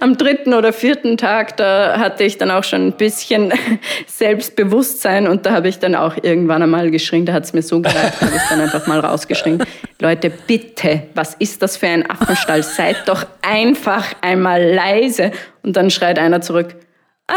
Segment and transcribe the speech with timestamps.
[0.00, 3.52] am dritten oder vierten Tag, da hatte ich dann auch schon ein bisschen
[4.06, 7.80] Selbstbewusstsein und da habe ich dann auch irgendwann einmal geschrien, da hat es mir so
[7.80, 9.64] gereicht, habe ich dann einfach mal rausgeschrien.
[10.00, 12.62] Leute, bitte, was ist das für ein Affenstall?
[12.62, 15.32] Seid doch einfach einmal leise.
[15.62, 16.76] Und dann schreit einer zurück,
[17.30, 17.34] I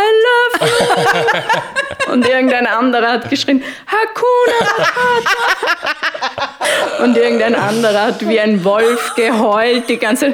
[0.62, 2.14] love you.
[2.14, 7.04] Und irgendein anderer hat geschrien, Hakuna Matata.
[7.04, 10.34] Und irgendein anderer hat wie ein Wolf geheult, die ganze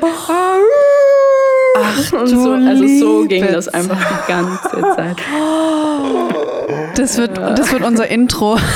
[1.79, 5.17] Ach, und so, also so ging das einfach die ganze Zeit.
[6.95, 8.57] Das wird, das wird unser Intro.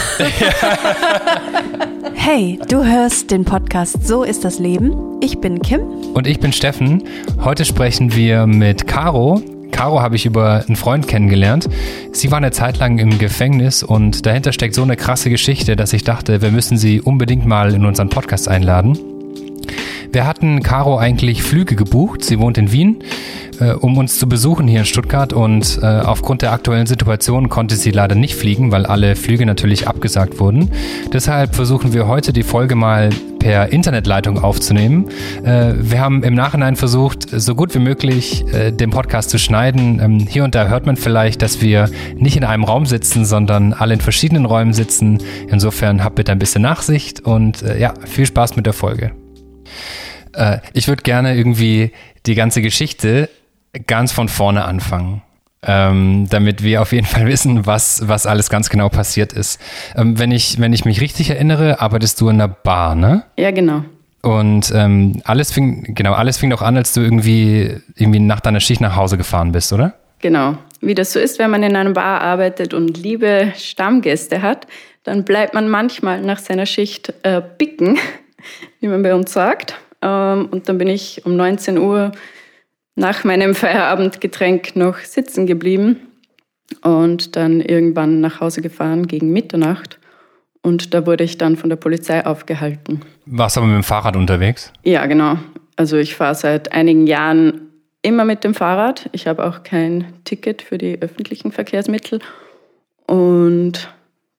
[2.24, 4.94] Hey, du hörst den Podcast So ist das Leben.
[5.22, 5.82] Ich bin Kim.
[6.14, 7.04] Und ich bin Steffen.
[7.44, 9.42] Heute sprechen wir mit Caro.
[9.72, 11.68] Caro habe ich über einen Freund kennengelernt.
[12.12, 15.94] Sie war eine Zeit lang im Gefängnis und dahinter steckt so eine krasse Geschichte, dass
[15.94, 19.00] ich dachte, wir müssen sie unbedingt mal in unseren Podcast einladen.
[20.12, 22.26] Wir hatten Caro eigentlich Flüge gebucht.
[22.26, 23.00] Sie wohnt in Wien,
[23.62, 25.32] äh, um uns zu besuchen hier in Stuttgart.
[25.32, 29.88] Und äh, aufgrund der aktuellen Situation konnte sie leider nicht fliegen, weil alle Flüge natürlich
[29.88, 30.70] abgesagt wurden.
[31.14, 35.08] Deshalb versuchen wir heute die Folge mal per Internetleitung aufzunehmen.
[35.46, 40.02] Äh, wir haben im Nachhinein versucht, so gut wie möglich äh, den Podcast zu schneiden.
[40.04, 43.72] Ähm, hier und da hört man vielleicht, dass wir nicht in einem Raum sitzen, sondern
[43.72, 45.20] alle in verschiedenen Räumen sitzen.
[45.48, 49.12] Insofern habt bitte ein bisschen Nachsicht und äh, ja, viel Spaß mit der Folge.
[50.34, 51.92] Äh, ich würde gerne irgendwie
[52.26, 53.30] die ganze Geschichte
[53.88, 55.22] ganz von vorne anfangen.
[55.64, 59.62] Ähm, damit wir auf jeden Fall wissen, was, was alles ganz genau passiert ist.
[59.96, 63.24] Ähm, wenn, ich, wenn ich mich richtig erinnere, arbeitest du in einer Bar, ne?
[63.38, 63.84] Ja, genau.
[64.24, 68.60] Und ähm, alles fing, genau, alles fing doch an, als du irgendwie, irgendwie nach deiner
[68.60, 69.94] Schicht nach Hause gefahren bist, oder?
[70.20, 70.58] Genau.
[70.80, 74.68] Wie das so ist, wenn man in einer Bar arbeitet und liebe Stammgäste hat,
[75.04, 77.98] dann bleibt man manchmal nach seiner Schicht äh, bicken,
[78.80, 79.76] wie man bei uns sagt.
[80.02, 82.12] Ähm, und dann bin ich um 19 Uhr
[82.96, 85.98] nach meinem Feierabendgetränk noch sitzen geblieben
[86.84, 90.00] und dann irgendwann nach Hause gefahren gegen Mitternacht.
[90.64, 93.02] Und da wurde ich dann von der Polizei aufgehalten.
[93.26, 94.72] Warst du aber mit dem Fahrrad unterwegs?
[94.84, 95.38] Ja, genau.
[95.76, 97.62] Also ich fahre seit einigen Jahren
[98.04, 99.10] immer mit dem Fahrrad.
[99.12, 102.20] Ich habe auch kein Ticket für die öffentlichen Verkehrsmittel.
[103.08, 103.92] Und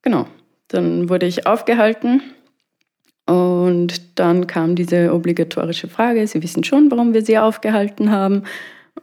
[0.02, 0.26] genau,
[0.68, 2.22] dann wurde ich aufgehalten
[3.32, 8.42] und dann kam diese obligatorische Frage, Sie wissen schon, warum wir Sie aufgehalten haben.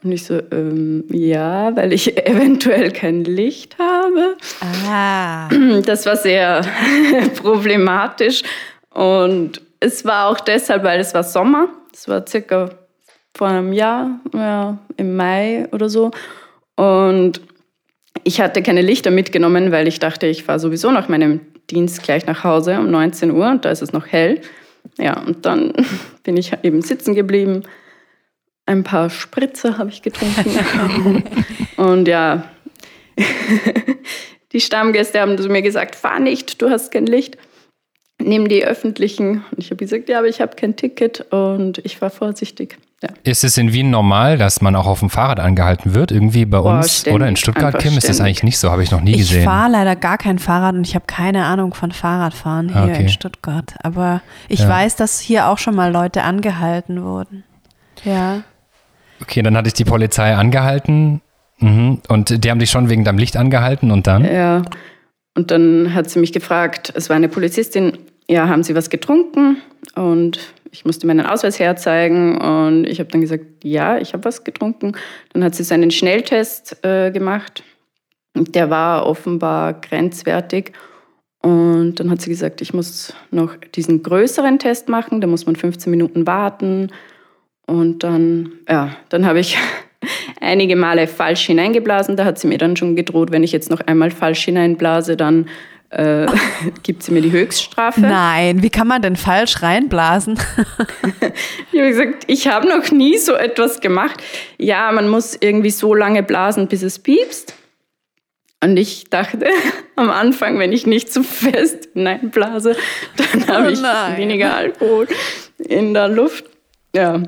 [0.04, 4.38] Und ich so, ähm, ja, weil ich eventuell kein Licht habe.
[4.88, 5.50] Ah.
[5.84, 6.62] Das war sehr
[7.42, 8.44] problematisch.
[8.94, 11.70] Und es war auch deshalb, weil es war Sommer.
[11.92, 12.70] Es war circa
[13.36, 16.12] vor einem Jahr, ja, im Mai oder so.
[16.76, 17.42] Und
[18.24, 21.42] ich hatte keine Lichter mitgenommen, weil ich dachte, ich fahre sowieso nach meinem
[21.72, 24.42] Dienst gleich nach Hause um 19 Uhr und da ist es noch hell.
[24.98, 25.74] Ja, und dann
[26.24, 27.64] bin ich eben sitzen geblieben.
[28.66, 31.24] Ein paar Spritzer habe ich getrunken.
[31.78, 32.44] und ja,
[34.52, 37.38] die Stammgäste haben zu mir gesagt, fahr nicht, du hast kein Licht.
[38.22, 39.46] Nimm die öffentlichen.
[39.52, 42.78] Und ich habe gesagt, ja, aber ich habe kein Ticket und ich war vorsichtig.
[43.02, 43.10] Ja.
[43.24, 46.12] Ist es in Wien normal, dass man auch auf dem Fahrrad angehalten wird?
[46.12, 48.84] Irgendwie bei Boah, uns ständig, oder in Stuttgart, Kim, ist das eigentlich nicht so, habe
[48.84, 49.40] ich noch nie ich gesehen.
[49.40, 53.04] Ich fahre leider gar kein Fahrrad und ich habe keine Ahnung von Fahrradfahren hier okay.
[53.04, 53.74] in Stuttgart.
[53.84, 54.68] Aber ich ja.
[54.68, 57.46] weiß, dass hier auch schon mal Leute angehalten wurden.
[58.04, 58.44] Ja.
[59.22, 61.22] Okay, dann hatte ich die Polizei angehalten
[61.60, 62.02] mhm.
[62.10, 64.26] und die haben dich schon wegen deinem Licht angehalten und dann?
[64.26, 64.64] Ja.
[65.36, 67.98] Und dann hat sie mich gefragt, es war eine Polizistin,
[68.30, 69.58] ja, haben Sie was getrunken?
[69.96, 70.40] Und
[70.72, 74.94] ich musste meinen Ausweis herzeigen und ich habe dann gesagt, ja, ich habe was getrunken.
[75.34, 77.64] Dann hat sie so einen Schnelltest äh, gemacht.
[78.36, 80.74] Der war offenbar grenzwertig.
[81.42, 85.22] Und dann hat sie gesagt, ich muss noch diesen größeren Test machen.
[85.22, 86.92] Da muss man 15 Minuten warten.
[87.66, 89.58] Und dann, ja, dann habe ich
[90.40, 92.16] einige Male falsch hineingeblasen.
[92.16, 95.48] Da hat sie mir dann schon gedroht, wenn ich jetzt noch einmal falsch hineinblase, dann
[95.90, 96.28] äh,
[96.84, 98.02] gibt sie mir die Höchststrafe.
[98.02, 100.38] Nein, wie kann man denn falsch reinblasen?
[101.72, 104.22] ich habe gesagt, ich habe noch nie so etwas gemacht.
[104.58, 107.56] Ja, man muss irgendwie so lange blasen, bis es piepst.
[108.62, 109.48] Und ich dachte
[109.96, 112.76] am Anfang, wenn ich nicht zu fest hineinblase,
[113.16, 113.82] dann habe oh ich
[114.18, 115.08] weniger Alkohol
[115.58, 116.46] in der Luft.
[116.94, 117.24] Ja.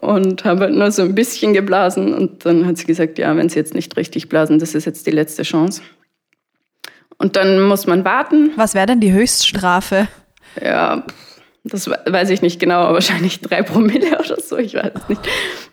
[0.00, 2.14] Und habe halt nur so ein bisschen geblasen.
[2.14, 5.06] Und dann hat sie gesagt, ja, wenn Sie jetzt nicht richtig blasen, das ist jetzt
[5.06, 5.82] die letzte Chance.
[7.20, 8.52] Und dann muss man warten.
[8.56, 10.08] Was wäre denn die Höchststrafe?
[10.60, 11.04] Ja,
[11.64, 15.20] das weiß ich nicht genau, wahrscheinlich drei Promille oder so, ich weiß es nicht.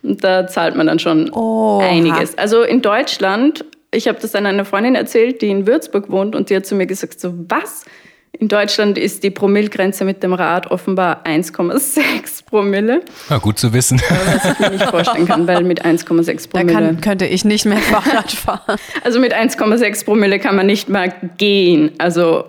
[0.04, 1.88] Und da zahlt man dann schon Oha.
[1.88, 2.38] einiges.
[2.38, 6.50] Also in Deutschland, ich habe das an einer Freundin erzählt, die in Würzburg wohnt und
[6.50, 7.86] die hat zu mir gesagt, so was?
[8.40, 13.02] In Deutschland ist die Promillgrenze mit dem Rad offenbar 1,6 Promille.
[13.30, 14.00] Ja, gut zu wissen.
[14.00, 16.74] Was ich mir nicht vorstellen kann, weil mit 1,6 Promille.
[16.74, 18.78] Da kann, könnte ich nicht mehr Fahrrad fahren.
[19.04, 21.94] Also mit 1,6 Promille kann man nicht mal gehen.
[21.98, 22.46] Also,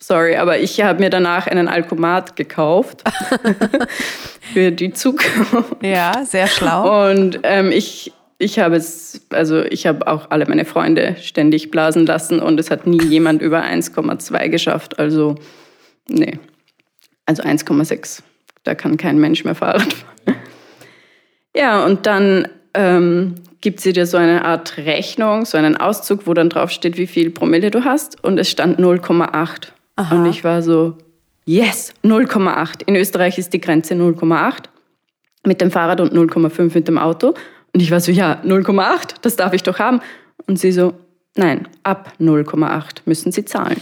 [0.00, 3.04] sorry, aber ich habe mir danach einen Alkomat gekauft
[4.52, 5.82] für die Zukunft.
[5.82, 7.10] Ja, sehr schlau.
[7.10, 12.06] Und ähm, ich ich habe es, also ich habe auch alle meine Freunde ständig blasen
[12.06, 14.98] lassen und es hat nie jemand über 1,2 geschafft.
[14.98, 15.34] Also,
[16.08, 16.38] nee.
[17.26, 18.22] Also 1,6.
[18.62, 20.36] Da kann kein Mensch mehr Fahrrad fahren.
[21.56, 26.34] Ja, und dann ähm, gibt sie dir so eine Art Rechnung, so einen Auszug, wo
[26.34, 28.22] dann drauf steht, wie viel Promille du hast.
[28.22, 29.68] Und es stand 0,8.
[30.12, 30.96] Und ich war so,
[31.44, 32.84] yes, 0,8.
[32.86, 34.64] In Österreich ist die Grenze 0,8
[35.44, 37.34] mit dem Fahrrad und 0,5 mit dem Auto.
[37.78, 40.00] Und ich war so, ja, 0,8, das darf ich doch haben.
[40.48, 40.94] Und sie so,
[41.36, 43.80] nein, ab 0,8 müssen Sie zahlen.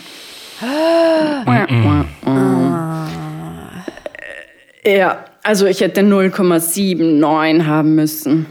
[4.85, 8.45] Ja, also ich hätte 0,79 haben müssen,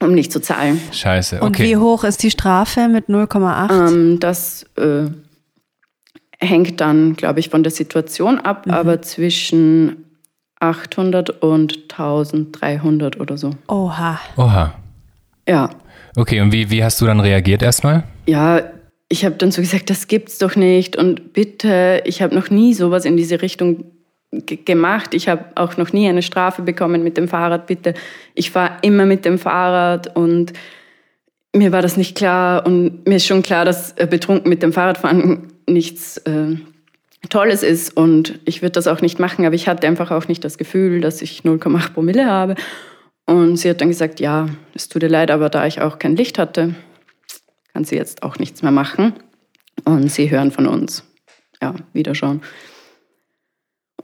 [0.00, 0.80] um nicht zu zahlen.
[0.90, 1.44] Scheiße, okay.
[1.44, 3.90] Und wie hoch ist die Strafe mit 0,8?
[3.90, 5.10] Ähm, das äh,
[6.38, 8.72] hängt dann, glaube ich, von der Situation ab, mhm.
[8.72, 10.07] aber zwischen
[10.60, 13.50] 800 und 1300 oder so.
[13.68, 14.18] Oha.
[14.36, 14.74] Oha.
[15.48, 15.70] Ja.
[16.16, 18.04] Okay, und wie, wie hast du dann reagiert erstmal?
[18.26, 18.62] Ja,
[19.08, 22.74] ich habe dann so gesagt, das gibt's doch nicht und bitte, ich habe noch nie
[22.74, 23.84] sowas in diese Richtung
[24.30, 25.14] gemacht.
[25.14, 27.94] Ich habe auch noch nie eine Strafe bekommen mit dem Fahrrad, bitte.
[28.34, 30.52] Ich fahre immer mit dem Fahrrad und
[31.56, 34.72] mir war das nicht klar und mir ist schon klar, dass äh, betrunken mit dem
[34.72, 36.56] Fahrradfahren nichts äh,
[37.28, 40.44] Tolles ist und ich würde das auch nicht machen, aber ich hatte einfach auch nicht
[40.44, 42.54] das Gefühl, dass ich 0,8 Promille habe.
[43.26, 46.16] Und sie hat dann gesagt, ja, es tut ihr leid, aber da ich auch kein
[46.16, 46.74] Licht hatte,
[47.72, 49.12] kann sie jetzt auch nichts mehr machen.
[49.84, 51.04] Und sie hören von uns.
[51.60, 52.40] Ja, wieder schon.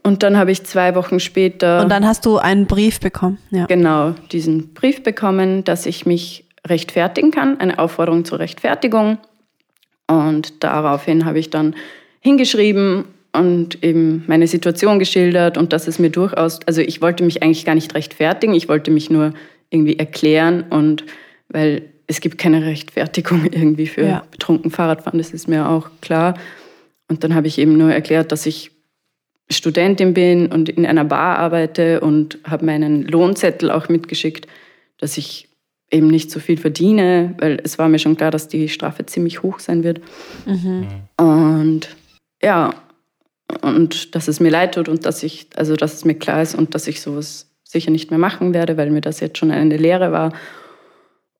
[0.03, 1.81] Und dann habe ich zwei Wochen später.
[1.81, 3.39] Und dann hast du einen Brief bekommen.
[3.49, 3.65] Ja.
[3.65, 9.17] Genau, diesen Brief bekommen, dass ich mich rechtfertigen kann, eine Aufforderung zur Rechtfertigung.
[10.07, 11.75] Und daraufhin habe ich dann
[12.25, 17.43] hingeschrieben und eben meine Situation geschildert und dass es mir durchaus, also ich wollte mich
[17.43, 19.35] eigentlich gar nicht rechtfertigen, ich wollte mich nur
[19.69, 21.05] irgendwie erklären und
[21.49, 24.23] weil es gibt keine Rechtfertigung irgendwie für ja.
[24.31, 26.33] betrunken Fahrradfahren, das ist mir auch klar.
[27.07, 28.71] Und dann habe ich eben nur erklärt, dass ich
[29.51, 34.47] Studentin bin und in einer Bar arbeite und habe meinen Lohnzettel auch mitgeschickt,
[34.97, 35.47] dass ich
[35.91, 39.43] eben nicht so viel verdiene, weil es war mir schon klar, dass die Strafe ziemlich
[39.43, 40.01] hoch sein wird.
[40.47, 40.87] Mhm.
[41.17, 41.95] Und
[42.45, 42.75] ja,
[43.61, 46.53] und dass es mir leid tut und dass ich, also dass es mir klar ist
[46.53, 49.77] und dass ich sowas sicher nicht mehr machen werde, weil mir das jetzt schon eine
[49.77, 50.31] Lehre war.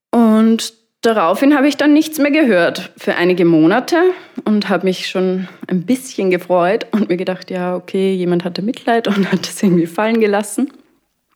[0.09, 3.97] Und daraufhin habe ich dann nichts mehr gehört für einige Monate
[4.45, 9.07] und habe mich schon ein bisschen gefreut und mir gedacht, ja, okay, jemand hatte Mitleid
[9.07, 10.71] und hat das irgendwie fallen gelassen.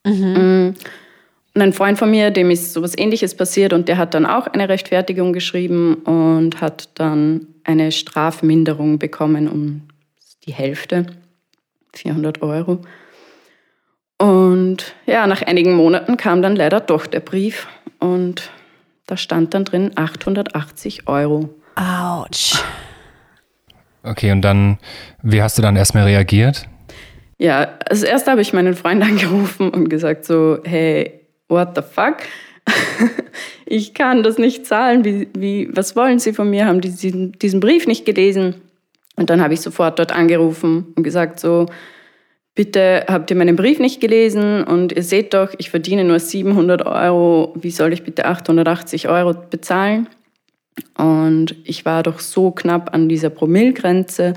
[0.03, 0.73] Mhm.
[1.59, 4.47] Und ein Freund von mir, dem ist sowas ähnliches passiert und der hat dann auch
[4.47, 9.81] eine Rechtfertigung geschrieben und hat dann eine Strafminderung bekommen um
[10.45, 11.07] die Hälfte,
[11.95, 12.79] 400 Euro.
[14.17, 17.67] Und ja, nach einigen Monaten kam dann leider doch der Brief
[17.99, 18.51] und
[19.07, 21.49] da stand dann drin 880 Euro.
[21.75, 22.63] Autsch.
[24.03, 24.77] Okay, und dann,
[25.21, 26.69] wie hast du dann erstmal reagiert?
[27.37, 31.19] Ja, als erstes habe ich meinen Freund angerufen und gesagt so, hey,
[31.49, 32.19] what the fuck?
[33.65, 35.03] ich kann das nicht zahlen.
[35.03, 36.65] Wie, wie, was wollen Sie von mir?
[36.65, 38.55] Haben die diesen, diesen Brief nicht gelesen?
[39.15, 41.65] Und dann habe ich sofort dort angerufen und gesagt so,
[42.55, 46.85] bitte habt ihr meinen Brief nicht gelesen und ihr seht doch, ich verdiene nur 700
[46.85, 50.07] Euro, wie soll ich bitte 880 Euro bezahlen?
[50.97, 54.33] Und ich war doch so knapp an dieser Promillgrenze.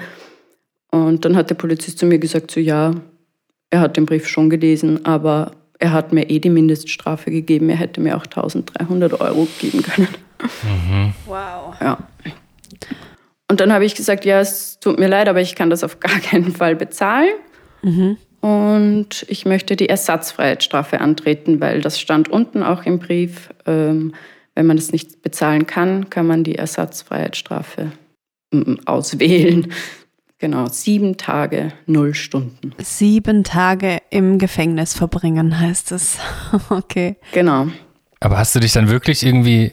[0.91, 2.93] Und dann hat der Polizist zu mir gesagt, so ja,
[3.71, 7.69] er hat den Brief schon gelesen, aber er hat mir eh die Mindeststrafe gegeben.
[7.69, 10.09] Er hätte mir auch 1300 Euro geben können.
[10.63, 11.13] Mhm.
[11.27, 11.75] Wow.
[11.81, 11.99] Ja.
[13.51, 15.99] Und dann habe ich gesagt, ja, es tut mir leid, aber ich kann das auf
[15.99, 17.35] gar keinen Fall bezahlen.
[17.83, 18.17] Mhm.
[18.41, 23.51] Und ich möchte die Ersatzfreiheitsstrafe antreten, weil das stand unten auch im Brief.
[23.67, 24.15] Ähm,
[24.55, 27.91] wenn man das nicht bezahlen kann, kann man die Ersatzfreiheitsstrafe
[28.53, 29.73] mm, auswählen.
[30.43, 32.75] Genau, sieben Tage, null Stunden.
[32.79, 36.19] Sieben Tage im Gefängnis verbringen, heißt es.
[36.69, 37.15] okay.
[37.31, 37.69] Genau.
[38.19, 39.71] Aber hast du dich dann wirklich irgendwie,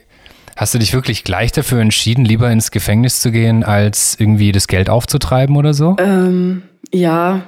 [0.56, 4.68] hast du dich wirklich gleich dafür entschieden, lieber ins Gefängnis zu gehen, als irgendwie das
[4.68, 5.96] Geld aufzutreiben oder so?
[5.98, 6.62] Ähm,
[6.94, 7.42] ja,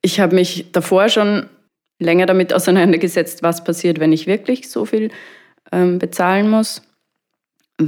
[0.00, 1.46] ich habe mich davor schon
[1.98, 5.10] länger damit auseinandergesetzt, was passiert, wenn ich wirklich so viel
[5.72, 6.82] ähm, bezahlen muss.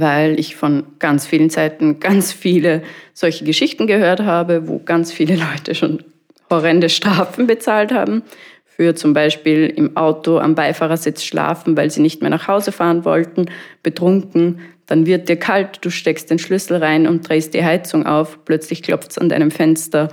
[0.01, 2.81] Weil ich von ganz vielen Seiten ganz viele
[3.13, 6.03] solche Geschichten gehört habe, wo ganz viele Leute schon
[6.49, 8.23] horrende Strafen bezahlt haben.
[8.65, 13.05] Für zum Beispiel im Auto am Beifahrersitz schlafen, weil sie nicht mehr nach Hause fahren
[13.05, 13.45] wollten,
[13.83, 14.61] betrunken.
[14.87, 18.39] Dann wird dir kalt, du steckst den Schlüssel rein und drehst die Heizung auf.
[18.45, 20.09] Plötzlich klopft es an deinem Fenster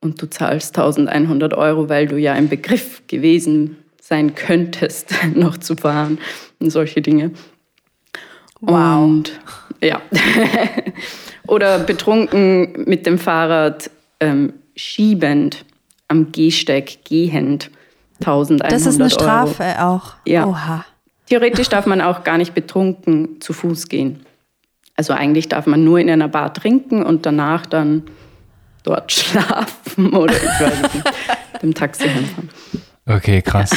[0.00, 5.76] und du zahlst 1100 Euro, weil du ja im Begriff gewesen sein könntest, noch zu
[5.76, 6.18] fahren
[6.58, 7.30] und solche Dinge.
[8.60, 9.04] Wow.
[9.04, 9.40] Und
[9.82, 10.00] ja.
[11.46, 13.90] Oder betrunken mit dem Fahrrad
[14.20, 15.64] ähm, schiebend
[16.08, 17.70] am Gehsteig gehend.
[18.20, 19.94] 1100 Das ist eine Strafe Euro.
[19.96, 20.14] auch.
[20.26, 20.46] Ja.
[20.46, 20.84] Oha.
[21.26, 24.26] Theoretisch darf man auch gar nicht betrunken zu Fuß gehen.
[24.96, 28.02] Also eigentlich darf man nur in einer Bar trinken und danach dann
[28.82, 31.12] dort schlafen oder ich weiß nicht,
[31.62, 32.50] dem Taxi hinfahren.
[33.06, 33.70] Okay, krass.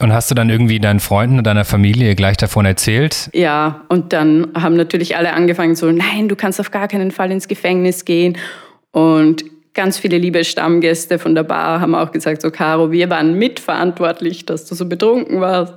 [0.00, 3.30] Und hast du dann irgendwie deinen Freunden und deiner Familie gleich davon erzählt?
[3.32, 7.30] Ja, und dann haben natürlich alle angefangen so, nein, du kannst auf gar keinen Fall
[7.30, 8.36] ins Gefängnis gehen.
[8.90, 13.34] Und ganz viele liebe Stammgäste von der Bar haben auch gesagt, so Caro, wir waren
[13.34, 15.74] mitverantwortlich, dass du so betrunken warst,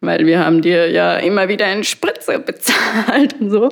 [0.00, 3.70] weil wir haben dir ja immer wieder einen Spritzer bezahlt und so.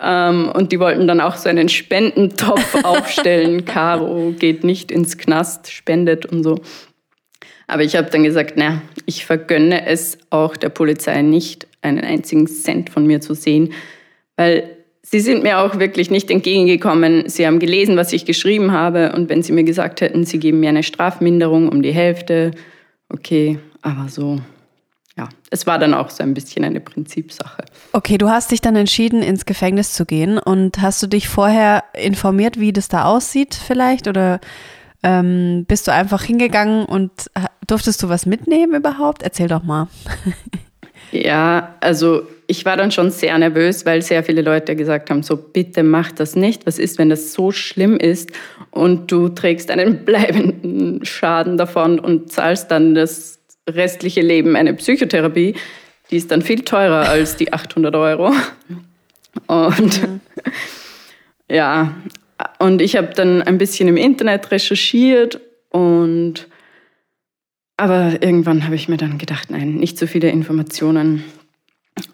[0.00, 3.64] Ähm, und die wollten dann auch so einen Spendentopf aufstellen.
[3.64, 6.60] Caro geht nicht ins Knast, spendet und so.
[7.72, 12.46] Aber ich habe dann gesagt, na, ich vergönne es auch der Polizei nicht, einen einzigen
[12.46, 13.72] Cent von mir zu sehen,
[14.36, 17.30] weil sie sind mir auch wirklich nicht entgegengekommen.
[17.30, 20.60] Sie haben gelesen, was ich geschrieben habe und wenn sie mir gesagt hätten, sie geben
[20.60, 22.50] mir eine Strafminderung um die Hälfte,
[23.08, 24.38] okay, aber so.
[25.16, 27.64] Ja, es war dann auch so ein bisschen eine Prinzipsache.
[27.94, 31.84] Okay, du hast dich dann entschieden, ins Gefängnis zu gehen und hast du dich vorher
[31.94, 34.40] informiert, wie das da aussieht vielleicht oder
[35.02, 37.10] ähm, bist du einfach hingegangen und
[37.66, 39.22] durftest du was mitnehmen überhaupt?
[39.22, 39.88] Erzähl doch mal.
[41.12, 45.36] ja, also ich war dann schon sehr nervös, weil sehr viele Leute gesagt haben, so
[45.36, 46.66] bitte mach das nicht.
[46.66, 48.30] Was ist, wenn das so schlimm ist
[48.70, 53.38] und du trägst einen bleibenden Schaden davon und zahlst dann das
[53.68, 55.54] restliche Leben eine Psychotherapie?
[56.10, 58.32] Die ist dann viel teurer als die 800 Euro.
[59.46, 60.20] Und mhm.
[61.48, 61.94] ja,
[62.58, 65.40] und ich habe dann ein bisschen im Internet recherchiert
[65.70, 66.48] und
[67.76, 71.24] aber irgendwann habe ich mir dann gedacht, nein, nicht so viele Informationen.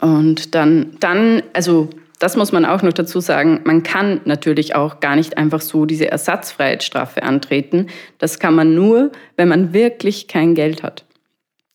[0.00, 5.00] Und dann, dann, also das muss man auch noch dazu sagen, man kann natürlich auch
[5.00, 7.86] gar nicht einfach so diese Ersatzfreiheitsstrafe antreten.
[8.18, 11.04] Das kann man nur, wenn man wirklich kein Geld hat.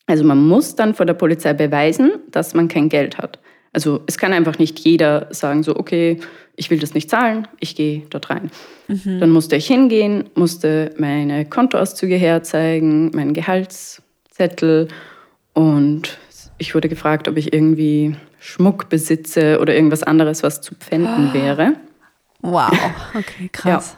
[0.06, 3.40] Also man muss dann vor der Polizei beweisen, dass man kein Geld hat.
[3.74, 6.20] Also es kann einfach nicht jeder sagen, so, okay,
[6.56, 8.52] ich will das nicht zahlen, ich gehe dort rein.
[8.88, 9.20] Mhm.
[9.20, 14.88] Dann musste ich hingehen, musste meine Kontoauszüge herzeigen, meinen Gehaltszettel
[15.54, 16.20] und
[16.60, 21.34] ich wurde gefragt, ob ich irgendwie Schmuck besitze oder irgendwas anderes, was zu pfänden oh.
[21.34, 21.74] wäre.
[22.42, 22.72] Wow,
[23.16, 23.96] okay, krass.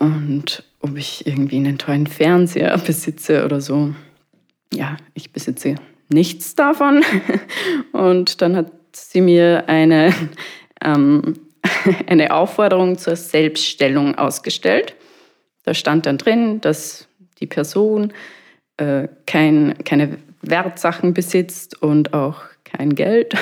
[0.00, 0.06] Ja.
[0.06, 3.94] Und ob ich irgendwie einen tollen Fernseher besitze oder so.
[4.74, 5.76] Ja, ich besitze
[6.12, 7.04] nichts davon.
[7.92, 10.14] Und dann hat sie mir eine,
[10.84, 11.34] ähm,
[12.06, 14.94] eine Aufforderung zur Selbststellung ausgestellt.
[15.64, 17.06] Da stand dann drin, dass
[17.40, 18.12] die Person
[18.76, 23.34] äh, kein, keine Wertsachen besitzt und auch kein Geld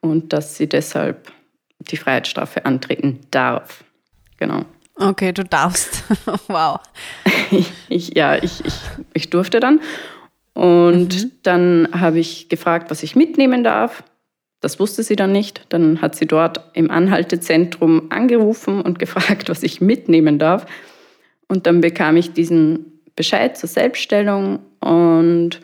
[0.00, 1.32] und dass sie deshalb
[1.80, 3.84] die Freiheitsstrafe antreten darf.
[4.36, 4.64] Genau.
[4.96, 6.04] Okay, du darfst.
[6.48, 6.80] wow.
[7.88, 8.74] Ich, ja, ich, ich,
[9.14, 9.80] ich durfte dann.
[10.58, 11.30] Und mhm.
[11.44, 14.02] dann habe ich gefragt, was ich mitnehmen darf.
[14.60, 15.66] Das wusste sie dann nicht.
[15.68, 20.66] Dann hat sie dort im Anhaltezentrum angerufen und gefragt, was ich mitnehmen darf.
[21.46, 25.60] Und dann bekam ich diesen Bescheid zur Selbststellung und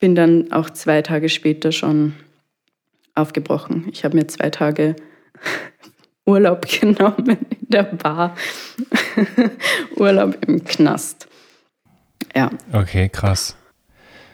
[0.00, 2.12] bin dann auch zwei Tage später schon
[3.14, 3.88] aufgebrochen.
[3.90, 4.96] Ich habe mir zwei Tage
[6.26, 8.36] Urlaub genommen in der Bar.
[9.96, 11.26] Urlaub im Knast.
[12.36, 12.50] Ja.
[12.70, 13.56] Okay, krass.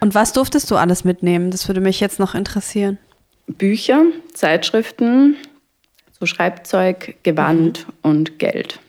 [0.00, 1.50] Und was durftest du alles mitnehmen?
[1.50, 2.98] Das würde mich jetzt noch interessieren.
[3.46, 5.36] Bücher, Zeitschriften,
[6.18, 7.94] so Schreibzeug, Gewand mhm.
[8.02, 8.80] und Geld.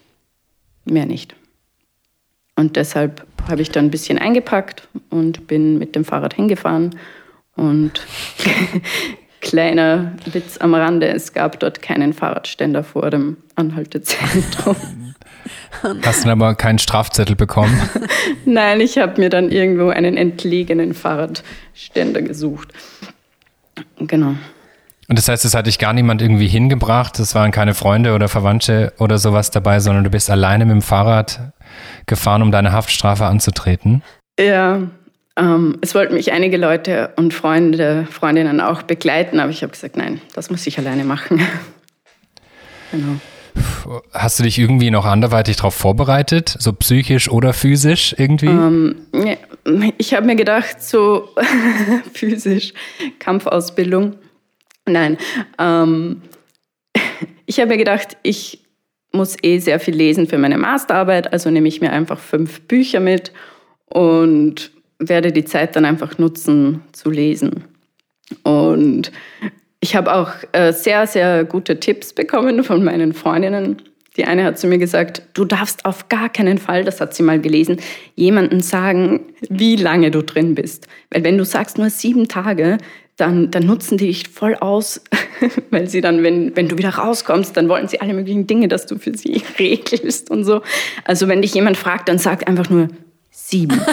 [0.85, 1.35] Mehr nicht.
[2.55, 6.95] Und deshalb habe ich dann ein bisschen eingepackt und bin mit dem Fahrrad hingefahren.
[7.55, 8.01] Und
[9.41, 14.75] kleiner Witz am Rande, es gab dort keinen Fahrradständer vor dem Anhaltezentrum.
[16.03, 17.79] Hast du aber keinen Strafzettel bekommen?
[18.45, 22.69] Nein, ich habe mir dann irgendwo einen entlegenen Fahrradständer gesucht.
[23.99, 24.35] Genau.
[25.09, 27.17] Und das heißt, es hat dich gar niemand irgendwie hingebracht?
[27.19, 30.81] Es waren keine Freunde oder Verwandte oder sowas dabei, sondern du bist alleine mit dem
[30.81, 31.53] Fahrrad
[32.07, 34.03] gefahren, um deine Haftstrafe anzutreten?
[34.39, 34.81] Ja,
[35.37, 39.95] Ähm, es wollten mich einige Leute und Freunde, Freundinnen auch begleiten, aber ich habe gesagt,
[39.95, 41.39] nein, das muss ich alleine machen.
[42.91, 43.17] genau.
[44.11, 48.47] Hast du dich irgendwie noch anderweitig darauf vorbereitet, so psychisch oder physisch irgendwie?
[48.47, 48.95] Ähm,
[49.97, 51.29] ich habe mir gedacht, so
[52.13, 52.73] physisch,
[53.19, 54.15] Kampfausbildung.
[54.85, 55.17] Nein,
[55.57, 56.21] ähm,
[57.45, 58.63] ich habe mir gedacht, ich
[59.11, 62.99] muss eh sehr viel lesen für meine Masterarbeit, also nehme ich mir einfach fünf Bücher
[62.99, 63.31] mit
[63.85, 67.63] und werde die Zeit dann einfach nutzen zu lesen.
[68.43, 69.11] Und
[69.79, 73.81] ich habe auch äh, sehr, sehr gute Tipps bekommen von meinen Freundinnen.
[74.17, 77.21] Die eine hat zu mir gesagt, du darfst auf gar keinen Fall, das hat sie
[77.21, 77.77] mal gelesen,
[78.15, 80.87] jemanden sagen, wie lange du drin bist.
[81.11, 82.79] Weil wenn du sagst nur sieben Tage,
[83.15, 85.01] dann, dann nutzen die dich voll aus,
[85.69, 88.87] weil sie dann, wenn, wenn du wieder rauskommst, dann wollen sie alle möglichen Dinge, dass
[88.87, 90.61] du für sie regelst und so.
[91.03, 92.89] Also wenn dich jemand fragt, dann sag einfach nur
[93.29, 93.79] sieben.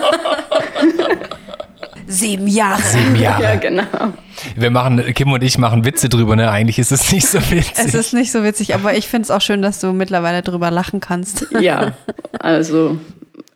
[2.06, 2.82] Sieben Jahre.
[2.82, 3.42] Sieben Jahre.
[3.42, 4.12] Ja, genau.
[4.56, 6.50] Wir machen, Kim und ich machen Witze drüber, ne?
[6.50, 7.74] Eigentlich ist es nicht so witzig.
[7.76, 10.70] Es ist nicht so witzig, aber ich finde es auch schön, dass du mittlerweile drüber
[10.70, 11.46] lachen kannst.
[11.60, 11.92] Ja,
[12.40, 12.98] also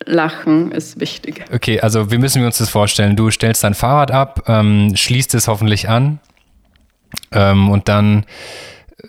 [0.07, 1.45] Lachen ist wichtig.
[1.52, 3.17] Okay, also wie müssen wir uns das vorstellen?
[3.17, 6.19] Du stellst dein Fahrrad ab, ähm, schließt es hoffentlich an
[7.33, 8.25] ähm, und dann
[9.00, 9.05] äh,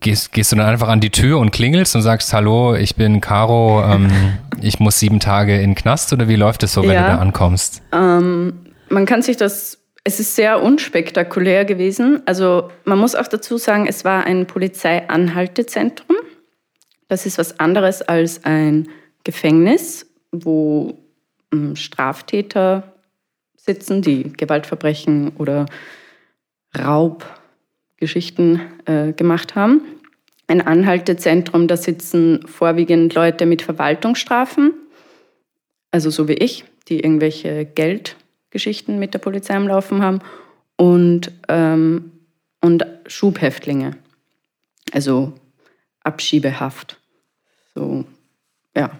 [0.00, 3.20] gehst, gehst du dann einfach an die Tür und klingelst und sagst, hallo, ich bin
[3.20, 4.10] Caro, ähm,
[4.60, 7.02] ich muss sieben Tage in den Knast oder wie läuft es so, wenn Ja.
[7.02, 7.82] du da ankommst?
[7.92, 8.52] Ähm,
[8.88, 12.22] man kann sich das, es ist sehr unspektakulär gewesen.
[12.26, 16.16] Also man muss auch dazu sagen, es war ein Polizeianhaltezentrum.
[17.08, 18.88] Das ist was anderes als ein
[19.24, 20.98] Gefängnis, wo
[21.52, 22.94] ähm, Straftäter
[23.56, 25.66] sitzen, die Gewaltverbrechen oder
[26.78, 29.82] Raubgeschichten äh, gemacht haben.
[30.46, 34.72] Ein Anhaltezentrum, da sitzen vorwiegend Leute mit Verwaltungsstrafen,
[35.90, 37.66] also so wie ich, die irgendwelche
[38.50, 40.20] Geldgeschichten mit der Polizei am Laufen haben
[40.76, 42.10] und, ähm,
[42.60, 43.96] und Schubhäftlinge,
[44.92, 45.32] also
[46.02, 46.98] Abschiebehaft,
[47.74, 48.04] so
[48.76, 48.90] ja,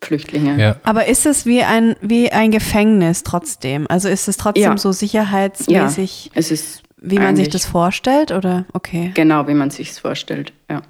[0.00, 0.60] Flüchtlinge.
[0.60, 0.76] Ja.
[0.84, 3.86] Aber ist es wie ein, wie ein Gefängnis trotzdem?
[3.88, 4.76] Also ist es trotzdem Ja.
[4.76, 8.30] so sicherheitsmäßig, Es ist wie man sich das vorstellt?
[8.30, 9.10] Oder okay.
[9.14, 10.82] Genau, wie man sich es vorstellt, ja.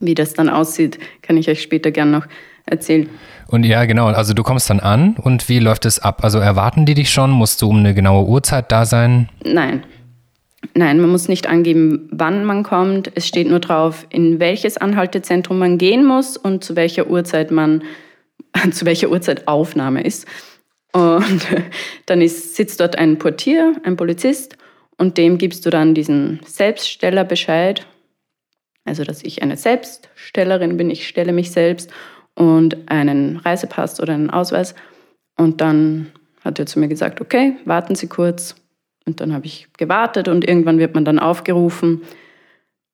[0.00, 2.26] Wie das dann aussieht, kann ich euch später gern noch
[2.64, 3.08] erzählen.
[3.48, 6.24] Und ja, genau, also du kommst dann an und wie läuft es ab?
[6.24, 7.30] Also erwarten die dich schon?
[7.30, 9.28] Musst du um eine genaue Uhrzeit da sein?
[9.44, 9.84] Nein.
[10.72, 13.12] Nein, man muss nicht angeben, wann man kommt.
[13.14, 17.82] Es steht nur drauf, in welches Anhaltezentrum man gehen muss und zu welcher Uhrzeit man,
[18.70, 20.26] zu welcher Uhrzeit Aufnahme ist.
[20.92, 21.46] Und
[22.06, 24.56] dann ist, sitzt dort ein Portier, ein Polizist,
[24.96, 27.84] und dem gibst du dann diesen Selbststellerbescheid.
[28.84, 31.90] Also, dass ich eine Selbststellerin bin, ich stelle mich selbst
[32.34, 34.74] und einen Reisepass oder einen Ausweis.
[35.36, 36.12] Und dann
[36.44, 38.54] hat er zu mir gesagt, okay, warten Sie kurz.
[39.06, 42.02] Und dann habe ich gewartet und irgendwann wird man dann aufgerufen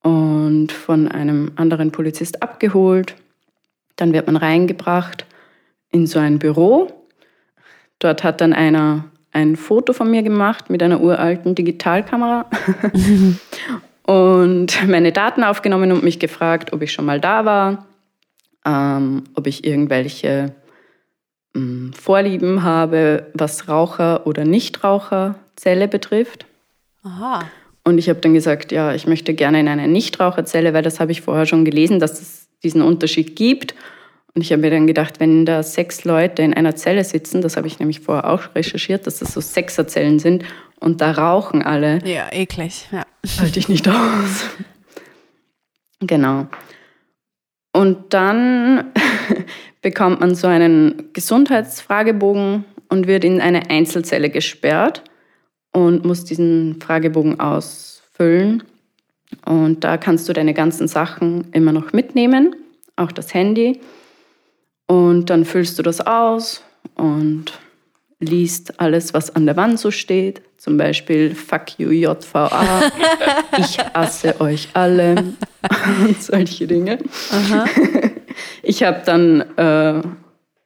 [0.03, 3.15] und von einem anderen Polizist abgeholt.
[3.97, 5.27] Dann wird man reingebracht
[5.93, 6.89] in so ein Büro.
[7.99, 12.47] Dort hat dann einer ein Foto von mir gemacht mit einer uralten Digitalkamera
[14.03, 17.87] und meine Daten aufgenommen und mich gefragt, ob ich schon mal da war,
[18.65, 20.53] ähm, ob ich irgendwelche
[21.55, 26.47] ähm, Vorlieben habe, was Raucher- oder Nichtraucherzelle betrifft.
[27.03, 27.45] Aha.
[27.85, 31.13] Und ich habe dann gesagt, ja, ich möchte gerne in eine Nichtraucherzelle, weil das habe
[31.13, 33.75] ich vorher schon gelesen, dass es diesen Unterschied gibt.
[34.35, 37.57] Und ich habe mir dann gedacht, wenn da sechs Leute in einer Zelle sitzen, das
[37.57, 40.45] habe ich nämlich vorher auch recherchiert, dass das so Sechserzellen sind
[40.79, 42.87] und da rauchen alle, Ja, eklig.
[42.93, 43.05] Ja.
[43.41, 43.95] halte ich nicht aus.
[46.03, 46.47] Genau.
[47.73, 48.93] Und dann
[49.83, 55.05] bekommt man so einen Gesundheitsfragebogen und wird in eine Einzelzelle gesperrt
[55.73, 58.65] und muss diesen Fragebogen ausfüllen.
[59.47, 62.57] Und da kannst du deine ganzen Sachen immer noch mitnehmen,
[62.97, 63.81] auch das Handy.
[64.87, 66.65] Und dann füllst du das aus
[66.97, 67.53] und
[68.21, 70.43] liest alles, was an der Wand so steht.
[70.59, 72.83] Zum Beispiel Fuck you JVA,
[73.59, 75.15] ich hasse euch alle
[76.07, 76.99] und solche Dinge.
[78.63, 80.01] Ich habe dann äh,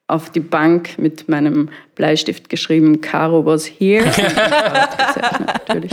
[0.06, 4.04] auf die Bank mit meinem Bleistift geschrieben, Caro was here.
[4.04, 5.92] Natürlich.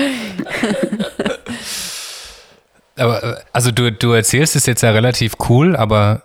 [2.97, 6.24] Aber äh, also du, du erzählst es jetzt ja relativ cool, aber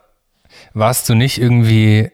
[0.74, 2.10] warst du nicht irgendwie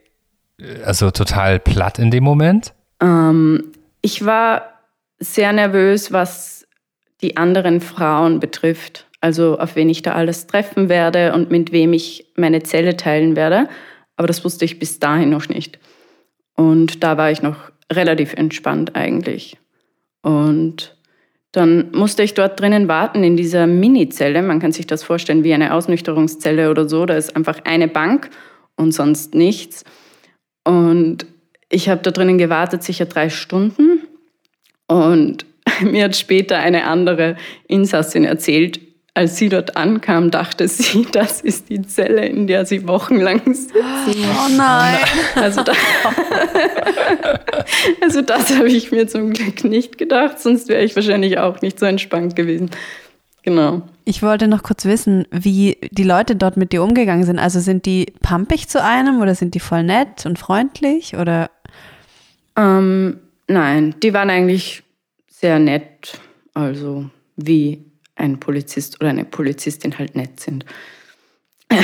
[0.59, 2.75] äh, also total platt in dem Moment?
[3.03, 4.81] Ähm, ich war
[5.19, 6.67] sehr nervös, was
[7.21, 9.07] die anderen Frauen betrifft.
[9.21, 13.37] Also auf wen ich da alles treffen werde und mit wem ich meine Zelle teilen
[13.37, 13.69] werde.
[14.17, 15.79] Aber das wusste ich bis dahin noch nicht.
[16.55, 19.57] Und da war ich noch relativ entspannt eigentlich.
[20.23, 20.97] Und
[21.53, 24.43] dann musste ich dort drinnen warten in dieser Mini-Zelle.
[24.43, 27.07] Man kann sich das vorstellen wie eine Ausnüchterungszelle oder so.
[27.07, 28.31] Da ist einfach eine Bank
[28.77, 29.85] und sonst nichts.
[30.65, 31.27] Und
[31.73, 34.03] ich habe da drinnen gewartet, sicher drei Stunden.
[34.87, 35.47] Und
[35.83, 38.81] mir hat später eine andere Insassin erzählt,
[39.15, 43.77] als sie dort ankam, dachte sie, das ist die Zelle, in der sie wochenlang sitzen.
[43.77, 44.97] Oh nein.
[45.35, 45.73] Also, da,
[48.01, 51.79] also das habe ich mir zum Glück nicht gedacht, sonst wäre ich wahrscheinlich auch nicht
[51.79, 52.71] so entspannt gewesen.
[53.43, 53.83] Genau.
[54.05, 57.39] Ich wollte noch kurz wissen, wie die Leute dort mit dir umgegangen sind.
[57.39, 61.51] Also sind die pampig zu einem oder sind die voll nett und freundlich oder?
[62.57, 64.83] Ähm, nein, die waren eigentlich
[65.29, 66.19] sehr nett.
[66.55, 67.85] Also wie
[68.17, 70.65] ein Polizist oder eine Polizistin halt nett sind.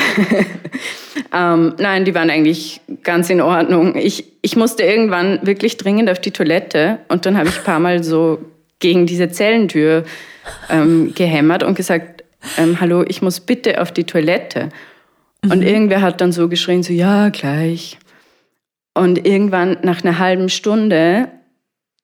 [1.34, 3.96] ähm, nein, die waren eigentlich ganz in Ordnung.
[3.96, 7.80] Ich, ich musste irgendwann wirklich dringend auf die Toilette und dann habe ich ein paar
[7.80, 8.38] Mal so
[8.80, 10.04] gegen diese Zellentür
[10.68, 12.24] ähm, gehämmert und gesagt,
[12.56, 14.68] ähm, hallo, ich muss bitte auf die Toilette.
[15.42, 15.66] Und mhm.
[15.66, 17.98] irgendwer hat dann so geschrien, so, ja, gleich.
[18.94, 21.28] Und irgendwann nach einer halben Stunde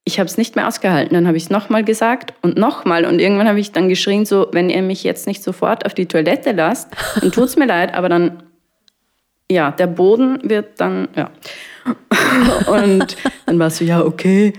[0.04, 1.14] ich habe es nicht mehr ausgehalten.
[1.14, 3.06] Dann habe ich es nochmal gesagt und nochmal.
[3.06, 6.06] Und irgendwann habe ich dann geschrien, so, wenn ihr mich jetzt nicht sofort auf die
[6.06, 8.42] Toilette lasst, dann tut es mir leid, aber dann,
[9.50, 11.30] ja, der Boden wird dann, ja.
[12.66, 13.16] und
[13.46, 14.52] dann war es so, ja, okay.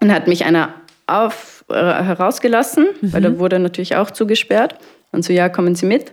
[0.00, 0.74] Dann hat mich einer
[1.06, 3.12] auf, äh, herausgelassen, mhm.
[3.12, 4.76] weil da wurde natürlich auch zugesperrt.
[5.12, 6.12] Und so, ja, kommen Sie mit.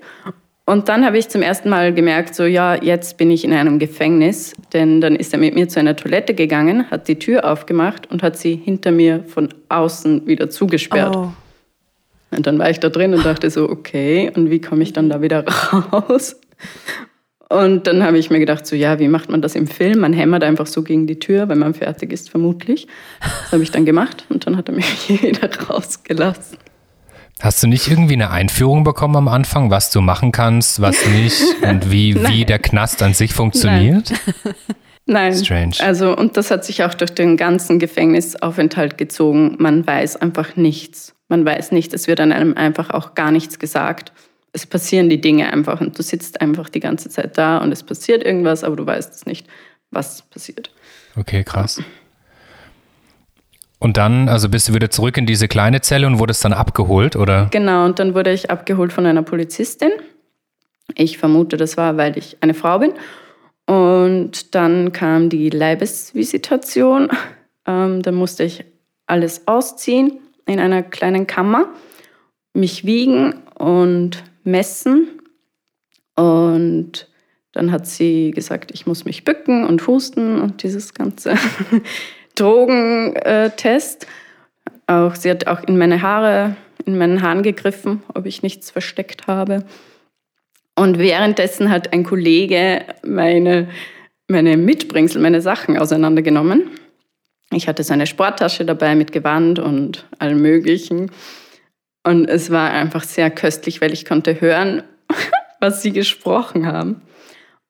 [0.68, 3.78] Und dann habe ich zum ersten Mal gemerkt, so ja, jetzt bin ich in einem
[3.78, 8.10] Gefängnis, denn dann ist er mit mir zu einer Toilette gegangen, hat die Tür aufgemacht
[8.10, 11.16] und hat sie hinter mir von außen wieder zugesperrt.
[11.16, 11.32] Oh.
[12.32, 15.08] Und dann war ich da drin und dachte so, okay, und wie komme ich dann
[15.08, 15.46] da wieder
[15.92, 16.40] raus?
[17.48, 20.00] Und dann habe ich mir gedacht, so ja, wie macht man das im Film?
[20.00, 22.88] Man hämmert einfach so gegen die Tür, wenn man fertig ist, vermutlich.
[23.22, 26.58] Das habe ich dann gemacht und dann hat er mich wieder rausgelassen.
[27.42, 31.42] Hast du nicht irgendwie eine Einführung bekommen am Anfang, was du machen kannst, was nicht
[31.62, 34.12] und wie, wie der Knast an sich funktioniert?
[34.44, 34.56] Nein.
[35.08, 35.36] Nein.
[35.36, 35.76] Strange.
[35.82, 39.56] Also, und das hat sich auch durch den ganzen Gefängnisaufenthalt gezogen.
[39.60, 41.14] Man weiß einfach nichts.
[41.28, 41.94] Man weiß nichts.
[41.94, 44.14] Es wird an einem einfach auch gar nichts gesagt.
[44.52, 47.84] Es passieren die Dinge einfach und du sitzt einfach die ganze Zeit da und es
[47.84, 49.46] passiert irgendwas, aber du weißt nicht,
[49.92, 50.72] was passiert.
[51.18, 51.82] Okay, krass.
[53.80, 57.16] Und dann, also bist du wieder zurück in diese kleine Zelle und wurdest dann abgeholt,
[57.16, 57.50] oder?
[57.52, 59.92] Genau, und dann wurde ich abgeholt von einer Polizistin.
[60.96, 62.94] Ich vermute, das war, weil ich eine Frau bin.
[63.66, 67.10] Und dann kam die Leibesvisitation.
[67.68, 68.64] Ähm, dann musste ich
[69.08, 71.70] alles ausziehen in einer kleinen Kammer,
[72.54, 75.08] mich wiegen und messen.
[76.16, 77.08] Und
[77.54, 81.34] dann hat sie gesagt, ich muss mich bücken und husten und dieses ganze
[82.36, 84.08] Drogentest.
[84.88, 89.28] Auch, sie hat auch in meine Haare, in meinen Haaren gegriffen, ob ich nichts versteckt
[89.28, 89.66] habe.
[90.76, 93.70] Und währenddessen hat ein Kollege meine,
[94.28, 96.70] meine Mitbringsel, meine Sachen auseinandergenommen.
[97.52, 101.12] Ich hatte so eine Sporttasche dabei mit Gewand und allem Möglichen.
[102.04, 104.84] Und es war einfach sehr köstlich, weil ich konnte hören,
[105.60, 107.02] was sie gesprochen haben.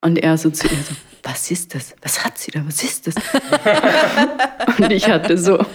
[0.01, 1.93] Und er so zu ihr so, was ist das?
[2.01, 2.61] Was hat sie da?
[2.65, 3.15] Was ist das?
[4.77, 5.65] und ich hatte so,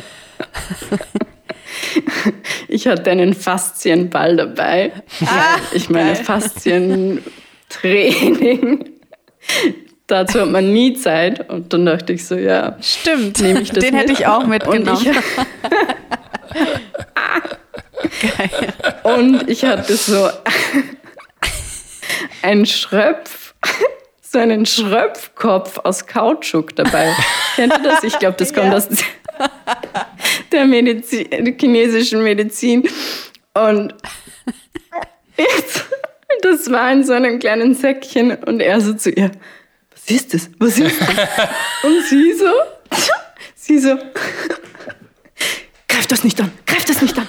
[2.68, 4.92] ich hatte einen Faszienball dabei.
[5.26, 8.84] Ah, ich meine, Faszientraining.
[10.06, 11.50] Dazu hat man nie Zeit.
[11.50, 12.76] Und dann dachte ich so, ja.
[12.80, 13.40] Stimmt.
[13.40, 14.02] Nehme ich das Den mit?
[14.02, 14.88] hätte ich auch mitgenommen.
[14.88, 15.12] Und ich,
[18.36, 18.50] Geil.
[19.02, 20.28] Und ich hatte so
[22.42, 23.54] einen Schröpf
[24.30, 27.12] so einen Schröpfkopf aus Kautschuk dabei.
[27.56, 28.04] Kennt ihr das?
[28.04, 28.76] Ich glaube, das kommt ja.
[28.76, 28.88] aus
[30.52, 32.88] der, Medizin, der chinesischen Medizin.
[33.54, 33.92] Und
[35.36, 35.84] jetzt,
[36.42, 39.32] das war in so einem kleinen Säckchen und er so zu ihr,
[39.90, 40.50] was ist das?
[40.60, 41.08] Was ist das?
[41.82, 42.52] Und sie so,
[43.56, 43.96] sie so,
[45.88, 47.26] greif das nicht an, greif das nicht an.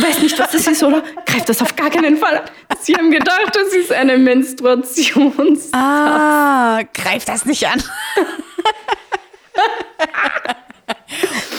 [0.00, 1.02] Du weißt nicht, was das ist, oder?
[1.26, 2.44] Greif das auf gar keinen Fall an.
[2.80, 5.68] Sie haben gedacht, das ist eine Menstruations.
[5.72, 7.82] Ah, greif das nicht an.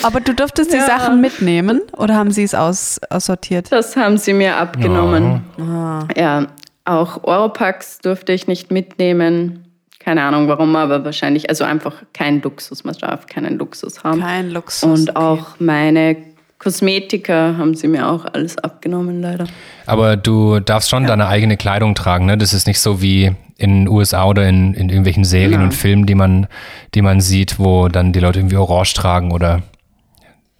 [0.04, 0.80] Aber du durftest ja.
[0.80, 3.72] die Sachen mitnehmen oder haben sie es aus, aussortiert?
[3.72, 5.44] Das haben sie mir abgenommen.
[5.60, 6.08] Ah.
[6.18, 6.48] Ja,
[6.86, 9.68] auch Oropax durfte ich nicht mitnehmen.
[10.00, 12.84] Keine Ahnung warum, aber wahrscheinlich, also einfach kein Luxus.
[12.84, 14.22] Man darf keinen Luxus haben.
[14.22, 15.02] Kein Luxus.
[15.02, 15.64] Und auch okay.
[15.64, 16.31] meine
[16.62, 19.48] Kosmetika haben sie mir auch alles abgenommen, leider.
[19.88, 21.10] Aber du darfst schon ja.
[21.10, 22.38] deine eigene Kleidung tragen, ne?
[22.38, 25.64] Das ist nicht so wie in den USA oder in, in irgendwelchen Serien genau.
[25.64, 26.46] und Filmen, die man,
[26.94, 29.64] die man sieht, wo dann die Leute irgendwie orange tragen oder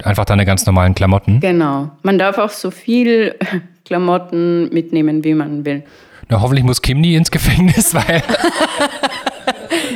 [0.02, 1.38] einfach deine ganz normalen Klamotten.
[1.38, 1.92] Genau.
[2.02, 3.36] Man darf auch so viel
[3.84, 5.84] Klamotten mitnehmen, wie man will.
[6.28, 8.24] Na, hoffentlich muss Kim nie ins Gefängnis, weil.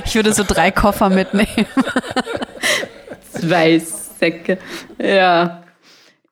[0.04, 1.66] ich würde so drei Koffer mitnehmen.
[3.32, 4.58] Zwei Säcke.
[5.00, 5.64] Ja.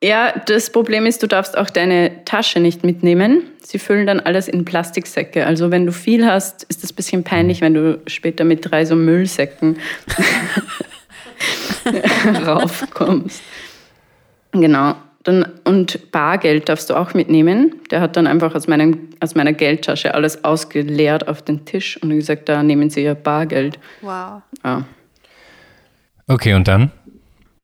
[0.03, 3.43] Ja, das Problem ist, du darfst auch deine Tasche nicht mitnehmen.
[3.63, 5.47] Sie füllen dann alles in Plastiksäcke.
[5.47, 8.85] Also wenn du viel hast, ist das ein bisschen peinlich, wenn du später mit drei
[8.85, 9.79] so Müllsäcken
[12.47, 13.43] raufkommst.
[14.53, 14.95] Genau.
[15.23, 17.77] Dann, und Bargeld darfst du auch mitnehmen.
[17.91, 22.11] Der hat dann einfach aus, meinem, aus meiner Geldtasche alles ausgeleert auf den Tisch und
[22.11, 23.79] gesagt, da nehmen Sie Ihr Bargeld.
[24.03, 24.43] Wow.
[24.63, 24.85] Ja.
[26.27, 26.91] Okay, und dann?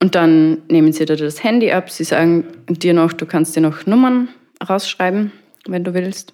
[0.02, 1.90] Und dann nehmen sie dir das Handy ab.
[1.90, 4.28] Sie sagen dir noch, du kannst dir noch Nummern
[4.66, 5.32] rausschreiben,
[5.66, 6.32] wenn du willst.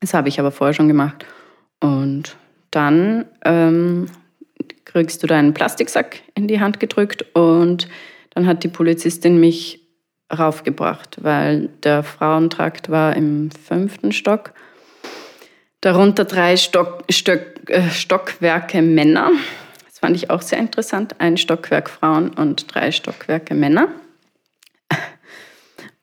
[0.00, 1.24] Das habe ich aber vorher schon gemacht.
[1.80, 2.36] Und
[2.70, 4.06] dann ähm,
[4.84, 7.88] kriegst du deinen Plastiksack in die Hand gedrückt und
[8.30, 9.80] dann hat die Polizistin mich
[10.36, 14.52] raufgebracht, weil der Frauentrakt war im fünften Stock.
[15.80, 19.30] Darunter drei Stock, Stock, äh, Stockwerke Männer.
[19.98, 21.16] Das fand ich auch sehr interessant.
[21.18, 23.88] Ein Stockwerk Frauen und drei Stockwerke Männer.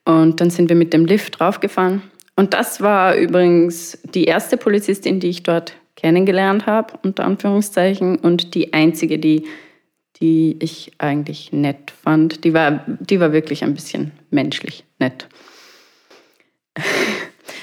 [0.04, 2.02] Und dann sind wir mit dem Lift draufgefahren.
[2.36, 8.54] Und das war übrigens die erste Polizistin, die ich dort kennengelernt habe, unter Anführungszeichen, und
[8.54, 9.46] die einzige, die,
[10.20, 12.44] die ich eigentlich nett fand.
[12.44, 15.26] Die war, die war wirklich ein bisschen menschlich nett.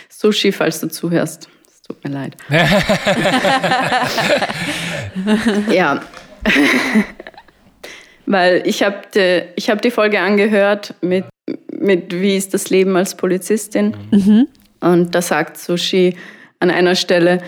[0.09, 1.51] Sushi, falls du zuhörst.
[1.67, 2.39] Es tut mir leid.
[5.71, 6.01] ja,
[8.27, 11.25] Weil ich habe die, hab die Folge angehört mit,
[11.73, 13.97] mit Wie ist das Leben als Polizistin.
[14.11, 14.47] Mhm.
[14.81, 16.17] Und da sagt Sushi
[16.61, 17.39] an einer Stelle,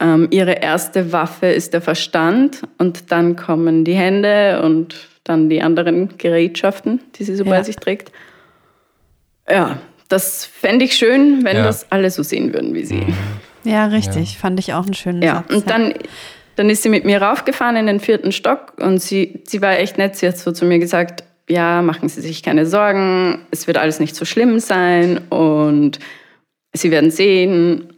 [0.00, 5.62] ähm, ihre erste Waffe ist der Verstand und dann kommen die Hände und dann die
[5.62, 7.50] anderen Gerätschaften, die sie so ja.
[7.50, 8.12] bei sich trägt.
[9.48, 11.64] Ja, das fände ich schön, wenn ja.
[11.64, 13.02] das alle so sehen würden wie sie.
[13.64, 14.34] Ja, richtig.
[14.34, 14.38] Ja.
[14.38, 15.36] Fand ich auch einen schönen ja.
[15.36, 15.54] Satz.
[15.54, 15.94] Und dann
[16.56, 19.98] dann ist sie mit mir raufgefahren in den vierten Stock und sie, sie war echt
[19.98, 20.16] nett.
[20.16, 24.00] Sie hat so zu mir gesagt, ja, machen Sie sich keine Sorgen, es wird alles
[24.00, 26.00] nicht so schlimm sein und
[26.72, 27.92] Sie werden sehen,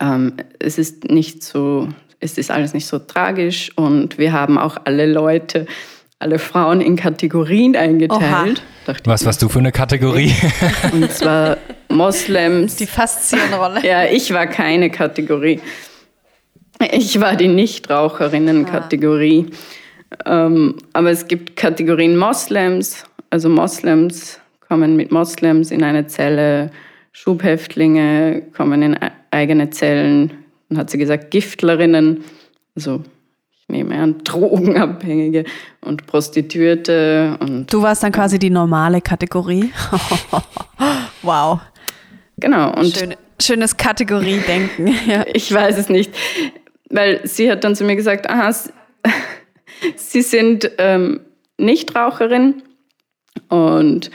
[0.00, 1.88] ähm, es ist nicht so,
[2.20, 5.66] es ist alles nicht so tragisch und wir haben auch alle Leute,
[6.18, 8.62] alle Frauen in Kategorien eingeteilt.
[9.04, 10.32] Was warst du für eine Kategorie?
[10.92, 12.76] Und zwar Moslems.
[12.76, 13.84] Die Faszienrolle.
[13.84, 15.60] Ja, ich war keine Kategorie.
[16.92, 19.46] Ich war die Nichtraucherinnen-Kategorie.
[19.50, 20.46] Ah.
[20.46, 23.04] Ähm, aber es gibt Kategorien Moslems.
[23.30, 26.70] Also Moslems kommen mit Moslems in eine Zelle,
[27.12, 30.32] Schubhäftlinge kommen in e-, eigene Zellen.
[30.68, 32.24] Dann hat sie gesagt, Giftlerinnen,
[32.76, 33.02] also
[33.52, 35.44] ich nehme an, Drogenabhängige
[35.80, 37.36] und Prostituierte.
[37.40, 39.72] Und du warst dann quasi die normale Kategorie.
[41.22, 41.60] wow.
[42.36, 42.72] Genau.
[42.74, 44.94] Und Schön, schönes Kategoriedenken.
[45.06, 45.24] ja.
[45.32, 46.12] Ich weiß es nicht
[46.90, 48.52] weil sie hat dann zu mir gesagt, aha,
[49.96, 51.20] Sie sind ähm,
[51.58, 52.62] Nichtraucherin.
[53.48, 54.10] Und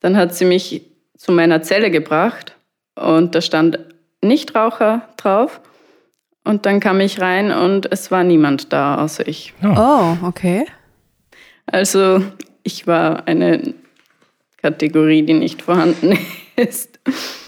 [0.00, 0.82] dann hat sie mich
[1.16, 2.56] zu meiner Zelle gebracht
[2.94, 3.78] und da stand
[4.22, 5.60] Nichtraucher drauf.
[6.44, 9.52] Und dann kam ich rein und es war niemand da, außer ich.
[9.62, 10.64] Oh, oh okay.
[11.66, 12.22] Also
[12.62, 13.74] ich war eine
[14.62, 16.18] Kategorie, die nicht vorhanden
[16.56, 17.00] ist.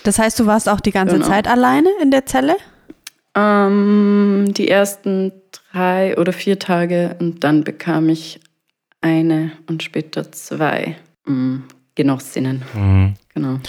[0.04, 1.28] Das heißt, du warst auch die ganze genau.
[1.28, 2.56] Zeit alleine in der Zelle?
[3.40, 5.32] Ähm, die ersten
[5.72, 8.40] drei oder vier Tage und dann bekam ich
[9.00, 11.64] eine und später zwei mhm.
[11.94, 12.62] Genossinnen.
[12.74, 13.14] Mhm.
[13.34, 13.60] Genau.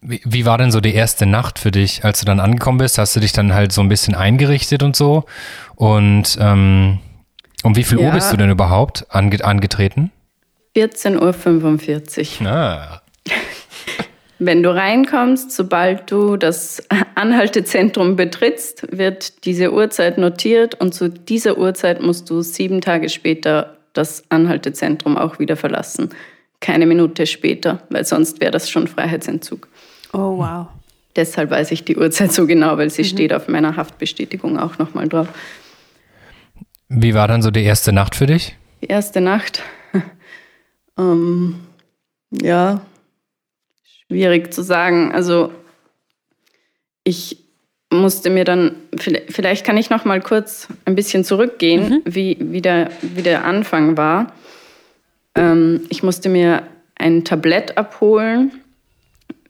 [0.00, 2.98] Wie, wie, war denn so die erste Nacht für dich, als du dann angekommen bist?
[2.98, 5.24] Hast du dich dann halt so ein bisschen eingerichtet und so?
[5.74, 7.00] Und ähm,
[7.64, 8.06] um wie viel ja.
[8.06, 10.12] Uhr bist du denn überhaupt ange angetreten?
[10.76, 12.46] 14.45 Uhr.
[12.48, 13.02] Ah,
[14.38, 16.82] wenn du reinkommst, sobald du das
[17.14, 23.76] Anhaltezentrum betrittst, wird diese Uhrzeit notiert und zu dieser Uhrzeit musst du sieben Tage später
[23.92, 26.10] das Anhaltezentrum auch wieder verlassen.
[26.60, 29.68] Keine Minute später, weil sonst wäre das schon Freiheitsentzug.
[30.12, 30.66] Oh, wow.
[31.16, 33.06] Deshalb weiß ich die Uhrzeit so genau, weil sie mhm.
[33.06, 35.28] steht auf meiner Haftbestätigung auch nochmal drauf.
[36.88, 38.56] Wie war dann so die erste Nacht für dich?
[38.82, 39.62] Die erste Nacht,
[40.98, 41.56] ähm,
[42.30, 42.80] ja,
[44.08, 45.12] schwierig zu sagen.
[45.12, 45.52] Also
[47.04, 47.38] ich
[47.90, 48.76] musste mir dann,
[49.28, 52.02] vielleicht kann ich noch mal kurz ein bisschen zurückgehen, mhm.
[52.04, 54.32] wie, wie, der, wie der Anfang war.
[55.34, 56.64] Ähm, ich musste mir
[56.96, 58.52] ein Tablett abholen.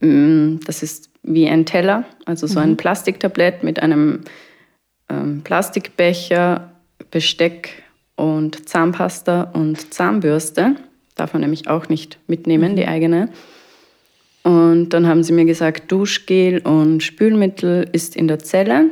[0.01, 4.21] Mm, das ist wie ein Teller, also so ein Plastiktablett mit einem
[5.11, 6.71] ähm, Plastikbecher,
[7.11, 7.83] Besteck
[8.17, 10.77] und Zahnpasta und Zahnbürste.
[11.17, 13.31] Darf man nämlich auch nicht mitnehmen, die eigene.
[14.49, 18.87] Und dann haben sie mir gesagt, Duschgel und Spülmittel ist in der Zelle.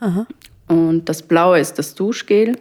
[0.00, 0.26] Aha.
[0.66, 2.58] Und das Blaue ist das Duschgel.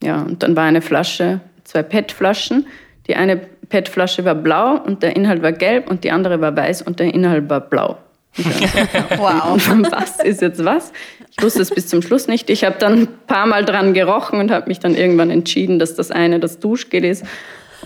[0.00, 2.68] Ja, und dann war eine Flasche, zwei PET-Flaschen.
[3.08, 6.82] Die eine PET-Flasche war blau und der Inhalt war gelb und die andere war weiß
[6.82, 7.98] und der Inhalt war blau.
[9.16, 9.68] Wow.
[9.68, 10.92] Und was ist jetzt was?
[11.32, 12.48] Ich wusste es bis zum Schluss nicht.
[12.48, 15.96] Ich habe dann ein paar Mal dran gerochen und habe mich dann irgendwann entschieden, dass
[15.96, 17.24] das eine das Duschgel ist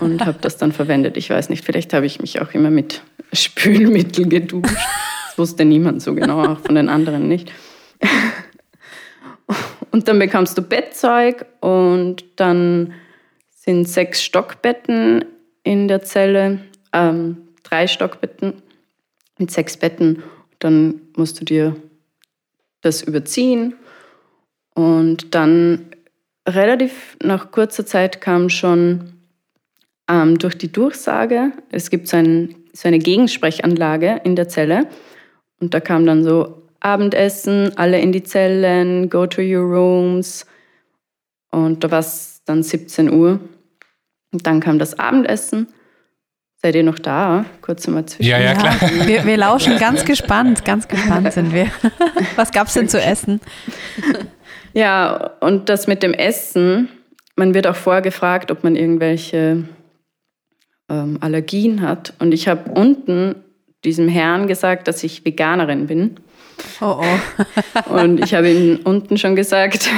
[0.00, 1.16] und habe das dann verwendet.
[1.16, 4.76] Ich weiß nicht, vielleicht habe ich mich auch immer mit Spülmittel geduscht.
[5.26, 7.52] Das wusste niemand so genau, auch von den anderen nicht.
[9.90, 12.94] Und dann bekommst du Bettzeug und dann
[13.50, 15.24] sind sechs Stockbetten
[15.62, 16.60] in der Zelle,
[16.92, 18.62] ähm, drei Stockbetten
[19.38, 20.22] mit sechs Betten.
[20.58, 21.76] Dann musst du dir
[22.82, 23.74] das überziehen
[24.74, 25.86] und dann
[26.48, 29.19] relativ nach kurzer Zeit kam schon
[30.10, 34.86] ähm, durch die Durchsage, es gibt so, ein, so eine Gegensprechanlage in der Zelle
[35.60, 40.46] und da kam dann so Abendessen, alle in die Zellen, go to your rooms
[41.50, 43.38] und da war es dann 17 Uhr
[44.32, 45.68] und dann kam das Abendessen.
[46.62, 47.46] Seid ihr noch da?
[47.62, 48.28] Kurz mal zwischen.
[48.28, 48.74] Ja, ja, klar.
[49.06, 51.68] Wir, wir lauschen ganz gespannt, ganz gespannt sind wir.
[52.36, 53.40] Was gab's denn zu essen?
[54.74, 56.90] Ja, und das mit dem Essen,
[57.34, 59.64] man wird auch vorher gefragt, ob man irgendwelche
[60.90, 62.12] ähm, Allergien hat.
[62.18, 63.36] Und ich habe unten
[63.84, 66.16] diesem Herrn gesagt, dass ich Veganerin bin.
[66.80, 67.90] Oh oh.
[67.94, 69.88] Und ich habe ihm unten schon gesagt,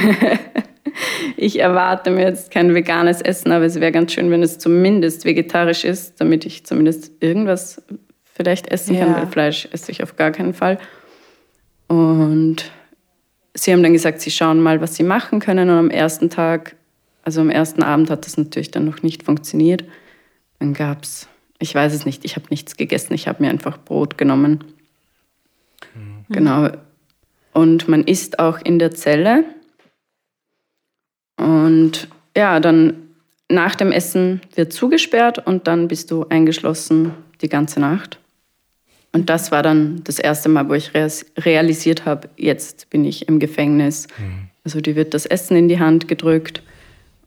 [1.37, 5.25] ich erwarte mir jetzt kein veganes Essen, aber es wäre ganz schön, wenn es zumindest
[5.25, 7.83] vegetarisch ist, damit ich zumindest irgendwas
[8.35, 9.17] vielleicht essen kann, Ja.
[9.17, 10.79] weil Fleisch esse ich auf gar keinen Fall.
[11.89, 12.71] Und
[13.55, 15.69] sie haben dann gesagt, sie schauen mal, was sie machen können.
[15.69, 16.77] Und am ersten Tag,
[17.25, 19.85] also am ersten Abend hat das natürlich dann noch nicht funktioniert.
[20.63, 21.27] Dann gab es,
[21.59, 24.63] ich weiß es nicht, ich habe nichts gegessen, ich habe mir einfach Brot genommen.
[26.29, 26.71] Genau.
[27.53, 29.45] Und man isst auch in der Zelle.
[31.37, 33.09] Und ja, dann
[33.49, 38.21] nach dem Essen wird zugesperrt und dann bist du eingeschlossen die ganze Nacht.
[39.11, 43.41] Und das war dann das erste Mal, wo ich realisiert habe, jetzt bin ich im
[43.41, 44.07] Gefängnis.
[44.63, 46.63] Also dir wird das Essen in die Hand gedrückt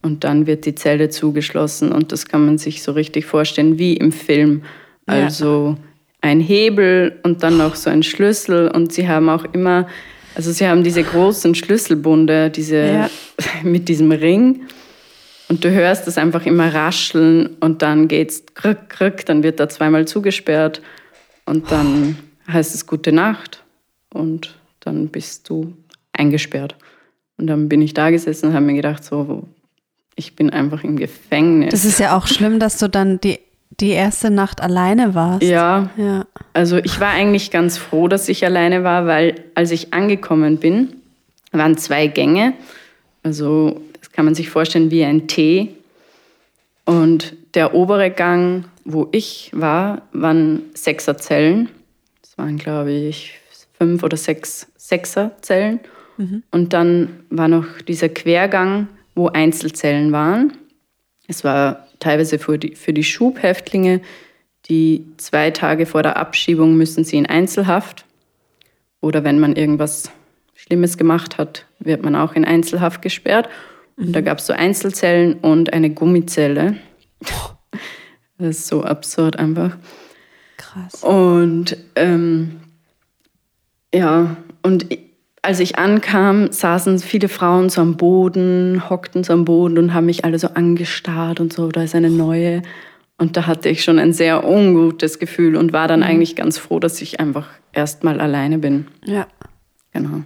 [0.05, 3.97] und dann wird die Zelle zugeschlossen und das kann man sich so richtig vorstellen wie
[3.97, 4.61] im Film.
[5.07, 5.15] Ja.
[5.15, 5.77] Also
[6.21, 9.87] ein Hebel und dann noch so ein Schlüssel und sie haben auch immer,
[10.35, 13.09] also sie haben diese großen Schlüsselbunde, diese Ja.
[13.63, 14.67] mit diesem Ring
[15.49, 19.67] und du hörst es einfach immer rascheln und dann geht's krück, krück, dann wird da
[19.69, 20.83] zweimal zugesperrt
[21.47, 23.63] und dann heißt es gute Nacht
[24.13, 25.73] und dann bist du
[26.13, 26.75] eingesperrt.
[27.37, 29.43] Und dann bin ich da gesessen und habe mir gedacht, so,
[30.15, 31.71] ich bin einfach im Gefängnis.
[31.71, 33.39] Das ist ja auch schlimm, dass du dann die,
[33.79, 35.43] die erste Nacht alleine warst.
[35.43, 36.25] ja, Ja.
[36.53, 40.95] also ich war eigentlich ganz froh, dass ich alleine war, weil als ich angekommen bin,
[41.51, 42.53] waren zwei Gänge.
[43.23, 45.75] Also das kann man sich vorstellen wie ein T.
[46.85, 51.69] Und der obere Gang, wo ich war, waren Sechserzellen.
[52.21, 53.33] Das waren, glaube ich,
[53.77, 55.79] fünf oder sechs Sechserzellen.
[56.51, 60.53] Und dann war noch dieser Quergang, wo Einzelzellen waren.
[61.27, 64.01] Es war teilweise für die, für die Schubhäftlinge,
[64.67, 68.05] die zwei Tage vor der Abschiebung müssen sie in Einzelhaft.
[69.01, 70.11] Oder wenn man irgendwas
[70.55, 73.49] Schlimmes gemacht hat, wird man auch in Einzelhaft gesperrt.
[73.97, 76.77] Und da gab es so Einzelzellen und eine Gummizelle.
[78.37, 79.77] Das ist so absurd einfach.
[80.57, 81.03] Krass.
[81.03, 82.59] Und ähm,
[83.93, 85.09] ja, und i-
[85.45, 90.05] als ich ankam, saßen viele Frauen so am Boden, hockten so am Boden und haben
[90.07, 92.61] mich alle so angestarrt und so, da ist eine neue.
[93.17, 96.79] Und da hatte ich schon ein sehr ungutes Gefühl und war dann eigentlich ganz froh,
[96.79, 98.87] dass ich einfach erstmal alleine bin.
[99.05, 99.27] Ja.
[99.93, 100.21] Genau.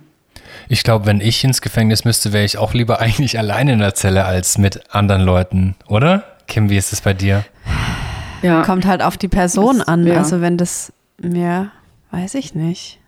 [0.67, 3.93] Ich glaube, wenn ich ins Gefängnis müsste, wäre ich auch lieber eigentlich alleine in der
[3.93, 6.23] Zelle als mit anderen Leuten, oder?
[6.47, 7.45] Kim, wie ist es bei dir?
[8.41, 10.07] Ja, Kommt halt auf die Person Das- an.
[10.07, 10.15] ja.
[10.17, 11.67] Also wenn das, ja,
[12.11, 12.99] weiß ich nicht.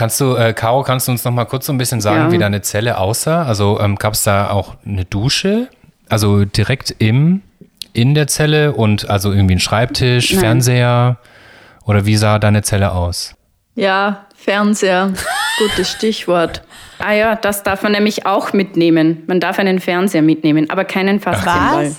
[0.00, 2.32] Kannst du, äh, Caro, kannst du uns noch mal kurz so ein bisschen sagen, Ja.
[2.32, 3.42] wie deine Zelle aussah?
[3.42, 5.68] Also ähm, gab es da auch eine Dusche?
[6.08, 7.42] Also direkt im,
[7.92, 10.40] in der Zelle und also irgendwie ein Schreibtisch, Nein.
[10.40, 11.18] Fernseher?
[11.84, 13.34] Oder wie sah deine Zelle aus?
[13.74, 15.12] Ja, Fernseher,
[15.58, 16.62] gutes Stichwort.
[16.98, 19.24] Ah ja, das darf man nämlich auch mitnehmen.
[19.26, 21.22] Man darf einen Fernseher mitnehmen, aber keinen.
[21.26, 21.46] Was?
[21.46, 21.96] Also,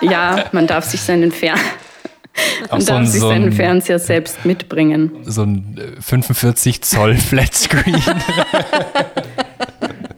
[0.00, 1.60] ja, man darf sich seinen Fern
[2.68, 5.10] Auch man so darf ein, sich so seinen ein, Fernseher selbst mitbringen.
[5.24, 7.94] so ein äh, 45 Zoll Flatscreen.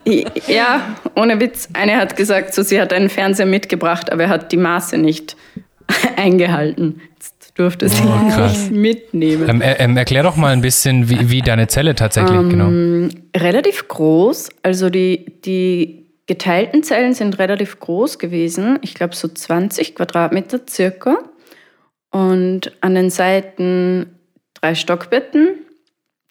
[0.46, 1.68] Ja, ohne Witz.
[1.72, 5.36] Eine hat gesagt, so, sie hat einen Fernseher mitgebracht, aber er hat die Maße nicht
[6.16, 7.00] eingehalten.
[7.14, 9.48] Jetzt durfte sie Oh, nicht mitnehmen.
[9.48, 13.10] ähm, er- ähm, erklär doch mal ein bisschen, wie, wie deine Zelle tatsächlich, Ähm, genau.
[13.36, 14.50] Relativ groß.
[14.62, 18.78] Also die, die geteilten Zellen sind relativ groß gewesen.
[18.82, 21.16] Ich glaube so 20 Quadratmeter circa.
[22.16, 24.06] Und an den Seiten
[24.54, 25.48] drei Stockbetten.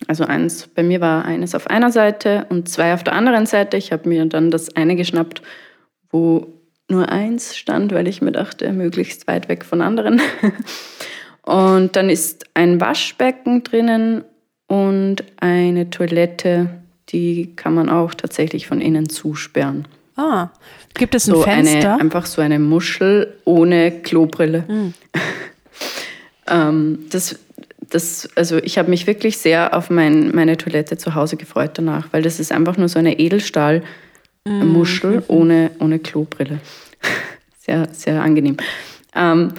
[0.07, 3.77] Also eins, bei mir war eines auf einer Seite und zwei auf der anderen Seite.
[3.77, 5.43] Ich habe mir dann das eine geschnappt,
[6.09, 6.47] wo
[6.89, 10.21] nur eins stand, weil ich mir dachte, möglichst weit weg von anderen.
[11.43, 14.23] Und dann ist ein Waschbecken drinnen
[14.65, 16.71] und eine Toilette,
[17.09, 19.87] die kann man auch tatsächlich von innen zusperren.
[20.15, 20.49] Ah,
[20.95, 21.93] gibt es ein So Fenster?
[21.93, 24.63] eine, einfach so eine Muschel ohne Klobrille.
[26.47, 27.39] ähm, das,
[27.89, 32.09] das, also ich habe mich wirklich sehr auf mein, meine Toilette zu Hause gefreut danach,
[32.11, 36.59] weil das ist einfach nur so eine Edelstahlmuschel ohne, ohne Klobrille.
[37.57, 38.57] Sehr, sehr angenehm.
[39.15, 39.53] Ähm,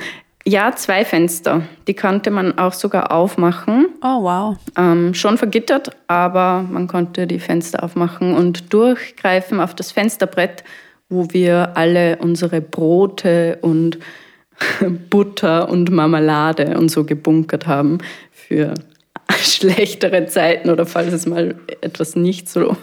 [0.49, 1.63] ja, zwei Fenster.
[1.89, 3.89] Die konnte man auch sogar aufmachen.
[4.01, 4.57] oh, wow.
[4.79, 10.63] Ähm, schon vergittert, aber man konnte die Fenster aufmachen und durchgreifen auf das Fensterbrett,
[11.09, 13.99] wo wir alle unsere Brote und
[15.11, 17.99] Butter und Marmelade und so gebunkert haben
[18.33, 18.75] für
[19.39, 22.77] schlechtere Zeiten oder falls es mal etwas nicht so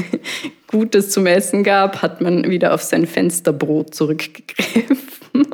[0.66, 5.46] Gutes zum Essen gab, hat man wieder auf sein Fensterbrot zurückgegriffen.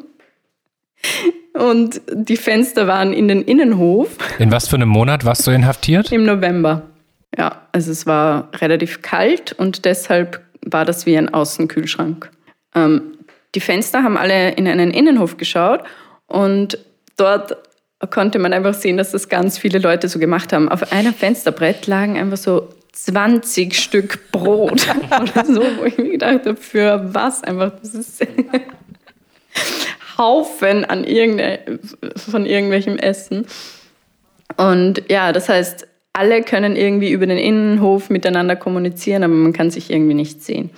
[1.53, 6.11] Und die Fenster waren in den Innenhof In was für einem Monat warst du inhaftiert?
[6.11, 6.83] im November.
[7.37, 12.31] Ja, also es war relativ kalt und deshalb war das wie ein Außenkühlschrank.
[12.75, 13.03] Ähm,
[13.55, 15.82] die Fenster haben alle in einen Innenhof geschaut
[16.26, 16.78] und
[17.16, 17.57] dort
[18.11, 20.68] konnte man einfach sehen, dass das ganz viele Leute so gemacht haben.
[20.68, 24.86] Auf einem Fensterbrett lagen einfach so 20 Stück Brot
[25.20, 27.72] oder so, wo ich mir gedacht habe, für was einfach?
[27.82, 28.18] Das
[30.18, 31.78] Haufen an irgende,
[32.16, 33.46] von irgendwelchem Essen.
[34.57, 39.70] Und ja, das heißt, alle können irgendwie über den Innenhof miteinander kommunizieren, aber man kann
[39.70, 40.70] sich irgendwie nicht sehen.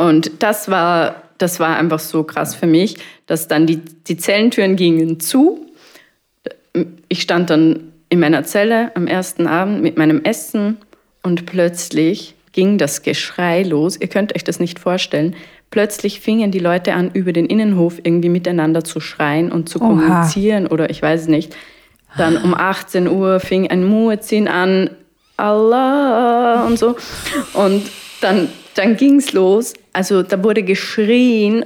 [0.00, 2.96] Und das war, das war einfach so krass für mich,
[3.26, 5.66] dass dann die, die Zellentüren gingen zu.
[7.08, 10.78] Ich stand dann in meiner Zelle am ersten Abend mit meinem Essen
[11.22, 13.96] und plötzlich ging das Geschrei los.
[14.00, 15.36] Ihr könnt euch das nicht vorstellen.
[15.70, 19.88] Plötzlich fingen die Leute an, über den Innenhof irgendwie miteinander zu schreien und zu Oha.
[19.88, 21.54] kommunizieren oder ich weiß nicht.
[22.16, 24.90] Dann um 18 Uhr fing ein Muezzin an,
[25.36, 26.96] Allah und so.
[27.52, 27.82] Und
[28.20, 29.74] dann, dann ging es los.
[29.92, 31.64] Also da wurde geschrien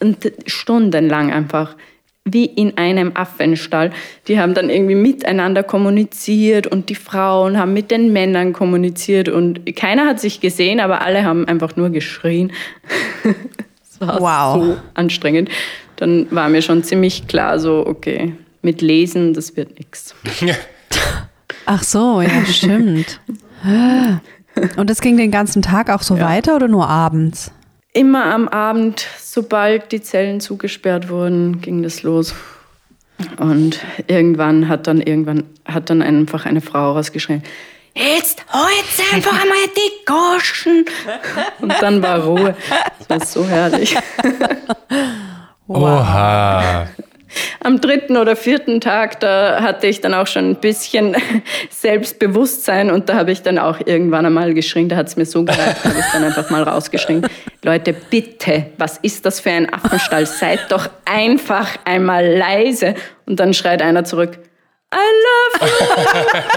[0.00, 1.76] und stundenlang einfach
[2.24, 3.90] wie in einem Affenstall.
[4.28, 9.64] Die haben dann irgendwie miteinander kommuniziert und die Frauen haben mit den Männern kommuniziert und
[9.74, 12.52] keiner hat sich gesehen, aber alle haben einfach nur geschrien.
[14.00, 14.64] Das war Wow.
[14.64, 15.50] so anstrengend.
[15.96, 20.14] Dann war mir schon ziemlich klar, so, okay, mit Lesen, das wird nichts.
[21.66, 23.20] Ach so, ja, stimmt.
[24.76, 26.28] Und das ging den ganzen Tag auch so Ja.
[26.28, 27.50] weiter oder nur abends?
[27.92, 32.34] Immer am Abend, sobald die Zellen zugesperrt wurden, ging das los.
[33.38, 37.42] Und irgendwann hat dann irgendwann hat dann einfach eine Frau rausgeschrien,
[37.94, 40.84] jetzt heute einfach einmal die Goschen.
[41.60, 42.54] Und dann war Ruhe.
[42.98, 43.96] Das war so herrlich.
[45.66, 46.86] Oha.
[47.60, 51.16] Am dritten oder vierten Tag, da hatte ich dann auch schon ein bisschen
[51.70, 55.44] Selbstbewusstsein und da habe ich dann auch irgendwann einmal geschrien, da hat es mir so
[55.44, 57.26] gereicht, da habe ich dann einfach mal rausgeschrien.
[57.62, 60.26] Leute, bitte, was ist das für ein Affenstall?
[60.26, 62.94] Seid doch einfach einmal leise.
[63.26, 64.38] Und dann schreit einer zurück,
[64.94, 65.76] I love you.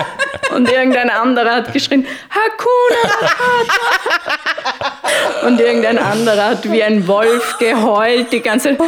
[0.55, 5.47] Und irgendein anderer hat geschrien, Hakuna Matata.
[5.47, 8.80] Und irgendein anderer hat wie ein Wolf geheult, die ganze Zeit.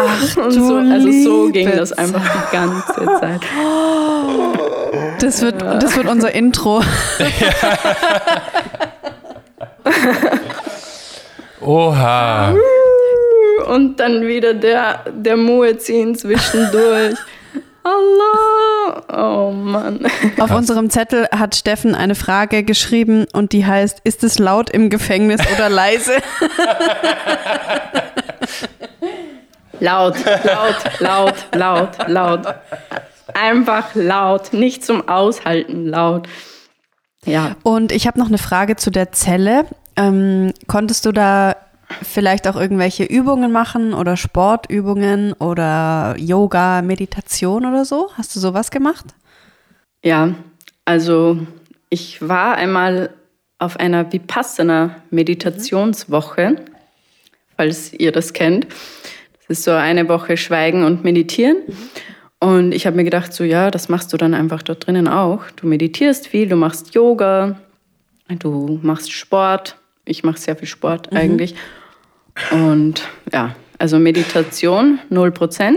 [0.00, 3.40] Ach, und du so, also so ging das einfach die ganze Zeit.
[5.20, 6.80] Das wird, das wird unser Intro.
[11.60, 12.54] Oha.
[13.66, 17.16] Und dann wieder der, der Muezzin zwischendurch.
[17.82, 19.02] Allah!
[19.48, 20.06] Oh Mann.
[20.38, 24.90] Auf unserem Zettel hat Steffen eine Frage geschrieben und die heißt, ist es laut im
[24.90, 26.16] Gefängnis oder leise?
[29.80, 32.46] Laut, laut, laut, laut, laut.
[33.34, 36.28] Einfach laut, nicht zum Aushalten laut.
[37.24, 39.66] Ja, Und ich habe noch eine Frage zu der Zelle.
[39.96, 41.56] Ähm, konntest du da
[42.02, 48.10] vielleicht auch irgendwelche Übungen machen oder Sportübungen oder Yoga, Meditation oder so?
[48.16, 49.04] Hast du sowas gemacht?
[50.02, 50.34] Ja,
[50.84, 51.38] also
[51.90, 53.10] ich war einmal
[53.58, 56.56] auf einer Vipassana-Meditationswoche,
[57.56, 58.66] falls ihr das kennt.
[59.48, 61.56] Das ist so eine Woche Schweigen und Meditieren.
[62.38, 65.42] Und ich habe mir gedacht, so ja, das machst du dann einfach dort drinnen auch.
[65.56, 67.58] Du meditierst viel, du machst Yoga,
[68.28, 69.76] du machst Sport.
[70.04, 71.16] Ich mache sehr viel Sport mhm.
[71.18, 71.54] eigentlich.
[72.50, 75.64] Und ja, also Meditation 0%.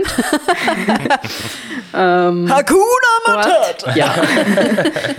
[1.94, 2.84] ähm, Hakuna
[3.26, 3.96] Matata!
[3.96, 4.14] Ja.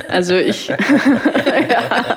[0.10, 0.68] also ich.
[0.68, 2.16] ja.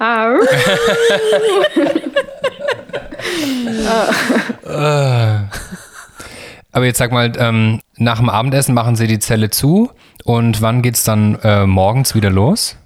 [6.72, 9.90] Aber jetzt sag mal, ähm, nach dem Abendessen machen Sie die Zelle zu
[10.24, 12.76] und wann geht es dann äh, morgens wieder los?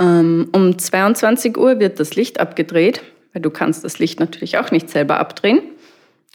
[0.00, 3.02] Ähm, um 22 Uhr wird das Licht abgedreht,
[3.32, 5.60] weil du kannst das Licht natürlich auch nicht selber abdrehen.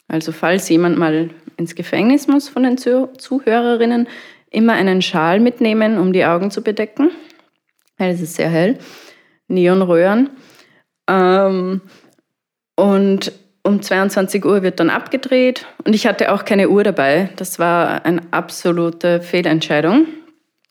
[0.08, 4.08] Also falls jemand mal ins Gefängnis muss von den Zuhörerinnen,
[4.52, 7.10] immer einen Schal mitnehmen, um die Augen zu bedecken,
[7.98, 8.78] weil es ist sehr hell.
[9.50, 10.30] Neonröhren.
[11.10, 11.82] Ähm,
[12.76, 13.34] und
[13.64, 15.68] um 22 Uhr wird dann abgedreht.
[15.84, 17.30] Und ich hatte auch keine Uhr dabei.
[17.36, 20.08] Das war eine absolute Fehlentscheidung,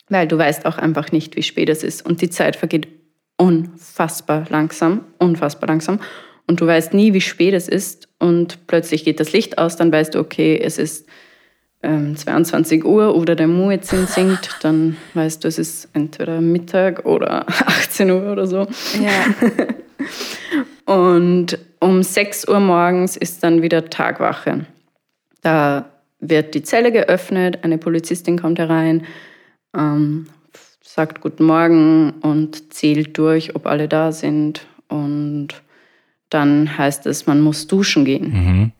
[0.08, 2.06] weil du weißt auch einfach nicht, wie spät es ist.
[2.06, 2.88] Und die Zeit vergeht
[3.36, 6.00] unfassbar langsam, unfassbar langsam.
[6.46, 8.08] Und du weißt nie, wie spät es ist.
[8.18, 11.06] Und plötzlich geht das Licht aus, dann weißt du, okay, es ist
[11.82, 17.48] ähm, 22 Uhr oder der Muezzin singt, dann weißt du, es ist entweder Mittag oder
[17.48, 18.66] 18 Uhr oder so.
[19.00, 19.24] Ja.
[20.94, 24.66] und um 6 Uhr morgens ist dann wieder Tagwache.
[25.42, 29.06] Da wird die Zelle geöffnet, eine Polizistin kommt herein,
[29.76, 30.26] ähm,
[30.82, 34.66] sagt Guten Morgen und zählt durch, ob alle da sind.
[34.88, 35.48] Und
[36.30, 38.32] dann heißt es, man muss duschen gehen.
[38.32, 38.72] Mhm.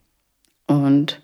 [0.67, 1.21] Und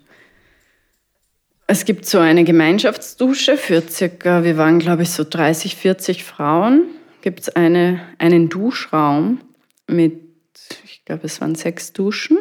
[1.67, 6.83] es gibt so eine Gemeinschaftsdusche für circa, wir waren glaube ich so 30, 40 Frauen.
[7.21, 9.41] Gibt es eine, einen Duschraum
[9.87, 10.21] mit,
[10.83, 12.37] ich glaube es waren sechs Duschen.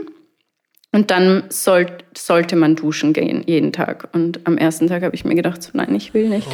[0.92, 4.10] Und dann soll, sollte man duschen gehen, jeden Tag.
[4.12, 6.46] Und am ersten Tag habe ich mir gedacht, so, nein, ich will nicht.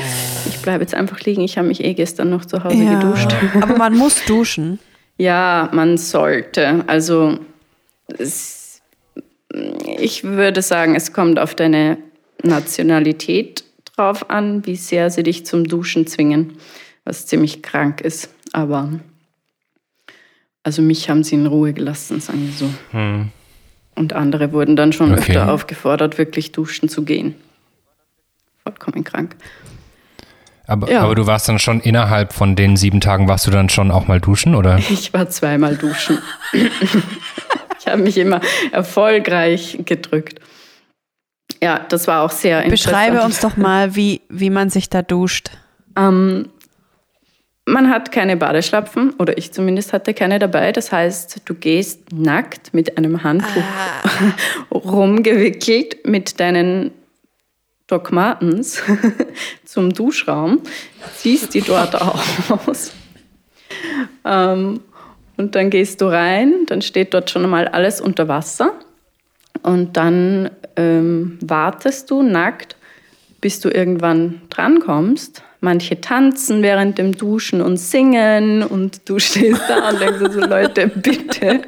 [0.48, 1.42] Ich bleibe jetzt einfach liegen.
[1.42, 2.98] Ich habe mich eh gestern noch zu Hause ja.
[2.98, 3.34] geduscht.
[3.60, 4.78] Aber man muss duschen.
[5.18, 6.84] ja, man sollte.
[6.86, 7.38] Also
[8.16, 8.80] es,
[9.98, 11.98] ich würde sagen, es kommt auf deine
[12.42, 13.64] Nationalität
[13.96, 16.54] drauf an, wie sehr sie dich zum Duschen zwingen,
[17.04, 18.30] was ziemlich krank ist.
[18.52, 19.00] Aber
[20.62, 22.70] also mich haben sie in Ruhe gelassen, sagen wir so.
[22.92, 23.28] Hm.
[23.94, 25.20] Und andere wurden dann schon okay.
[25.20, 27.34] öfter aufgefordert, wirklich duschen zu gehen.
[28.62, 29.36] Vollkommen krank.
[30.66, 31.02] Aber, ja.
[31.02, 34.06] aber du warst dann schon innerhalb von den sieben Tagen, warst du dann schon auch
[34.06, 34.78] mal duschen, oder?
[34.90, 36.18] Ich war zweimal duschen.
[36.52, 40.40] ich habe mich immer erfolgreich gedrückt.
[41.62, 42.92] Ja, das war auch sehr interessant.
[42.92, 45.50] Beschreibe uns doch mal, wie, wie man sich da duscht.
[45.96, 46.48] Ähm,
[47.66, 50.72] man hat keine Badeschlapfen oder ich zumindest hatte keine dabei.
[50.72, 54.74] Das heißt, du gehst nackt mit einem Handtuch ah.
[54.74, 56.92] rumgewickelt mit deinen
[57.86, 58.82] Doc Martens
[59.64, 60.60] zum Duschraum,
[61.16, 62.92] ziehst die dort aus.
[64.24, 64.80] Ähm,
[65.36, 68.74] und dann gehst du rein, dann steht dort schon mal alles unter Wasser.
[69.62, 72.76] Und dann ähm, wartest du nackt,
[73.40, 75.42] bis du irgendwann drankommst.
[75.60, 80.88] Manche tanzen während dem Duschen und singen und du stehst da und denkst so, Leute,
[80.88, 81.60] bitte.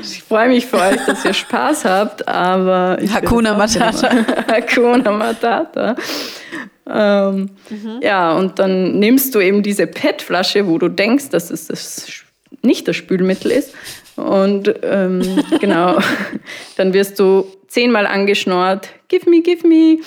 [0.00, 2.98] Ich freue mich für euch, dass ihr Spaß habt, aber...
[3.12, 4.10] Hakuna Matata.
[4.48, 5.94] Hakuna Matata.
[6.88, 8.00] Ähm, mhm.
[8.00, 12.06] Ja, und dann nimmst du eben diese PET-Flasche, wo du denkst, dass es das
[12.62, 13.74] nicht das Spülmittel ist.
[14.18, 15.22] Und ähm,
[15.60, 15.98] genau,
[16.76, 19.98] dann wirst du zehnmal angeschnort, give me, give me,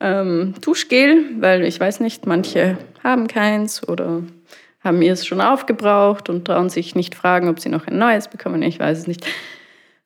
[0.00, 4.22] ähm, Duschgel, weil ich weiß nicht, manche haben keins oder
[4.80, 8.28] haben ihr es schon aufgebraucht und trauen sich nicht fragen, ob sie noch ein neues
[8.28, 8.62] bekommen.
[8.62, 9.24] Ich weiß es nicht.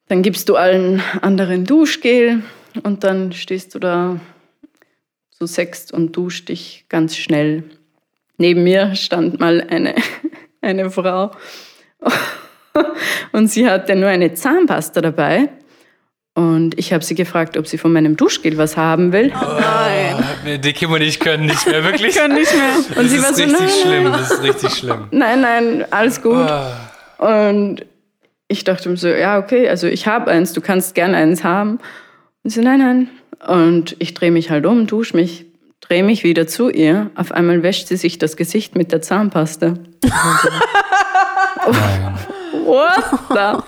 [0.07, 2.43] Dann gibst du allen anderen Duschgel
[2.83, 4.21] und dann stehst du da
[5.31, 7.65] zu sechst und duschst dich ganz schnell.
[8.37, 9.95] Neben mir stand mal eine,
[10.61, 11.33] eine Frau
[13.33, 15.51] und sie hatte nur eine Zahnpasta dabei.
[16.39, 19.33] Und ich habe sie gefragt, ob sie von meinem Duschgel was haben will.
[19.35, 20.61] Oh nein.
[20.61, 22.15] Die Kim und ich können nicht mehr, wirklich.
[22.15, 22.77] können nicht mehr.
[22.97, 25.09] Und das sie war so, nein, schlimm, das ist richtig schlimm.
[25.11, 26.47] Nein, nein, alles gut.
[27.19, 27.27] Oh.
[27.27, 27.85] Und
[28.47, 31.81] ich dachte mir so, ja, okay, also ich habe eins, du kannst gerne eins haben.
[32.45, 33.09] Und sie, nein, nein.
[33.45, 35.47] Und ich drehe mich halt um, dusche mich,
[35.81, 37.11] drehe mich wieder zu ihr.
[37.17, 39.75] Auf einmal wäscht sie sich das Gesicht mit der Zahnpasta.
[41.65, 42.19] Nein.
[42.65, 43.63] What the?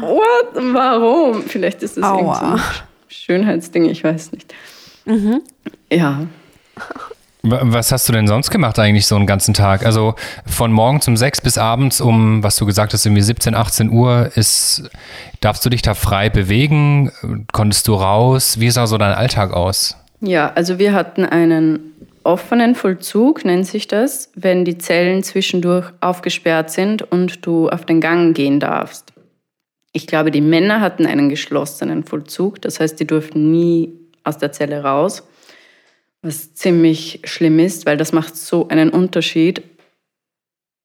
[0.00, 0.74] What?
[0.74, 1.42] Warum?
[1.42, 2.16] Vielleicht ist das Aua.
[2.18, 2.60] irgendwie so ein
[3.08, 4.54] Schönheitsding, ich weiß nicht.
[5.90, 6.20] Ja.
[7.42, 9.84] Wa- Was hast du denn sonst gemacht eigentlich so einen ganzen Tag?
[9.86, 10.14] Also
[10.46, 14.30] von morgens um sechs bis abends um, was du gesagt hast, irgendwie 17, 18 Uhr
[14.34, 14.90] ist,
[15.40, 17.10] darfst du dich da frei bewegen?
[17.52, 18.60] Konntest du raus?
[18.60, 19.96] Wie sah so dein Alltag aus?
[20.20, 21.92] Ja, also wir hatten einen
[22.28, 28.02] offenen Vollzug, nennt sich das, wenn die Zellen zwischendurch aufgesperrt sind und du auf den
[28.02, 29.14] Gang gehen darfst.
[29.92, 34.52] Ich glaube, die Männer hatten einen geschlossenen Vollzug, das heißt, die durften nie aus der
[34.52, 35.26] Zelle raus,
[36.20, 39.62] was ziemlich schlimm ist, weil das macht so einen Unterschied,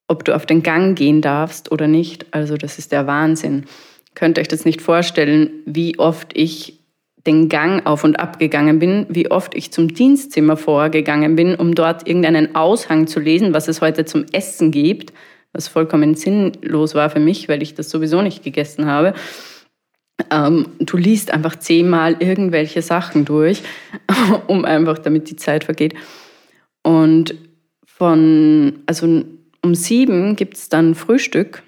[0.08, 2.26] ob du auf den Gang gehen darfst oder nicht.
[2.32, 3.66] Also das ist der Wahnsinn.
[4.16, 6.80] Könnt euch das nicht vorstellen, wie oft ich
[7.26, 11.74] den Gang auf und ab gegangen bin, wie oft ich zum Dienstzimmer vorgegangen bin, um
[11.74, 15.14] dort irgendeinen Aushang zu lesen, was es heute zum Essen gibt,
[15.54, 19.14] was vollkommen sinnlos war für mich, weil ich das sowieso nicht gegessen habe.
[20.32, 23.62] Ähm, du liest einfach zehnmal irgendwelche Sachen durch,
[24.48, 25.96] um einfach, damit die Zeit vergeht.
[26.84, 27.36] Und
[27.86, 29.24] von, also
[29.62, 31.64] um sieben gibt es dann Frühstück.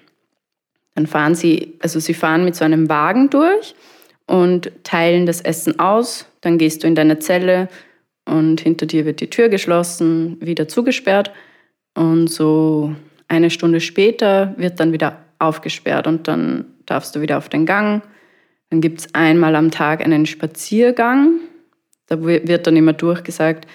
[0.94, 3.74] Dann fahren sie, also sie fahren mit so einem Wagen durch
[4.26, 6.26] und teilen das Essen aus.
[6.40, 7.68] Dann gehst du in deine Zelle
[8.24, 11.30] und hinter dir wird die Tür geschlossen, wieder zugesperrt.
[11.94, 12.94] Und so
[13.28, 18.02] eine Stunde später wird dann wieder aufgesperrt und dann darfst du wieder auf den Gang.
[18.70, 21.40] Dann gibt es einmal am Tag einen Spaziergang.
[22.08, 23.66] Da wird dann immer durchgesagt,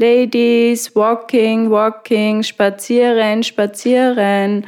[0.00, 4.64] Ladies, walking, walking, spazieren, spazieren.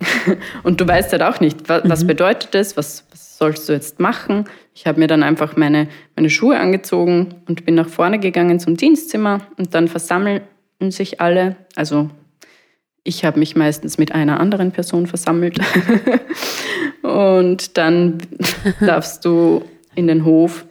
[0.62, 4.00] Und du weißt halt auch nicht, was, was bedeutet das, was, was sollst du jetzt
[4.00, 4.46] machen.
[4.74, 8.76] Ich habe mir dann einfach meine, meine Schuhe angezogen und bin nach vorne gegangen zum
[8.76, 10.42] Dienstzimmer und dann versammeln
[10.88, 11.56] sich alle.
[11.76, 12.08] Also
[13.04, 15.58] ich habe mich meistens mit einer anderen Person versammelt.
[17.02, 18.18] und dann
[18.80, 19.64] darfst du
[19.94, 20.64] in den Hof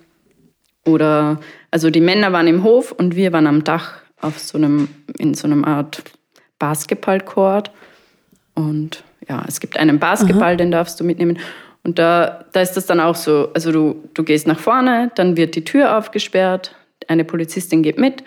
[0.85, 1.39] oder,
[1.71, 5.33] also die Männer waren im Hof und wir waren am Dach auf so einem, in
[5.33, 6.03] so einem Art
[6.57, 7.71] Basketballcourt.
[8.55, 11.37] Und ja, es gibt einen Basketball, den darfst du mitnehmen.
[11.89, 15.37] Und da, da ist das dann auch so, also du, du gehst nach vorne, dann
[15.37, 16.75] wird die Tür aufgesperrt,
[17.07, 18.23] eine Polizistin geht mit,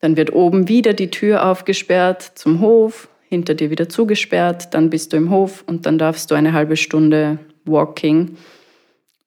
[0.00, 5.12] dann wird oben wieder die Tür aufgesperrt zum Hof, hinter dir wieder zugesperrt, dann bist
[5.12, 8.36] du im Hof und dann darfst du eine halbe Stunde walking.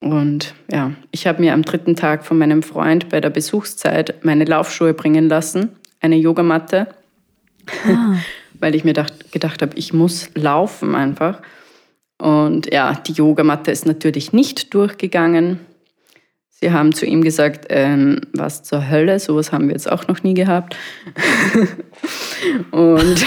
[0.00, 4.44] Und ja, ich habe mir am dritten Tag von meinem Freund bei der Besuchszeit meine
[4.44, 5.70] Laufschuhe bringen lassen,
[6.02, 6.88] eine Yogamatte,
[8.60, 11.40] weil ich mir dacht, gedacht habe, ich muss laufen einfach.
[12.24, 15.60] Und ja, die Yogamatte ist natürlich nicht durchgegangen.
[16.48, 20.22] Sie haben zu ihm gesagt, ähm, was zur Hölle, sowas haben wir jetzt auch noch
[20.22, 20.74] nie gehabt.
[22.70, 23.26] Und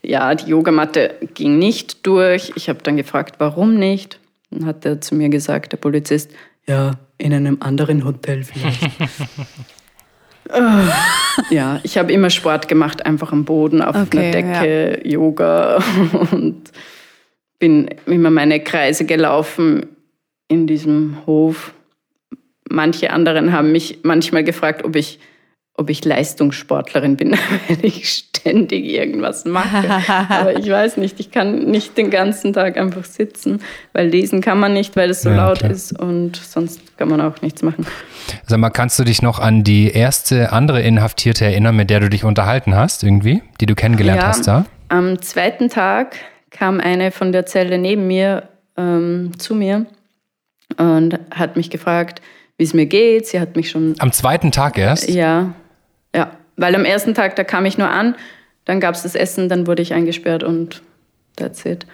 [0.00, 2.54] ja, die Yogamatte ging nicht durch.
[2.56, 4.18] Ich habe dann gefragt, warum nicht.
[4.50, 6.30] Dann hat er zu mir gesagt, der Polizist,
[6.66, 8.80] ja, in einem anderen Hotel vielleicht.
[11.48, 15.82] Ja, ich habe immer Sport gemacht, einfach am Boden, auf Okay, einer Decke, Yoga
[16.30, 16.70] und
[17.62, 19.86] bin immer meine Kreise gelaufen
[20.48, 21.72] in diesem Hof.
[22.68, 25.20] Manche anderen haben mich manchmal gefragt, ob ich,
[25.74, 27.30] ob ich Leistungssportlerin bin,
[27.68, 29.88] weil ich ständig irgendwas mache.
[30.28, 33.60] Aber ich weiß nicht, ich kann nicht den ganzen Tag einfach sitzen,
[33.92, 35.70] weil lesen kann man nicht, weil es so Ja, laut klar.
[35.70, 37.86] ist und sonst kann man auch nichts machen.
[38.46, 42.10] Sag mal, kannst du dich noch an die erste andere Inhaftierte erinnern, mit der du
[42.10, 44.28] dich unterhalten hast, irgendwie, die du kennengelernt Ja.
[44.28, 44.64] hast da?
[44.88, 46.16] Am zweiten Tag
[46.52, 49.86] kam eine von der Zelle neben mir ähm, zu mir
[50.76, 52.22] und hat mich gefragt,
[52.56, 53.26] wie es mir geht.
[53.26, 55.08] Sie hat mich schon Am zweiten Tag erst?
[55.08, 55.54] Ja,
[56.14, 56.30] ja.
[56.56, 58.14] Weil am ersten Tag, da kam ich nur an,
[58.66, 60.82] dann gab es das Essen, dann wurde ich eingesperrt und
[61.36, 61.86] that's it.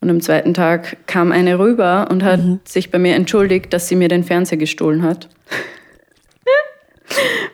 [0.00, 3.96] Und am zweiten Tag kam eine rüber und hat sich bei mir entschuldigt, dass sie
[3.96, 5.28] mir den Fernseher gestohlen hat.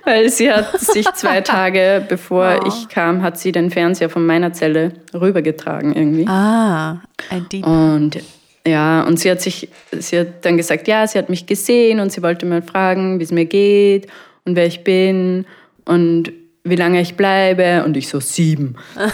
[0.05, 4.53] Weil sie hat sich zwei Tage bevor ich kam, hat sie den Fernseher von meiner
[4.53, 6.27] Zelle rübergetragen irgendwie.
[6.27, 7.01] Ah,
[7.31, 7.67] ein Dieb.
[7.67, 8.21] Und
[8.67, 12.11] ja, und sie hat sich, sie hat dann gesagt, ja, sie hat mich gesehen und
[12.11, 14.09] sie wollte mal fragen, wie es mir geht
[14.45, 15.47] und wer ich bin
[15.85, 16.33] und
[16.65, 17.85] wie lange ich bleibe.
[17.85, 18.75] Und ich so, sieben.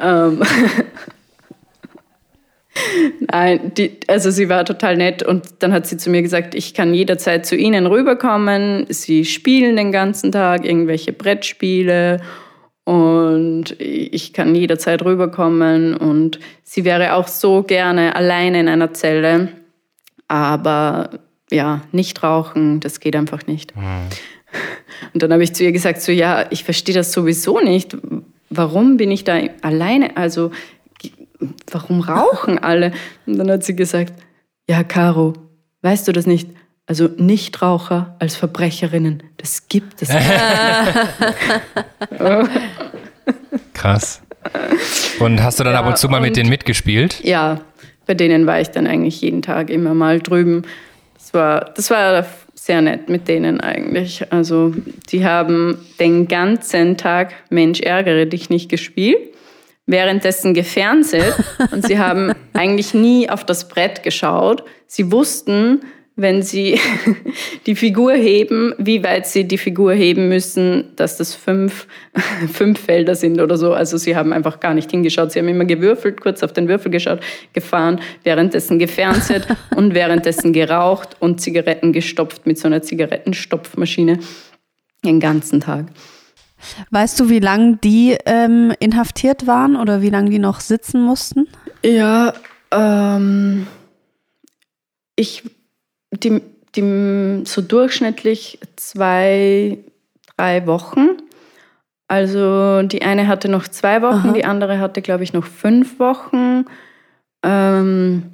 [0.02, 0.42] ähm,
[3.20, 6.74] Nein, die, also sie war total nett und dann hat sie zu mir gesagt, ich
[6.74, 8.86] kann jederzeit zu Ihnen rüberkommen.
[8.88, 12.20] Sie spielen den ganzen Tag irgendwelche Brettspiele
[12.84, 19.48] und ich kann jederzeit rüberkommen und sie wäre auch so gerne alleine in einer Zelle,
[20.28, 21.10] aber
[21.50, 23.74] ja, nicht rauchen, das geht einfach nicht.
[25.14, 27.96] Und dann habe ich zu ihr gesagt, so ja, ich verstehe das sowieso nicht.
[28.50, 30.16] warum bin ich da alleine?
[30.16, 30.50] Also,
[31.70, 32.92] warum rauchen alle?
[33.26, 34.12] Und dann hat sie gesagt,
[34.68, 35.34] ja, Caro,
[35.82, 36.48] weißt du das nicht?
[36.86, 40.08] Also Nichtraucher als Verbrecherinnen, das gibt es.
[43.74, 44.22] Krass.
[45.20, 47.22] Und hast du dann ja, ab und zu mal mit denen mitgespielt?
[47.22, 47.60] Ja,
[48.06, 50.62] bei denen war ich dann eigentlich jeden Tag immer mal drüben.
[51.14, 54.32] Das war, das war sehr nett mit denen eigentlich.
[54.32, 54.74] Also
[55.10, 59.29] die haben den ganzen Tag Mensch ärgere dich nicht gespielt,
[59.90, 61.34] währenddessen gefernseht
[61.72, 64.64] und sie haben eigentlich nie auf das Brett geschaut.
[64.86, 65.80] Sie wussten,
[66.16, 66.78] wenn sie
[67.66, 71.86] die Figur heben, wie weit sie die Figur heben müssen, dass das fünf,
[72.52, 73.72] fünf Felder sind oder so.
[73.72, 75.32] Also sie haben einfach gar nicht hingeschaut.
[75.32, 77.20] Sie haben immer gewürfelt, kurz auf den Würfel geschaut,
[77.52, 84.18] gefahren, währenddessen gefernseht und währenddessen geraucht und Zigaretten gestopft mit so einer Zigarettenstopfmaschine
[85.04, 85.86] den ganzen Tag.
[86.90, 91.48] Weißt du, wie lange die ähm, inhaftiert waren oder wie lange die noch sitzen mussten?
[91.82, 92.34] Ja,
[92.70, 93.66] ähm,
[95.16, 95.44] ich
[96.12, 96.42] die,
[96.74, 99.78] die so durchschnittlich zwei,
[100.36, 101.08] drei Wochen.
[102.08, 104.32] Also die eine hatte noch zwei Wochen, Aha.
[104.32, 106.64] die andere hatte, glaube ich, noch fünf Wochen.
[107.44, 108.32] Ähm,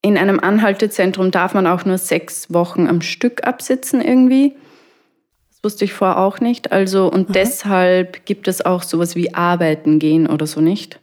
[0.00, 4.56] in einem Anhaltezentrum darf man auch nur sechs Wochen am Stück absitzen irgendwie.
[5.60, 6.70] Das wusste ich vorher auch nicht.
[6.70, 7.32] Also und Aha.
[7.32, 11.00] deshalb gibt es auch sowas wie Arbeiten gehen oder so nicht.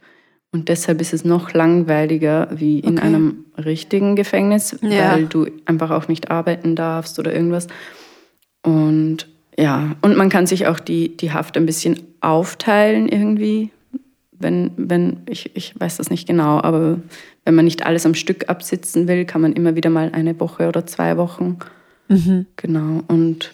[0.50, 3.06] Und deshalb ist es noch langweiliger wie in okay.
[3.06, 5.12] einem richtigen Gefängnis, ja.
[5.12, 7.66] weil du einfach auch nicht arbeiten darfst oder irgendwas.
[8.62, 9.28] Und
[9.58, 13.70] ja, und man kann sich auch die, die Haft ein bisschen aufteilen irgendwie.
[14.32, 16.98] Wenn, wenn, ich, ich weiß das nicht genau, aber
[17.44, 20.68] wenn man nicht alles am Stück absitzen will, kann man immer wieder mal eine Woche
[20.68, 21.58] oder zwei Wochen.
[22.08, 22.46] Mhm.
[22.56, 23.02] Genau.
[23.08, 23.52] Und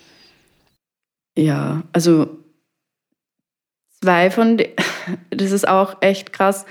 [1.36, 2.38] ja, also
[4.00, 4.58] zwei von,
[5.30, 6.66] das ist auch echt krass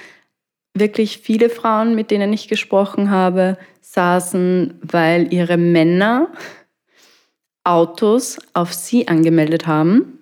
[0.74, 6.28] wirklich viele Frauen, mit denen ich gesprochen habe, saßen, weil ihre Männer
[7.64, 10.18] Autos auf sie angemeldet haben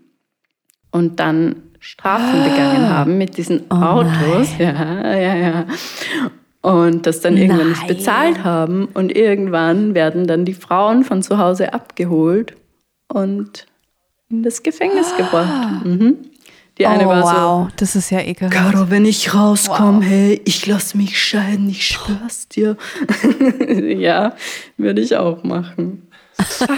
[0.91, 2.43] und dann Strafen ah.
[2.43, 4.49] begangen haben mit diesen oh Autos.
[4.57, 4.75] Nein.
[4.75, 5.65] Ja, ja, ja.
[6.61, 7.79] Und das dann irgendwann nein.
[7.79, 8.89] nicht bezahlt haben.
[8.93, 12.53] Und irgendwann werden dann die Frauen von zu Hause abgeholt
[13.07, 13.65] und
[14.29, 15.17] in das Gefängnis ah.
[15.17, 15.85] gebracht.
[15.85, 16.17] Mhm.
[16.77, 17.27] Die eine oh, war so.
[17.27, 18.55] Wow, das ist ja ekelhaft.
[18.55, 20.05] Caro, wenn ich rauskomme, wow.
[20.05, 22.77] hey, ich lass mich scheiden, ich schwör's dir.
[23.67, 24.33] ja,
[24.77, 26.07] würde ich auch machen.
[26.39, 26.69] Fuck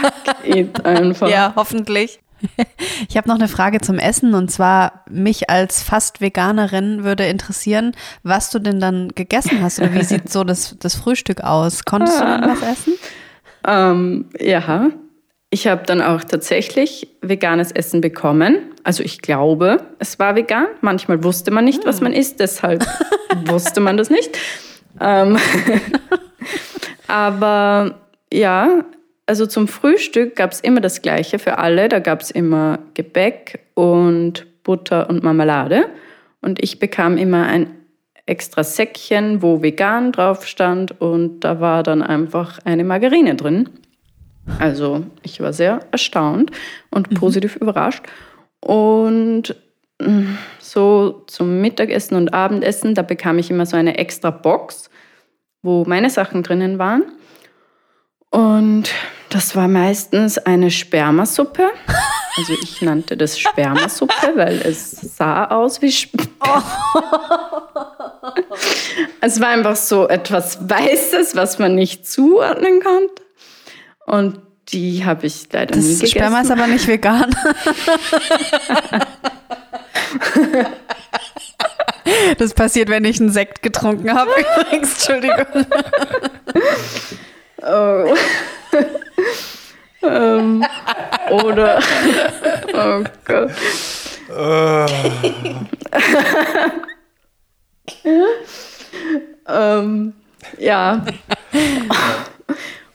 [0.44, 1.30] it einfach.
[1.30, 2.20] Ja, hoffentlich.
[3.08, 7.92] Ich habe noch eine Frage zum Essen und zwar mich als fast Veganerin würde interessieren,
[8.24, 11.86] was du denn dann gegessen hast oder wie sieht so das, das Frühstück aus?
[11.86, 12.94] Konntest du dann was essen?
[13.68, 14.90] Ähm, ja,
[15.54, 18.72] ich habe dann auch tatsächlich veganes Essen bekommen.
[18.84, 20.68] Also ich glaube, es war vegan.
[20.80, 22.86] Manchmal wusste man nicht, was man isst, deshalb
[23.46, 24.38] wusste man das nicht.
[25.02, 25.38] Ähm
[27.08, 27.96] Aber
[28.32, 28.86] ja,
[29.26, 31.90] also zum Frühstück gab es immer das Gleiche für alle.
[31.90, 35.88] Da gab es immer Gebäck und Butter und Marmelade.
[36.42, 37.76] Und ich bekam immer ein
[38.26, 41.02] extra Säckchen, wo vegan drauf stand.
[41.02, 43.68] Und da war dann einfach eine Margarine drin.
[44.60, 46.52] Also ich war sehr erstaunt
[46.90, 47.16] und mhm.
[47.16, 48.04] positiv überrascht.
[48.60, 49.56] Und
[50.00, 54.90] mm, so zum Mittagessen und Abendessen, da bekam ich immer so eine extra Box,
[55.62, 57.04] wo meine Sachen drinnen waren.
[58.30, 58.90] Und
[59.30, 61.70] das war meistens eine Spermasuppe.
[62.38, 66.64] Also ich nannte das Spermasuppe, weil es sah aus wie Sperma.
[69.20, 73.21] es war einfach so etwas Weißes, was man nicht zuordnen konnte.
[74.12, 74.42] Und
[74.74, 76.08] die habe ich leider das nie gegessen.
[76.12, 77.34] Sperma ist aber nicht vegan.
[82.38, 84.32] Das passiert, wenn ich einen Sekt getrunken habe.
[84.32, 85.66] Übrigens, Entschuldigung.
[87.62, 88.16] Oh.
[90.04, 90.66] ähm,
[91.30, 91.80] oder.
[92.74, 93.52] Oh Gott.
[94.30, 94.86] Oh.
[99.48, 100.14] ähm,
[100.58, 101.06] ja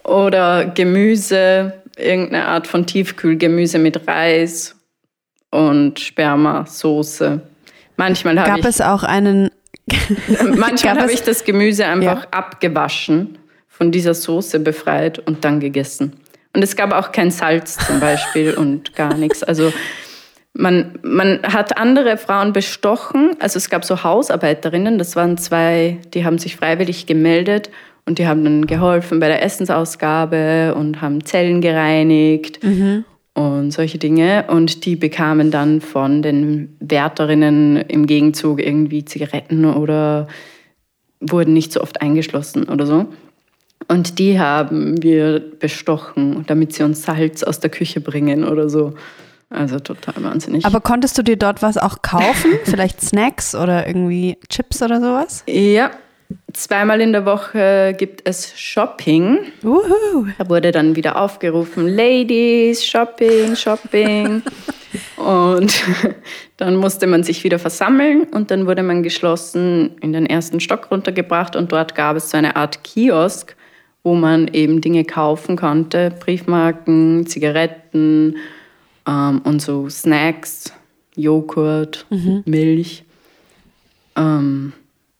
[0.06, 4.76] oder Gemüse, irgendeine Art von Tiefkühlgemüse mit Reis
[5.50, 7.40] und Spermasoße.
[7.96, 9.50] Manchmal habe Gab ich, es auch einen.
[10.56, 12.30] manchmal habe ich das Gemüse einfach ja.
[12.30, 13.38] abgewaschen,
[13.68, 16.12] von dieser Soße befreit und dann gegessen.
[16.54, 19.42] Und es gab auch kein Salz zum Beispiel und gar nichts.
[19.42, 19.72] Also
[20.54, 23.36] man, man hat andere Frauen bestochen.
[23.40, 27.70] Also es gab so Hausarbeiterinnen, das waren zwei, die haben sich freiwillig gemeldet
[28.06, 32.62] und die haben dann geholfen bei der Essensausgabe und haben Zellen gereinigt.
[32.62, 33.04] Mhm.
[33.34, 34.46] und solche Dinge.
[34.48, 40.26] Und die bekamen dann von den Wärterinnen im Gegenzug irgendwie Zigaretten oder
[41.20, 43.06] wurden nicht so oft eingeschlossen oder so.
[43.88, 48.94] Und die haben wir bestochen, damit sie uns Salz aus der Küche bringen oder so.
[49.50, 50.64] Also total wahnsinnig.
[50.64, 52.52] Aber konntest du dir dort was auch kaufen?
[52.64, 55.44] Vielleicht Snacks oder irgendwie Chips oder sowas?
[55.46, 55.90] Ja,
[56.52, 59.38] zweimal in der Woche gibt es Shopping.
[59.62, 60.26] Uhu.
[60.38, 64.42] Da wurde dann wieder aufgerufen, Ladies, Shopping, Shopping.
[65.16, 65.82] und
[66.56, 70.90] dann musste man sich wieder versammeln und dann wurde man geschlossen in den ersten Stock
[70.90, 73.56] runtergebracht und dort gab es so eine Art Kiosk,
[74.02, 78.36] wo man eben Dinge kaufen konnte, Briefmarken, Zigaretten
[79.06, 80.72] ähm, und so Snacks,
[81.16, 82.42] Joghurt, Mhm.
[82.46, 83.04] Milch.
[84.16, 84.72] Ähm,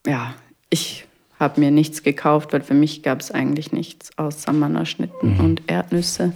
[0.07, 0.35] ja,
[0.71, 1.07] ich
[1.39, 6.33] habe mir nichts gekauft, weil für mich gab es eigentlich nichts außer Mannerschnitten und Erdnüsse.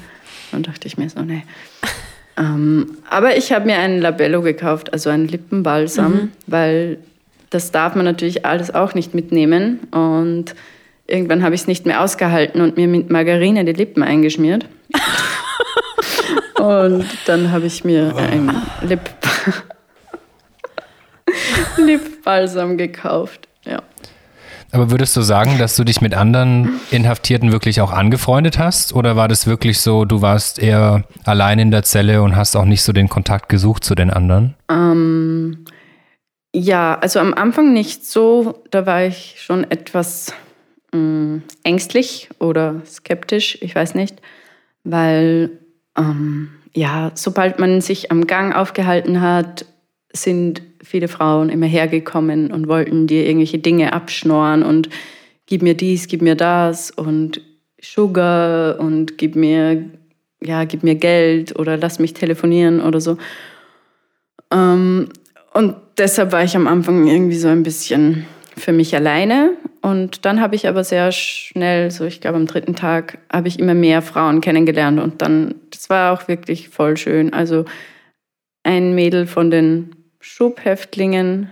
[0.52, 1.44] Und dachte ich mir so, nee.
[2.36, 6.98] ähm, aber ich habe mir einen Labello gekauft, also einen Lippenbalsam, weil
[7.50, 9.80] das darf man natürlich alles auch nicht mitnehmen.
[9.90, 10.54] Und
[11.06, 14.66] irgendwann habe ich es nicht mehr ausgehalten und mir mit Margarine die Lippen eingeschmiert.
[16.58, 19.00] und dann habe ich mir ein Lip
[21.76, 23.48] Lipbalsam gekauft.
[24.72, 28.94] Aber würdest du sagen, dass du dich mit anderen Inhaftierten wirklich auch angefreundet hast?
[28.94, 32.64] Oder war das wirklich so, du warst eher allein in der Zelle und hast auch
[32.64, 34.54] nicht so den Kontakt gesucht zu den anderen?
[34.70, 35.64] Ähm,
[36.54, 38.62] ja, also am Anfang nicht so.
[38.70, 40.32] Da war ich schon etwas
[40.92, 44.20] mh, ängstlich oder skeptisch, ich weiß nicht,
[44.84, 45.50] weil
[45.96, 49.66] ähm, ja, sobald man sich am Gang aufgehalten hat,
[50.12, 54.88] sind viele Frauen immer hergekommen und wollten dir irgendwelche Dinge abschnorren und
[55.46, 57.40] gib mir dies, gib mir das und
[57.80, 59.84] Sugar und gib mir,
[60.42, 63.18] ja, gib mir Geld oder lass mich telefonieren oder so.
[64.52, 65.08] Ähm,
[65.52, 69.52] und deshalb war ich am Anfang irgendwie so ein bisschen für mich alleine.
[69.82, 73.58] Und dann habe ich aber sehr schnell, so ich glaube am dritten Tag, habe ich
[73.58, 75.00] immer mehr Frauen kennengelernt.
[75.00, 77.32] Und dann, das war auch wirklich voll schön.
[77.32, 77.64] Also
[78.62, 81.50] ein Mädel von den Schubhäftlingen,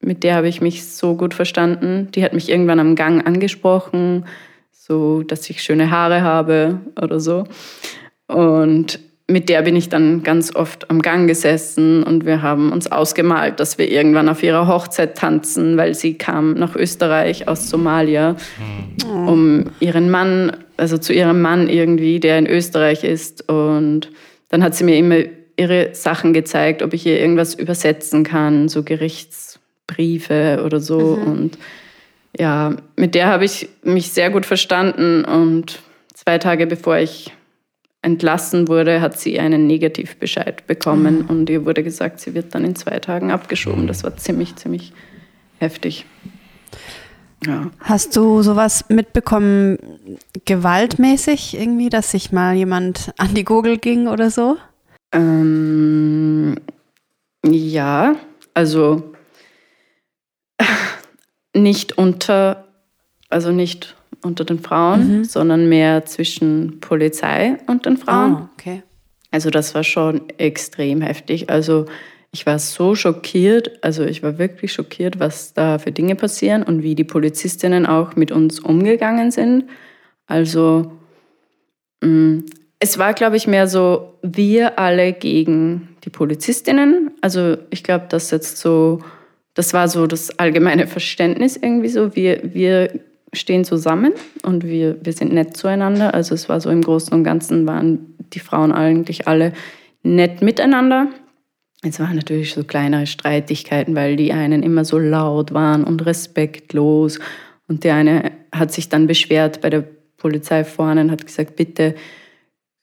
[0.00, 2.08] mit der habe ich mich so gut verstanden.
[2.14, 4.26] Die hat mich irgendwann am Gang angesprochen,
[4.70, 7.44] so dass ich schöne Haare habe oder so.
[8.26, 12.90] Und mit der bin ich dann ganz oft am Gang gesessen und wir haben uns
[12.90, 18.36] ausgemalt, dass wir irgendwann auf ihrer Hochzeit tanzen, weil sie kam nach Österreich aus Somalia,
[19.04, 23.48] um ihren Mann, also zu ihrem Mann irgendwie, der in Österreich ist.
[23.48, 24.10] Und
[24.48, 25.20] dann hat sie mir immer
[25.60, 30.98] ihre Sachen gezeigt, ob ich ihr irgendwas übersetzen kann, so Gerichtsbriefe oder so.
[30.98, 31.58] Und
[32.36, 35.82] ja, mit der habe ich mich sehr gut verstanden und
[36.14, 37.32] zwei Tage bevor ich
[38.02, 42.74] entlassen wurde, hat sie einen Negativbescheid bekommen und ihr wurde gesagt, sie wird dann in
[42.74, 43.86] zwei Tagen abgeschoben.
[43.86, 44.94] Das war ziemlich, ziemlich
[45.58, 46.06] heftig.
[47.46, 47.70] Ja.
[47.80, 49.76] Hast du sowas mitbekommen,
[50.46, 54.56] gewaltmäßig irgendwie, dass sich mal jemand an die Gurgel ging oder so?
[55.12, 56.56] Ähm,
[57.44, 58.16] ja,
[58.54, 59.12] also
[61.54, 62.68] nicht unter,
[63.28, 68.34] also nicht unter den Frauen, sondern mehr zwischen Polizei und den Frauen.
[68.34, 68.82] Ah, okay.
[69.30, 71.50] Also das war schon extrem heftig.
[71.50, 71.86] Also
[72.32, 76.82] ich war so schockiert, also ich war wirklich schockiert, was da für Dinge passieren und
[76.82, 79.64] wie die Polizistinnen auch mit uns umgegangen sind.
[80.26, 80.92] Also
[82.02, 82.42] mh,
[82.80, 87.10] es war, glaube ich, mehr so wir alle gegen die Polizistinnen.
[87.20, 89.00] Also ich glaube, das jetzt so,
[89.52, 92.16] das war so das allgemeine Verständnis irgendwie so.
[92.16, 92.90] Wir, wir
[93.34, 94.12] stehen zusammen
[94.42, 96.14] und wir, wir sind nett zueinander.
[96.14, 99.52] Also es war so im Großen und Ganzen waren die Frauen eigentlich alle
[100.02, 101.08] nett miteinander.
[101.82, 107.20] Es waren natürlich so kleinere Streitigkeiten, weil die einen immer so laut waren und respektlos.
[107.68, 109.84] Und der eine hat sich dann beschwert bei der
[110.16, 111.94] Polizei vorne und hat gesagt, bitte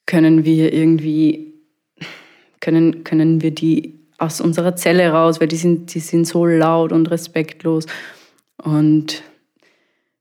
[0.08, 1.52] können wir irgendwie,
[2.60, 6.90] können, können wir die aus unserer Zelle raus, weil die sind, die sind so laut
[6.90, 7.86] und respektlos.
[8.56, 9.22] Und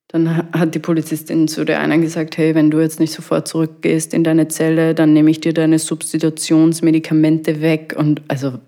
[0.10, 4.14] dann hat die Polizistin zu der einen gesagt, hey, wenn du jetzt nicht sofort zurückgehst
[4.14, 7.96] in deine Zelle, dann nehme ich dir deine Substitutionsmedikamente weg.
[7.98, 8.60] Und also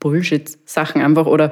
[0.00, 1.26] Bullshit-Sachen einfach.
[1.26, 1.50] Oder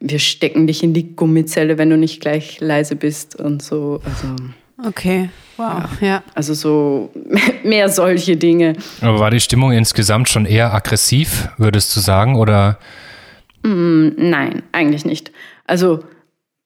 [0.00, 4.00] wir stecken dich in die Gummizelle, wenn du nicht gleich leise bist und so.
[4.04, 4.34] Also,
[4.76, 6.22] Okay, wow, ja.
[6.34, 7.10] also so
[7.64, 8.74] mehr solche Dinge.
[9.00, 12.36] Aber war die Stimmung insgesamt schon eher aggressiv, würdest du sagen?
[12.36, 12.78] Oder
[13.66, 15.32] Nein, eigentlich nicht.
[15.66, 16.04] Also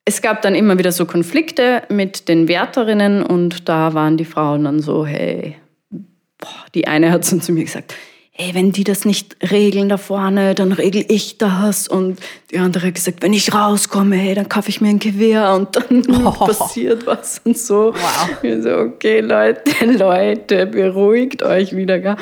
[0.05, 4.65] es gab dann immer wieder so Konflikte mit den Wärterinnen und da waren die Frauen
[4.65, 5.57] dann so, hey,
[5.91, 7.95] boah, die eine hat so zu mir gesagt,
[8.41, 11.89] hey, wenn die das nicht regeln da vorne, dann regel ich das.
[11.89, 12.21] Und
[12.53, 15.75] die andere hat gesagt, wenn ich rauskomme, hey, dann kaufe ich mir ein Gewehr und
[15.75, 16.31] dann oh.
[16.47, 17.93] passiert was und so.
[17.95, 18.43] Wow.
[18.43, 21.99] Ich so, okay, Leute, Leute, beruhigt euch wieder.
[21.99, 22.17] Gell?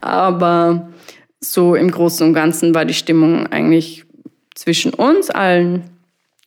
[0.00, 0.88] Aber
[1.40, 4.04] so im Großen und Ganzen war die Stimmung eigentlich
[4.54, 5.84] zwischen uns allen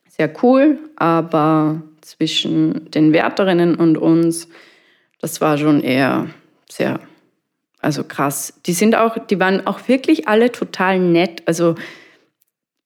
[0.08, 4.48] sehr cool, aber zwischen den Wärterinnen und uns,
[5.20, 6.26] das war schon eher
[6.68, 7.00] sehr
[7.80, 8.54] also krass.
[8.66, 11.42] Die sind auch, die waren auch wirklich alle total nett.
[11.46, 11.76] Also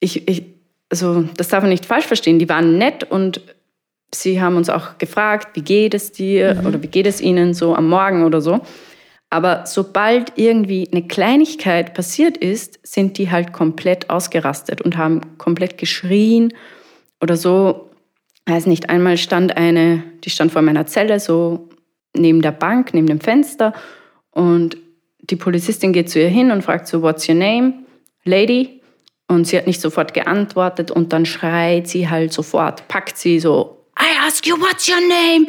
[0.00, 0.44] ich, ich
[0.90, 2.38] also das darf man nicht falsch verstehen.
[2.38, 3.40] Die waren nett und
[4.14, 6.66] sie haben uns auch gefragt, wie geht es dir mhm.
[6.66, 8.60] oder wie geht es ihnen so am Morgen oder so.
[9.30, 15.78] Aber sobald irgendwie eine Kleinigkeit passiert ist, sind die halt komplett ausgerastet und haben komplett
[15.78, 16.52] geschrien
[17.22, 17.88] oder so.
[18.44, 21.70] Weiß nicht, einmal stand eine, die stand vor meiner Zelle, so
[22.14, 23.72] neben der Bank, neben dem Fenster
[24.32, 24.76] und
[25.20, 27.74] die Polizistin geht zu ihr hin und fragt so, what's your name,
[28.24, 28.80] lady?
[29.28, 33.86] Und sie hat nicht sofort geantwortet und dann schreit sie halt sofort, packt sie so,
[33.98, 35.46] I ask you, what's your name?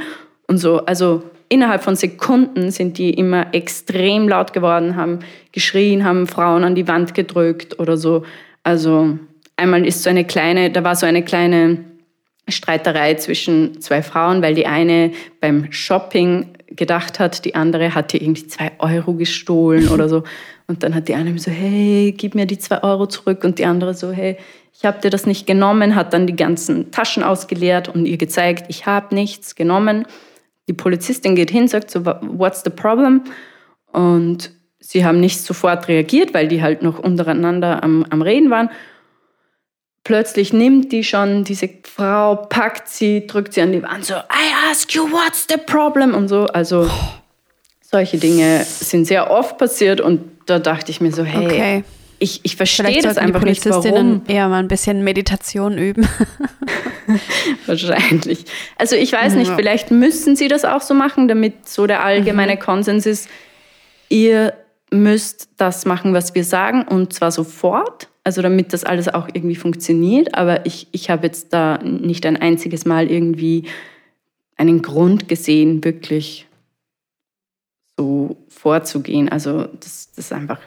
[0.48, 5.20] Und so, also innerhalb von Sekunden sind die immer extrem laut geworden, haben
[5.52, 8.24] geschrien, haben Frauen an die Wand gedrückt oder so.
[8.64, 9.18] Also
[9.56, 11.86] einmal ist so eine kleine, da war so eine kleine
[12.48, 18.48] Streiterei zwischen zwei Frauen, weil die eine beim Shopping gedacht hat, die andere hatte irgendwie
[18.48, 20.24] zwei Euro gestohlen oder so.
[20.68, 23.44] Und dann hat die eine so, hey, gib mir die zwei Euro zurück.
[23.44, 24.38] Und die andere so, hey,
[24.74, 28.66] ich habe dir das nicht genommen, hat dann die ganzen Taschen ausgeleert und ihr gezeigt,
[28.70, 30.06] ich habe nichts genommen.
[30.68, 33.24] Die Polizistin geht hin, sagt so, what's the problem?
[33.92, 38.70] Und sie haben nicht sofort reagiert, weil die halt noch untereinander am, am Reden waren
[40.04, 44.70] plötzlich nimmt die schon diese Frau, packt sie, drückt sie an die Wand, so, I
[44.70, 46.14] ask you, what's the problem?
[46.14, 46.46] Und so.
[46.48, 46.90] Also
[47.82, 51.84] solche Dinge sind sehr oft passiert und da dachte ich mir so, hey, okay.
[52.20, 54.24] ich, ich verstehe das einfach nicht, warum.
[54.28, 56.08] eher mal ein bisschen Meditation üben.
[57.66, 58.46] Wahrscheinlich.
[58.78, 62.56] Also ich weiß nicht, vielleicht müssen sie das auch so machen, damit so der allgemeine
[62.56, 62.60] mhm.
[62.60, 63.30] Konsens ist,
[64.10, 64.54] ihr
[64.92, 69.56] müsst das machen, was wir sagen und zwar sofort also damit das alles auch irgendwie
[69.56, 70.36] funktioniert.
[70.36, 73.66] Aber ich, ich habe jetzt da nicht ein einziges Mal irgendwie
[74.56, 76.48] einen Grund gesehen, wirklich
[77.98, 79.30] so vorzugehen.
[79.30, 80.60] Also das, das ist einfach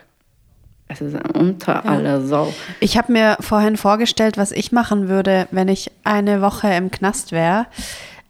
[0.88, 1.80] also unter ja.
[1.82, 2.52] aller Sau.
[2.78, 7.32] Ich habe mir vorhin vorgestellt, was ich machen würde, wenn ich eine Woche im Knast
[7.32, 7.66] wäre.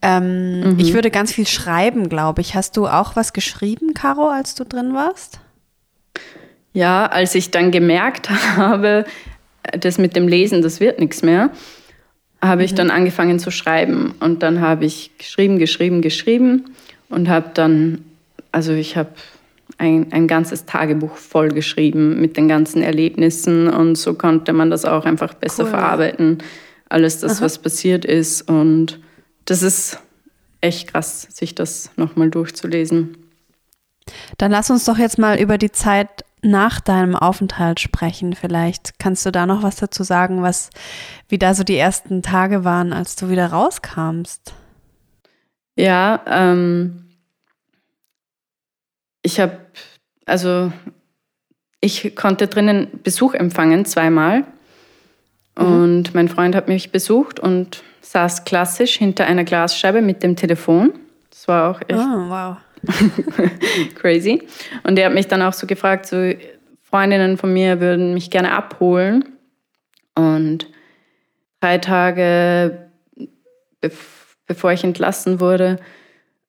[0.01, 0.79] Ähm, mhm.
[0.79, 2.55] Ich würde ganz viel schreiben, glaube ich.
[2.55, 5.41] Hast du auch was geschrieben, Caro, als du drin warst?
[6.77, 9.07] Ja, als ich dann gemerkt habe,
[9.81, 11.49] das mit dem Lesen, das wird nichts mehr,
[12.43, 12.77] habe ich mhm.
[12.77, 14.15] dann angefangen zu schreiben.
[14.21, 16.67] Und dann habe ich geschrieben, geschrieben, geschrieben
[17.09, 18.05] und habe dann,
[18.53, 19.09] also ich habe
[19.79, 24.85] ein, ein ganzes Tagebuch voll geschrieben mit den ganzen Erlebnissen und so konnte man das
[24.85, 25.71] auch einfach besser cool.
[25.71, 26.43] verarbeiten,
[26.91, 27.47] alles das, Aha.
[27.47, 28.51] was passiert ist.
[28.51, 29.01] Und
[29.47, 29.99] das ist
[30.61, 33.17] echt krass, sich das nochmal durchzulesen.
[34.37, 38.35] Dann lass uns doch jetzt mal über die Zeit nach deinem Aufenthalt sprechen.
[38.35, 40.71] Vielleicht kannst du da noch was dazu sagen, was,
[41.29, 44.55] wie da so die ersten Tage waren, als du wieder rauskamst.
[45.77, 47.07] Ja, ähm,
[49.23, 49.59] ich habe,
[50.25, 50.73] also
[51.81, 54.45] ich konnte drinnen Besuch empfangen zweimal.
[55.59, 55.67] Mhm.
[55.67, 60.93] Und mein Freund hat mich besucht und saß klassisch hinter einer Glasscheibe mit dem Telefon.
[61.31, 62.57] Das war auch echt oh, wow.
[63.95, 64.43] Crazy.
[64.85, 66.33] Und er hat mich dann auch so gefragt, so
[66.83, 69.25] Freundinnen von mir würden mich gerne abholen.
[70.15, 70.67] Und
[71.61, 72.87] drei Tage
[74.47, 75.79] bevor ich entlassen wurde,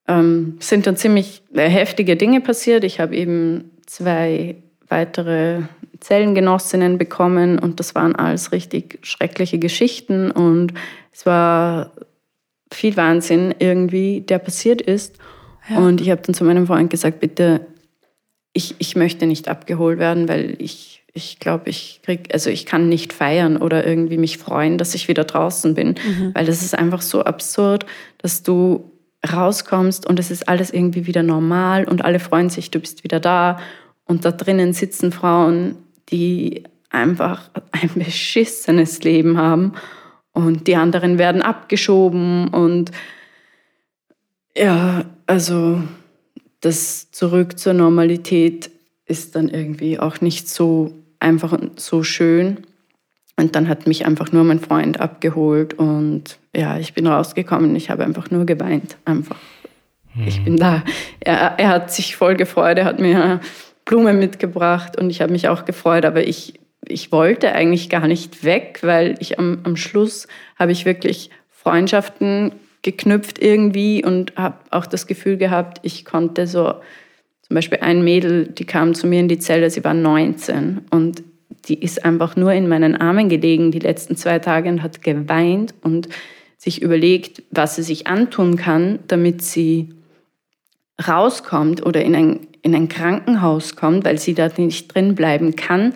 [0.08, 2.84] ähm, sind dann ziemlich heftige Dinge passiert.
[2.84, 4.56] Ich habe eben zwei
[4.88, 5.64] weitere
[6.00, 10.74] Zellengenossinnen bekommen und das waren alles richtig schreckliche Geschichten und
[11.12, 11.92] es war
[12.72, 15.18] viel Wahnsinn irgendwie, der passiert ist.
[15.76, 17.62] Und ich habe dann zu meinem Freund gesagt, bitte,
[18.54, 22.90] ich, ich möchte nicht abgeholt werden, weil ich, ich glaube, ich krieg, also ich kann
[22.90, 25.90] nicht feiern oder irgendwie mich freuen, dass ich wieder draußen bin.
[25.90, 26.32] Mhm.
[26.34, 27.86] Weil das ist einfach so absurd,
[28.18, 28.92] dass du
[29.32, 33.20] rauskommst und es ist alles irgendwie wieder normal und alle freuen sich, du bist wieder
[33.20, 33.60] da.
[34.06, 35.76] Und da drinnen sitzen Frauen,
[36.10, 39.74] die einfach ein beschissenes Leben haben
[40.34, 42.92] und die anderen werden abgeschoben und
[44.56, 45.82] ja, also
[46.62, 48.72] das Zurück zur Normalität
[49.06, 52.66] ist dann irgendwie auch nicht so einfach und so schön.
[53.40, 57.76] Und dann hat mich einfach nur mein Freund abgeholt und ja, ich bin rausgekommen.
[57.76, 58.98] Ich habe einfach nur geweint.
[59.06, 59.38] Einfach.
[60.16, 60.28] Mhm.
[60.28, 60.84] Ich bin da.
[61.20, 62.80] Er, er hat sich voll gefreut.
[62.80, 63.40] Er hat mir
[63.86, 68.44] Blumen mitgebracht und ich habe mich auch gefreut, aber ich, ich wollte eigentlich gar nicht
[68.44, 72.52] weg, weil ich am, am Schluss habe ich wirklich Freundschaften
[72.88, 76.76] geknüpft irgendwie und habe auch das Gefühl gehabt, ich konnte so,
[77.42, 81.22] zum Beispiel ein Mädel, die kam zu mir in die Zelle, sie war 19 und
[81.66, 85.76] die ist einfach nur in meinen Armen gelegen die letzten zwei Tage und hat geweint
[85.82, 86.08] und
[86.58, 89.90] sich überlegt, was sie sich antun kann, damit sie
[91.06, 95.94] rauskommt oder in ein, in ein Krankenhaus kommt, weil sie da nicht drin bleiben kann,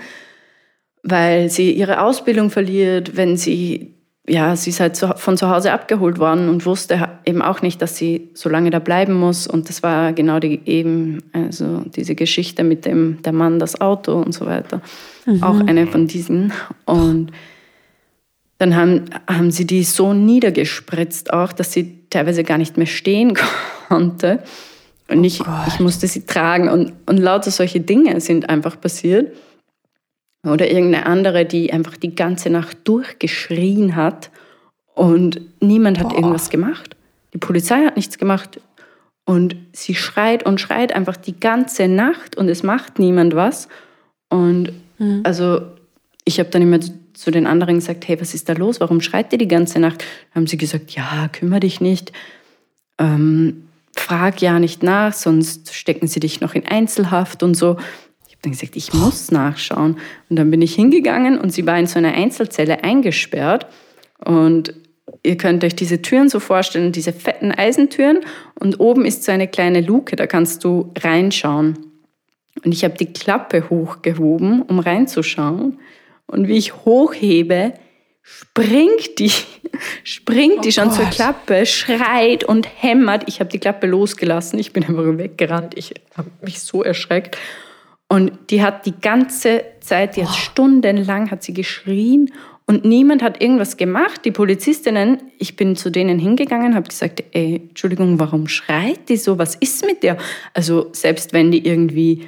[1.03, 3.95] weil sie ihre Ausbildung verliert, wenn sie
[4.27, 7.97] ja, sie ist halt von zu Hause abgeholt worden und wusste eben auch nicht, dass
[7.97, 9.47] sie so lange da bleiben muss.
[9.47, 14.13] Und das war genau die eben, also diese Geschichte mit dem, der Mann, das Auto
[14.13, 14.81] und so weiter.
[15.25, 15.41] Mhm.
[15.41, 16.53] Auch eine von diesen.
[16.85, 17.31] Und
[18.59, 23.33] dann haben, haben sie die so niedergespritzt auch, dass sie teilweise gar nicht mehr stehen
[23.87, 24.43] konnte.
[25.09, 26.69] Und ich, oh ich musste sie tragen.
[26.69, 29.35] Und, und lauter solche Dinge sind einfach passiert.
[30.43, 34.31] Oder irgendeine andere, die einfach die ganze Nacht durchgeschrien hat
[34.95, 36.15] und niemand hat Boah.
[36.15, 36.95] irgendwas gemacht.
[37.33, 38.59] Die Polizei hat nichts gemacht.
[39.23, 43.67] Und sie schreit und schreit einfach die ganze Nacht und es macht niemand was.
[44.29, 45.21] Und mhm.
[45.23, 45.61] also
[46.25, 46.79] ich habe dann immer
[47.13, 48.79] zu den anderen gesagt, hey, was ist da los?
[48.79, 49.99] Warum schreit ihr die ganze Nacht?
[50.33, 52.11] Dann haben sie gesagt, ja, kümmere dich nicht.
[52.97, 57.77] Ähm, frag ja nicht nach, sonst stecken sie dich noch in Einzelhaft und so
[58.41, 59.97] dann gesagt, ich muss nachschauen.
[60.29, 63.67] Und dann bin ich hingegangen und sie war in so einer Einzelzelle eingesperrt.
[64.23, 64.73] Und
[65.23, 68.19] ihr könnt euch diese Türen so vorstellen, diese fetten Eisentüren.
[68.59, 71.77] Und oben ist so eine kleine Luke, da kannst du reinschauen.
[72.63, 75.79] Und ich habe die Klappe hochgehoben, um reinzuschauen.
[76.27, 77.73] Und wie ich hochhebe,
[78.21, 79.31] springt die,
[80.03, 80.95] springt oh die schon Gott.
[80.95, 83.23] zur Klappe, schreit und hämmert.
[83.27, 85.77] Ich habe die Klappe losgelassen, ich bin einfach weggerannt.
[85.77, 87.37] Ich habe mich so erschreckt.
[88.11, 92.29] Und die hat die ganze Zeit, die hat stundenlang hat sie geschrien
[92.65, 94.25] und niemand hat irgendwas gemacht.
[94.25, 99.37] Die Polizistinnen, ich bin zu denen hingegangen, habe gesagt, ey, Entschuldigung, warum schreit die so?
[99.37, 100.17] Was ist mit der?
[100.53, 102.27] Also selbst wenn die irgendwie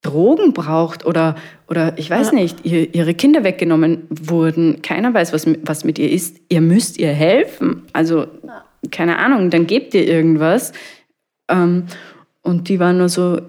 [0.00, 1.34] Drogen braucht oder,
[1.68, 2.34] oder ich weiß ja.
[2.34, 6.98] nicht, ihr, ihre Kinder weggenommen wurden, keiner weiß, was, was mit ihr ist, ihr müsst
[6.98, 7.82] ihr helfen.
[7.92, 8.28] Also
[8.90, 10.72] keine Ahnung, dann gebt ihr irgendwas.
[11.50, 11.84] Ähm,
[12.40, 13.40] und die war nur so,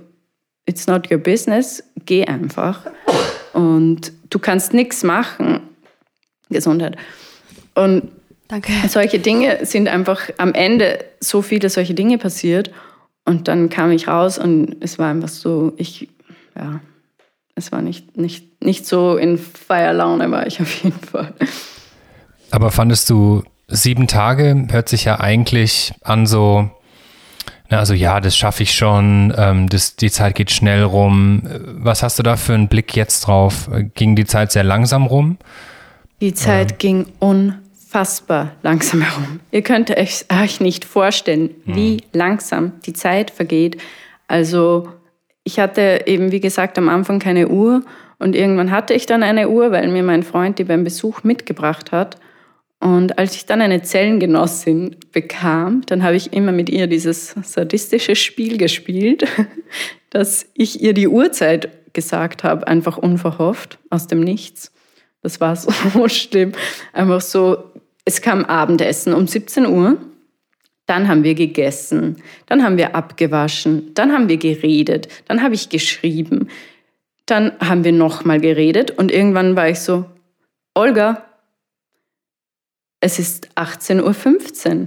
[0.65, 2.81] it's not your business, geh einfach.
[3.53, 5.61] Und du kannst nichts machen.
[6.49, 6.97] Gesundheit.
[7.73, 8.09] Und
[8.47, 8.71] Danke.
[8.87, 12.71] solche Dinge sind einfach am Ende so viele solche Dinge passiert.
[13.25, 16.09] Und dann kam ich raus und es war einfach so, ich,
[16.55, 16.79] ja,
[17.55, 21.33] es war nicht, nicht, nicht so in Feierlaune war ich auf jeden Fall.
[22.51, 26.69] Aber fandest du sieben Tage, hört sich ja eigentlich an so,
[27.69, 31.41] also ja, das schaffe ich schon, ähm, das, die Zeit geht schnell rum.
[31.77, 33.69] Was hast du da für einen Blick jetzt drauf?
[33.95, 35.37] Ging die Zeit sehr langsam rum?
[36.21, 36.77] Die Zeit ja.
[36.77, 39.39] ging unfassbar langsam herum.
[39.51, 42.01] Ihr könnt euch, euch nicht vorstellen, wie hm.
[42.13, 43.77] langsam die Zeit vergeht.
[44.27, 44.89] Also
[45.43, 47.83] ich hatte eben, wie gesagt, am Anfang keine Uhr
[48.17, 51.91] und irgendwann hatte ich dann eine Uhr, weil mir mein Freund die beim Besuch mitgebracht
[51.91, 52.17] hat.
[52.85, 58.15] Und als ich dann eine Zellengenossin bekam, dann habe ich immer mit ihr dieses sadistische
[58.15, 59.25] Spiel gespielt,
[60.11, 64.71] dass ich ihr die Uhrzeit gesagt habe, einfach unverhofft, aus dem Nichts.
[65.23, 65.71] Das war so
[66.09, 66.51] schlimm.
[66.93, 67.71] Einfach so,
[68.05, 69.97] es kam Abendessen um 17 Uhr.
[70.85, 75.69] Dann haben wir gegessen, dann haben wir abgewaschen, dann haben wir geredet, dann habe ich
[75.69, 76.49] geschrieben,
[77.25, 80.05] dann haben wir nochmal geredet und irgendwann war ich so,
[80.75, 81.24] Olga,
[83.05, 84.85] es ist 18.15 Uhr.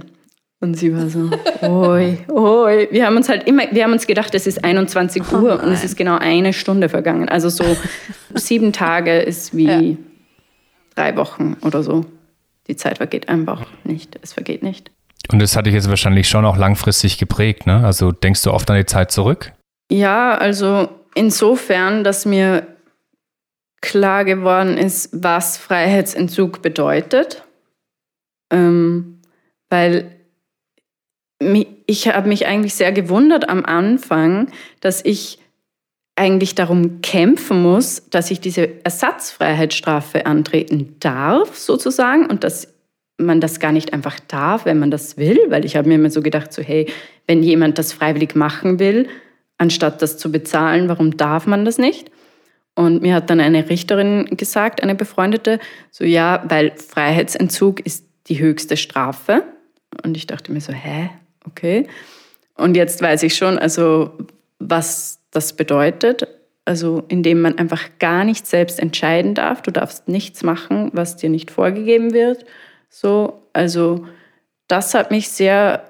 [0.61, 1.31] Und sie war so,
[1.65, 2.89] oi, oi.
[2.91, 5.71] Wir haben uns halt immer, wir haben uns gedacht, es ist 21 Uhr oh und
[5.71, 7.29] es ist genau eine Stunde vergangen.
[7.29, 7.63] Also so
[8.33, 9.97] sieben Tage ist wie ja.
[10.95, 12.03] drei Wochen oder so.
[12.67, 14.19] Die Zeit vergeht einfach nicht.
[14.21, 14.91] Es vergeht nicht.
[15.31, 17.85] Und das hat dich jetzt wahrscheinlich schon auch langfristig geprägt, ne?
[17.85, 19.53] Also denkst du oft an die Zeit zurück?
[19.89, 22.67] Ja, also insofern, dass mir
[23.79, 27.43] klar geworden ist, was Freiheitsentzug bedeutet
[28.49, 29.21] ähm,
[29.69, 30.15] weil
[31.85, 34.51] ich habe mich eigentlich sehr gewundert am Anfang,
[34.81, 35.39] dass ich
[36.15, 42.73] eigentlich darum kämpfen muss, dass ich diese Ersatzfreiheitsstrafe antreten darf, sozusagen, und dass
[43.17, 46.09] man das gar nicht einfach darf, wenn man das will, weil ich habe mir immer
[46.09, 46.87] so gedacht, so hey,
[47.25, 49.07] wenn jemand das freiwillig machen will,
[49.57, 52.11] anstatt das zu bezahlen, warum darf man das nicht?
[52.75, 55.59] Und mir hat dann eine Richterin gesagt, eine befreundete,
[55.91, 59.43] so ja, weil Freiheitsentzug ist die höchste Strafe.
[60.03, 61.09] Und ich dachte mir so, hä?
[61.45, 61.87] Okay.
[62.55, 64.11] Und jetzt weiß ich schon, also
[64.59, 66.27] was das bedeutet.
[66.65, 69.61] Also indem man einfach gar nicht selbst entscheiden darf.
[69.61, 72.45] Du darfst nichts machen, was dir nicht vorgegeben wird.
[72.89, 74.05] So, also
[74.67, 75.89] das hat mich sehr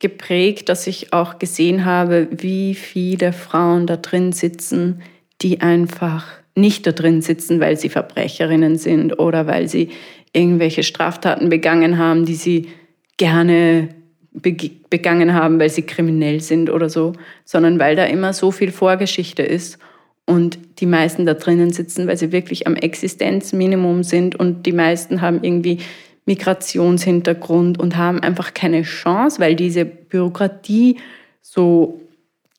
[0.00, 5.02] geprägt, dass ich auch gesehen habe, wie viele Frauen da drin sitzen,
[5.42, 9.90] die einfach nicht da drin sitzen, weil sie Verbrecherinnen sind oder weil sie
[10.32, 12.68] irgendwelche Straftaten begangen haben, die sie
[13.16, 13.88] gerne
[14.32, 19.42] begangen haben, weil sie kriminell sind oder so, sondern weil da immer so viel Vorgeschichte
[19.42, 19.78] ist
[20.26, 25.22] und die meisten da drinnen sitzen, weil sie wirklich am Existenzminimum sind und die meisten
[25.22, 25.78] haben irgendwie
[26.26, 30.98] Migrationshintergrund und haben einfach keine Chance, weil diese Bürokratie
[31.40, 32.00] so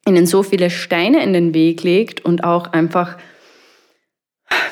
[0.07, 3.17] ihnen so viele Steine in den Weg legt und auch einfach,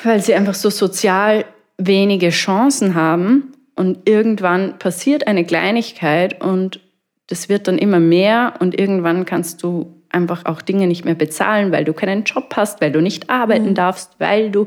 [0.02, 1.44] weil sie einfach so sozial
[1.78, 6.80] wenige Chancen haben und irgendwann passiert eine Kleinigkeit und
[7.26, 11.72] das wird dann immer mehr und irgendwann kannst du einfach auch Dinge nicht mehr bezahlen,
[11.72, 13.74] weil du keinen Job hast, weil du nicht arbeiten mhm.
[13.74, 14.66] darfst, weil du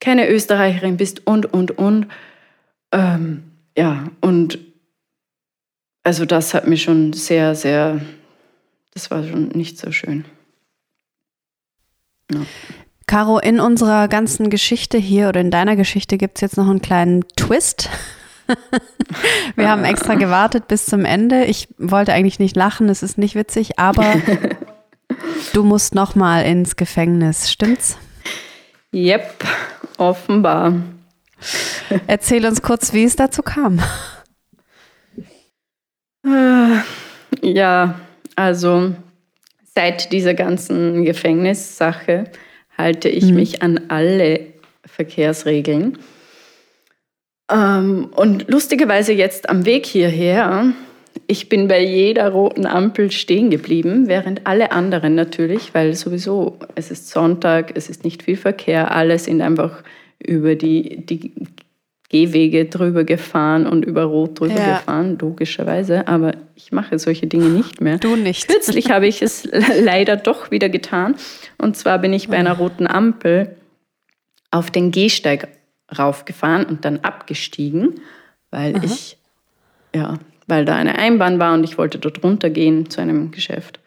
[0.00, 2.08] keine Österreicherin bist und, und, und.
[2.92, 3.44] Ähm,
[3.76, 4.58] ja, und
[6.02, 8.00] also das hat mich schon sehr, sehr,
[8.92, 10.24] das war schon nicht so schön.
[12.30, 12.40] Ja.
[13.06, 16.80] Caro, in unserer ganzen Geschichte hier oder in deiner Geschichte gibt es jetzt noch einen
[16.80, 17.90] kleinen Twist.
[19.56, 21.44] Wir haben extra gewartet bis zum Ende.
[21.44, 24.14] Ich wollte eigentlich nicht lachen, es ist nicht witzig, aber
[25.52, 27.98] du musst noch mal ins Gefängnis, stimmt's?
[28.92, 29.44] Yep,
[29.98, 30.74] offenbar.
[32.06, 33.80] Erzähl uns kurz, wie es dazu kam.
[36.24, 36.78] Äh,
[37.42, 38.00] ja,
[38.36, 38.94] also
[39.74, 42.30] seit dieser ganzen Gefängnissache
[42.76, 43.34] halte ich mhm.
[43.34, 44.40] mich an alle
[44.84, 45.98] Verkehrsregeln.
[47.50, 50.72] Ähm, und lustigerweise jetzt am Weg hierher,
[51.26, 56.90] ich bin bei jeder roten Ampel stehen geblieben, während alle anderen natürlich, weil sowieso es
[56.90, 59.82] ist Sonntag, es ist nicht viel Verkehr, alle sind einfach
[60.18, 61.32] über die, die
[62.14, 64.78] Gehwege drüber gefahren und über Rot drüber ja.
[64.78, 66.06] gefahren, logischerweise.
[66.06, 67.98] Aber ich mache solche Dinge nicht mehr.
[67.98, 68.46] Du nicht.
[68.46, 69.48] Kürzlich habe ich es
[69.80, 71.16] leider doch wieder getan.
[71.58, 73.56] Und zwar bin ich bei einer roten Ampel
[74.52, 75.48] auf den Gehsteig
[75.98, 78.00] raufgefahren und dann abgestiegen,
[78.52, 78.84] weil Aha.
[78.84, 79.18] ich,
[79.92, 80.14] ja,
[80.46, 83.80] weil da eine Einbahn war und ich wollte dort runtergehen zu einem Geschäft.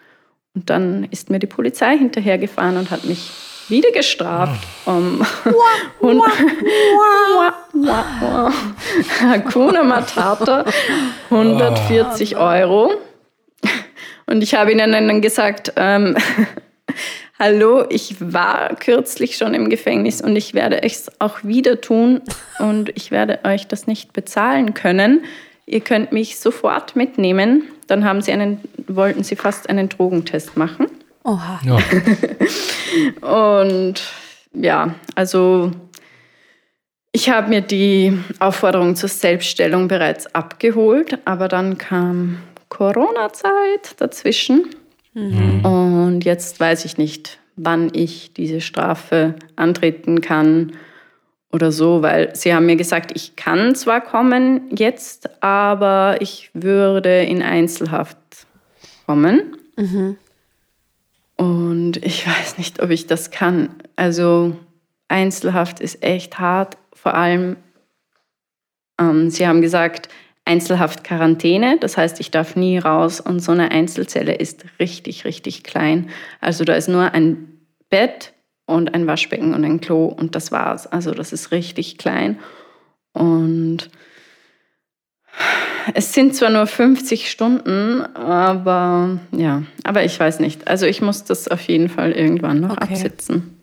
[0.54, 3.32] Und dann ist mir die Polizei hinterhergefahren und hat mich
[3.69, 4.64] wieder gestraft.
[4.85, 5.26] Um,
[9.22, 10.65] Hakuna Matata,
[11.30, 12.94] 140 Euro.
[14.26, 16.18] Und ich habe ihnen dann gesagt, ähm,
[17.39, 22.22] hallo, ich war kürzlich schon im Gefängnis und ich werde es auch wieder tun
[22.60, 25.23] und ich werde euch das nicht bezahlen können.
[25.65, 27.64] Ihr könnt mich sofort mitnehmen.
[27.88, 30.88] Dann haben sie einen, wollten sie fast einen Drogentest machen.
[31.28, 31.60] Oha.
[31.64, 31.78] Ja.
[33.52, 34.02] und
[34.54, 35.72] ja, also
[37.12, 42.38] ich habe mir die Aufforderung zur Selbststellung bereits abgeholt, aber dann kam
[42.70, 44.70] Corona-Zeit dazwischen.
[45.14, 45.66] Mhm.
[45.66, 50.74] Und jetzt weiß ich nicht, wann ich diese Strafe antreten kann
[51.52, 57.24] oder so, weil sie haben mir gesagt, ich kann zwar kommen jetzt, aber ich würde
[57.24, 58.18] in Einzelhaft
[59.06, 59.58] kommen.
[59.76, 60.18] Mhm.
[61.38, 63.76] Und ich weiß nicht, ob ich das kann.
[63.95, 64.57] Also
[65.07, 66.77] Einzelhaft ist echt hart.
[66.93, 67.57] Vor allem,
[68.99, 70.09] ähm, sie haben gesagt,
[70.45, 75.64] Einzelhaft Quarantäne, das heißt, ich darf nie raus und so eine Einzelzelle ist richtig, richtig
[75.64, 76.09] klein.
[76.39, 77.59] Also da ist nur ein
[77.89, 78.34] Bett
[78.65, 80.88] und ein Waschbecken und ein Klo und das war's.
[80.88, 82.39] Also das ist richtig klein
[83.11, 83.89] und
[85.93, 90.68] es sind zwar nur 50 Stunden, aber ja, aber ich weiß nicht.
[90.68, 92.93] Also ich muss das auf jeden Fall irgendwann noch okay.
[92.93, 93.57] absitzen.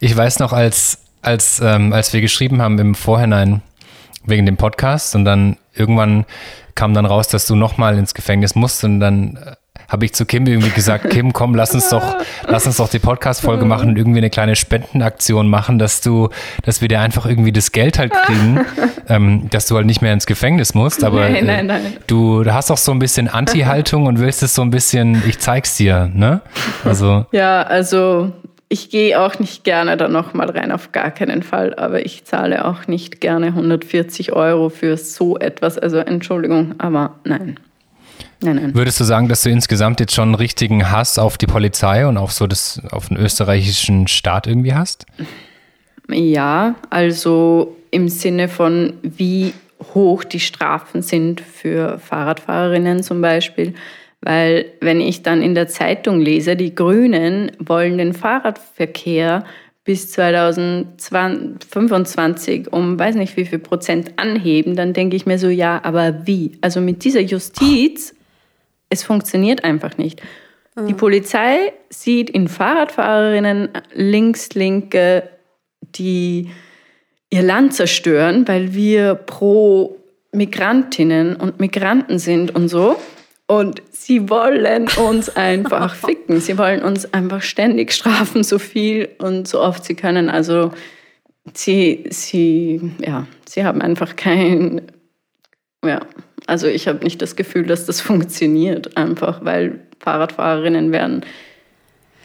[0.00, 3.62] Ich weiß noch, als, als, ähm, als wir geschrieben haben im Vorhinein
[4.24, 6.24] wegen dem Podcast und dann irgendwann
[6.74, 9.56] kam dann raus, dass du nochmal ins Gefängnis musst und dann äh,
[9.90, 13.00] habe ich zu Kim irgendwie gesagt, Kim, komm, lass uns doch, lass uns doch die
[13.00, 16.30] Podcast-Folge machen und irgendwie eine kleine Spendenaktion machen, dass du,
[16.64, 18.64] dass wir dir einfach irgendwie das Geld halt kriegen,
[19.08, 21.02] ähm, dass du halt nicht mehr ins Gefängnis musst.
[21.02, 21.86] Aber nein, nein, nein.
[21.86, 25.40] Äh, du hast auch so ein bisschen Anti-Haltung und willst es so ein bisschen, ich
[25.40, 26.40] zeig's dir, ne?
[26.84, 27.26] Also.
[27.32, 28.32] Ja, also
[28.68, 32.64] ich gehe auch nicht gerne da nochmal rein, auf gar keinen Fall, aber ich zahle
[32.64, 35.76] auch nicht gerne 140 Euro für so etwas.
[35.76, 37.58] Also Entschuldigung, aber nein.
[38.42, 38.74] Nein, nein.
[38.74, 42.16] Würdest du sagen, dass du insgesamt jetzt schon einen richtigen Hass auf die Polizei und
[42.16, 45.04] auf so das, auf den österreichischen Staat irgendwie hast?
[46.08, 49.52] Ja, also im Sinne von, wie
[49.94, 53.74] hoch die Strafen sind für Fahrradfahrerinnen zum Beispiel,
[54.22, 59.44] Weil wenn ich dann in der Zeitung lese, die Grünen wollen den Fahrradverkehr
[59.84, 65.80] bis 2025 um weiß nicht wie viel Prozent anheben, dann denke ich mir so, ja,
[65.82, 66.58] aber wie?
[66.60, 68.14] Also mit dieser Justiz,
[68.90, 70.20] es funktioniert einfach nicht.
[70.88, 75.28] Die Polizei sieht in Fahrradfahrerinnen links, linke,
[75.80, 76.50] die
[77.28, 79.96] ihr Land zerstören, weil wir pro
[80.32, 82.96] Migrantinnen und Migranten sind und so.
[83.46, 86.40] Und sie wollen uns einfach ficken.
[86.40, 90.30] Sie wollen uns einfach ständig strafen, so viel und so oft sie können.
[90.30, 90.72] Also
[91.52, 94.82] sie, sie, ja, sie haben einfach kein,
[95.84, 96.00] ja,
[96.50, 101.24] also ich habe nicht das Gefühl, dass das funktioniert, einfach weil Fahrradfahrerinnen werden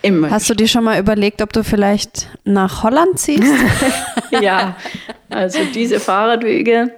[0.01, 0.31] immer.
[0.31, 3.53] Hast du dir schon mal überlegt, ob du vielleicht nach Holland ziehst?
[4.41, 4.75] ja,
[5.29, 6.91] also diese Fahrradwege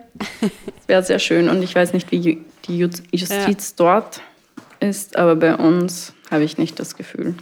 [0.88, 3.76] wäre sehr schön und ich weiß nicht, wie die Justiz ja.
[3.76, 4.22] dort
[4.80, 7.36] ist, aber bei uns habe ich nicht das Gefühl.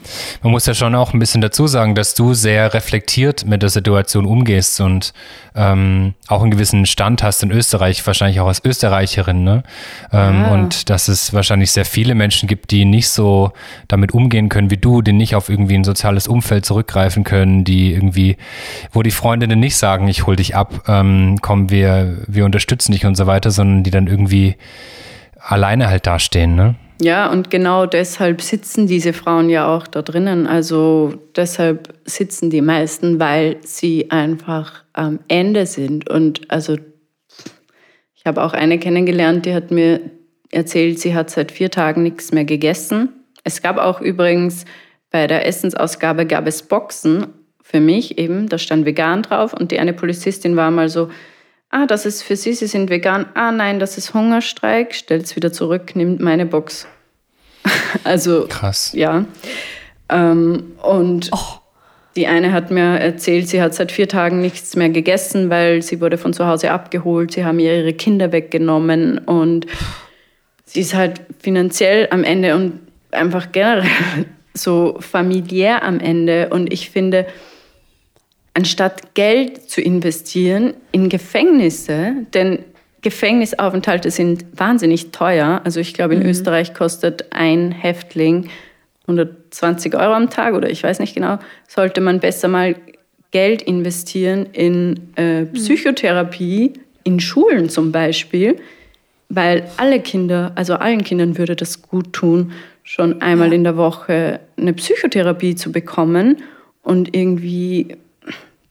[0.43, 3.69] Man muss ja schon auch ein bisschen dazu sagen, dass du sehr reflektiert mit der
[3.69, 5.13] Situation umgehst und
[5.55, 9.43] ähm, auch einen gewissen Stand hast in Österreich, wahrscheinlich auch als Österreicherin.
[9.43, 9.63] Ne?
[10.11, 10.53] Ähm, ah.
[10.53, 13.53] Und dass es wahrscheinlich sehr viele Menschen gibt, die nicht so
[13.87, 17.91] damit umgehen können wie du, die nicht auf irgendwie ein soziales Umfeld zurückgreifen können, die
[17.91, 18.37] irgendwie,
[18.91, 23.05] wo die Freundinnen nicht sagen, ich hol dich ab, ähm, komm, wir, wir unterstützen dich
[23.05, 24.57] und so weiter, sondern die dann irgendwie
[25.39, 26.55] alleine halt dastehen.
[26.55, 26.75] Ne?
[27.01, 30.47] Ja, und genau deshalb sitzen diese Frauen ja auch da drinnen.
[30.47, 36.09] Also deshalb sitzen die meisten, weil sie einfach am Ende sind.
[36.09, 36.77] Und also
[38.15, 39.99] ich habe auch eine kennengelernt, die hat mir
[40.51, 43.09] erzählt, sie hat seit vier Tagen nichts mehr gegessen.
[43.43, 44.65] Es gab auch übrigens
[45.11, 47.27] bei der Essensausgabe gab es Boxen
[47.61, 51.09] für mich eben, da stand vegan drauf und die eine Polizistin war mal so,
[51.75, 53.25] ah, das ist für Sie, Sie sind vegan.
[53.33, 54.95] Ah, nein, das ist Hungerstreik.
[54.95, 56.87] Stellt es wieder zurück, nimmt meine Box.
[58.03, 58.93] also, krass.
[58.93, 59.25] Ja.
[60.07, 61.59] Ähm, und oh.
[62.15, 65.99] die eine hat mir erzählt, sie hat seit vier Tagen nichts mehr gegessen, weil sie
[65.99, 67.33] wurde von zu Hause abgeholt.
[67.33, 69.65] Sie haben ihr ihre Kinder weggenommen und
[70.63, 72.79] sie ist halt finanziell am Ende und
[73.11, 73.89] einfach generell
[74.53, 76.49] so familiär am Ende.
[76.51, 77.25] Und ich finde,
[78.55, 82.59] anstatt Geld zu investieren in Gefängnisse, denn
[83.01, 85.61] Gefängnisaufenthalte sind wahnsinnig teuer.
[85.63, 86.29] Also ich glaube, in mhm.
[86.29, 88.49] Österreich kostet ein Häftling
[89.01, 91.37] 120 Euro am Tag oder ich weiß nicht genau,
[91.67, 92.75] sollte man besser mal
[93.29, 95.53] Geld investieren in äh, mhm.
[95.53, 96.73] Psychotherapie,
[97.03, 98.55] in Schulen zum Beispiel,
[99.29, 102.53] weil alle Kinder, also allen Kindern würde das gut tun,
[102.83, 103.55] schon einmal ja.
[103.55, 106.37] in der Woche eine Psychotherapie zu bekommen
[106.81, 107.97] und irgendwie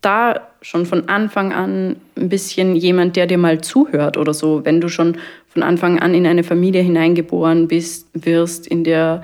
[0.04, 4.80] da schon von Anfang an ein bisschen jemand, der dir mal zuhört oder so, wenn
[4.80, 5.18] du schon
[5.48, 9.22] von Anfang an in eine Familie hineingeboren bist, wirst, in der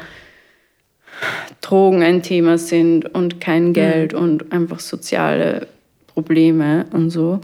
[1.60, 3.72] Drogen ein Thema sind und kein mhm.
[3.72, 4.18] Geld mhm.
[4.18, 5.66] und einfach soziale
[6.06, 7.40] Probleme und so.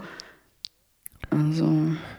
[1.29, 1.69] Also.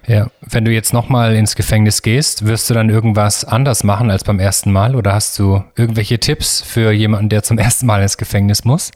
[0.07, 4.25] Ja, wenn du jetzt nochmal ins Gefängnis gehst, wirst du dann irgendwas anders machen als
[4.25, 8.19] beim ersten Mal oder hast du irgendwelche Tipps für jemanden, der zum ersten Mal ins
[8.19, 8.91] Gefängnis muss?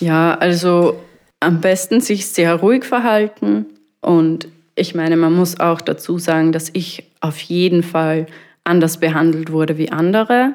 [0.00, 0.98] Ja, also
[1.46, 3.66] am besten sich sehr ruhig verhalten.
[4.00, 8.26] Und ich meine, man muss auch dazu sagen, dass ich auf jeden Fall
[8.64, 10.54] anders behandelt wurde wie andere.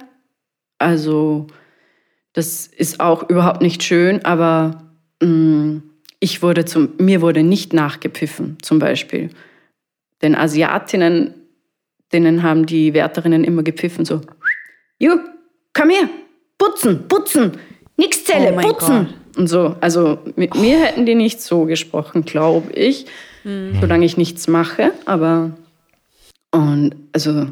[0.79, 1.47] Also
[2.33, 4.91] das ist auch überhaupt nicht schön, aber
[5.21, 5.83] mh, mm,
[6.19, 9.29] ich wurde zum, mir wurde nicht nachgepfiffen zum Beispiel.
[10.21, 11.33] Den Asiatinnen,
[12.11, 14.21] denen haben die Wärterinnen immer gepfiffen, so,
[14.99, 15.17] Ju,
[15.73, 16.09] komm her,
[16.57, 17.53] putzen, putzen,
[17.95, 19.05] nix Zelle, oh putzen.
[19.07, 19.20] Gott.
[19.37, 23.05] Und so, also mit mir hätten die nicht so gesprochen, glaube ich,
[23.43, 23.77] mhm.
[23.79, 24.91] solange ich nichts mache.
[25.05, 25.51] Aber
[26.51, 27.47] und also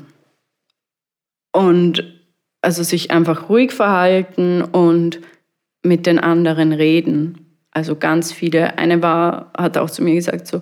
[1.51, 2.03] und
[2.61, 5.21] also sich einfach ruhig verhalten und
[5.81, 7.55] mit den anderen reden.
[7.71, 8.77] Also ganz viele.
[8.77, 10.61] Eine war, hat auch zu mir gesagt so,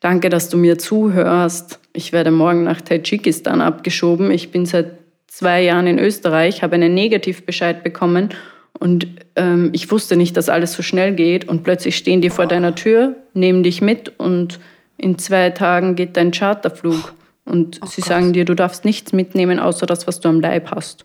[0.00, 1.78] danke, dass du mir zuhörst.
[1.92, 4.30] Ich werde morgen nach Tadschikistan abgeschoben.
[4.30, 4.98] Ich bin seit
[5.28, 8.30] zwei Jahren in Österreich, habe einen Negativbescheid bekommen
[8.78, 11.48] und ähm, ich wusste nicht, dass alles so schnell geht.
[11.48, 14.58] Und plötzlich stehen die vor deiner Tür, nehmen dich mit und
[14.98, 17.14] in zwei Tagen geht dein Charterflug.
[17.44, 18.08] Und oh sie Gott.
[18.08, 21.04] sagen dir, du darfst nichts mitnehmen, außer das, was du am Leib hast.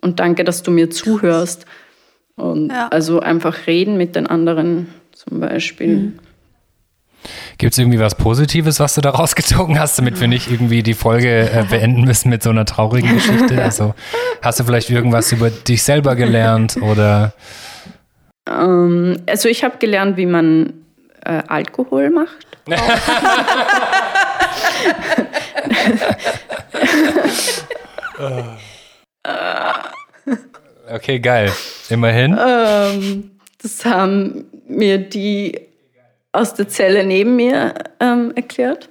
[0.00, 1.66] Und danke, dass du mir zuhörst.
[2.36, 2.88] Und ja.
[2.88, 5.96] also einfach reden mit den anderen zum Beispiel.
[5.96, 6.18] Mhm.
[7.58, 10.94] Gibt es irgendwie was Positives, was du da rausgezogen hast, damit wir nicht irgendwie die
[10.94, 13.62] Folge äh, beenden müssen mit so einer traurigen Geschichte?
[13.62, 13.94] Also
[14.40, 17.32] hast du vielleicht irgendwas über dich selber gelernt oder?
[18.48, 20.72] Ähm, also ich habe gelernt, wie man
[21.24, 22.46] äh, Alkohol macht.
[30.92, 31.50] Okay, geil.
[31.88, 32.36] Immerhin.
[32.38, 33.30] Ähm,
[33.62, 35.58] das haben mir die
[36.32, 38.88] aus der Zelle neben mir ähm, erklärt.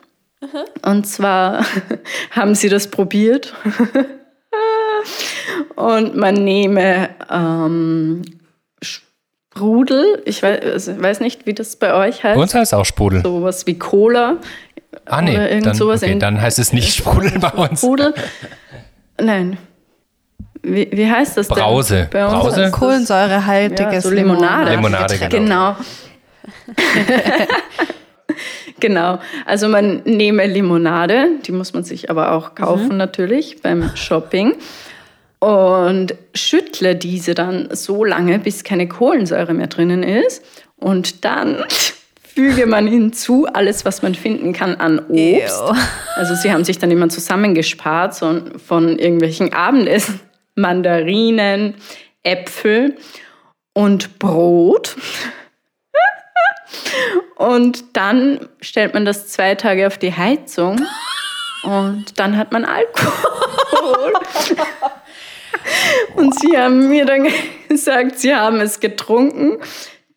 [0.84, 1.66] Und zwar
[2.32, 3.54] haben sie das probiert.
[5.76, 8.22] Und man nehme ähm,
[8.82, 12.36] Sprudel, ich weiß, also weiß nicht, wie das bei euch heißt.
[12.36, 13.22] Bei uns heißt es auch Sprudel.
[13.24, 14.38] Sowas wie Cola.
[15.06, 17.80] ah, nee, oder irgend dann, sowas okay, in- dann heißt es nicht Sprudel bei uns.
[17.80, 18.14] Sprudel.
[19.20, 19.58] Nein.
[20.64, 21.58] Wie, wie heißt das denn?
[21.58, 22.08] Brause.
[22.12, 22.62] Bei uns Brause?
[22.62, 24.72] das- Kohlensäurehaltiges Ja, so Limonade.
[24.72, 25.32] Limonade, Getränk.
[25.32, 25.76] Genau.
[28.80, 29.20] genau.
[29.46, 34.56] Also man nehme Limonade, die muss man sich aber auch kaufen natürlich beim Shopping.
[35.40, 40.44] Und schüttle diese dann so lange, bis keine Kohlensäure mehr drinnen ist.
[40.76, 41.64] Und dann
[42.22, 45.62] füge man hinzu alles, was man finden kann an Obst.
[45.62, 45.76] Ew.
[46.16, 50.20] Also sie haben sich dann immer zusammengespart so von irgendwelchen Abendessen.
[50.56, 51.76] Mandarinen,
[52.24, 52.96] Äpfel
[53.74, 54.96] und Brot.
[57.36, 60.80] Und dann stellt man das zwei Tage auf die Heizung
[61.64, 64.14] und dann hat man Alkohol.
[66.16, 67.28] Und sie haben mir dann
[67.70, 69.58] gesagt, sie haben es getrunken.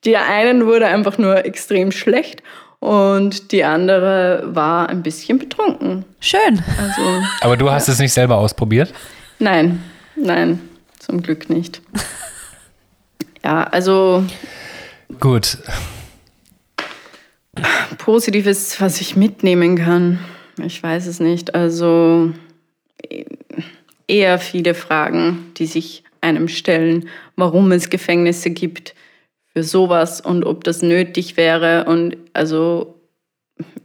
[0.05, 2.43] Der einen wurde einfach nur extrem schlecht
[2.79, 6.05] und die andere war ein bisschen betrunken.
[6.21, 6.63] Schön.
[6.79, 8.93] Also Aber du hast es nicht selber ausprobiert?
[9.39, 9.83] nein,
[10.17, 10.61] nein,
[10.99, 11.81] zum Glück nicht.
[13.43, 14.25] Ja, also
[15.21, 15.59] Gut.
[17.99, 20.19] Positives, was ich mitnehmen kann.
[20.65, 21.55] Ich weiß es nicht.
[21.55, 22.33] Also
[23.09, 23.25] eh-
[24.07, 28.95] eher viele Fragen, die sich einem stellen, warum es Gefängnisse gibt
[29.53, 31.85] für sowas und ob das nötig wäre.
[31.85, 33.01] Und also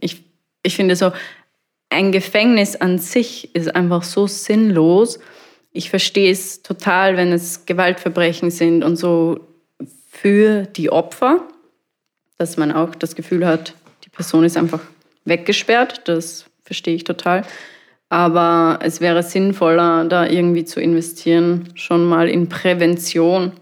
[0.00, 0.22] ich,
[0.62, 1.12] ich finde so,
[1.90, 5.18] ein Gefängnis an sich ist einfach so sinnlos.
[5.72, 9.40] Ich verstehe es total, wenn es Gewaltverbrechen sind und so
[10.08, 11.46] für die Opfer
[12.40, 14.80] dass man auch das Gefühl hat, die Person ist einfach
[15.26, 16.08] weggesperrt.
[16.08, 17.42] Das verstehe ich total.
[18.08, 23.52] Aber es wäre sinnvoller, da irgendwie zu investieren, schon mal in Prävention,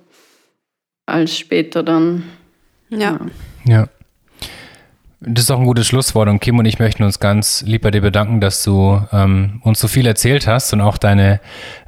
[1.07, 2.23] als später dann.
[2.89, 3.19] Ja.
[3.65, 3.89] Ja.
[5.21, 7.91] Das ist auch ein gutes Schlusswort und Kim und ich möchten uns ganz lieb bei
[7.91, 11.41] dir bedanken, dass du ähm, uns so viel erzählt hast und auch deine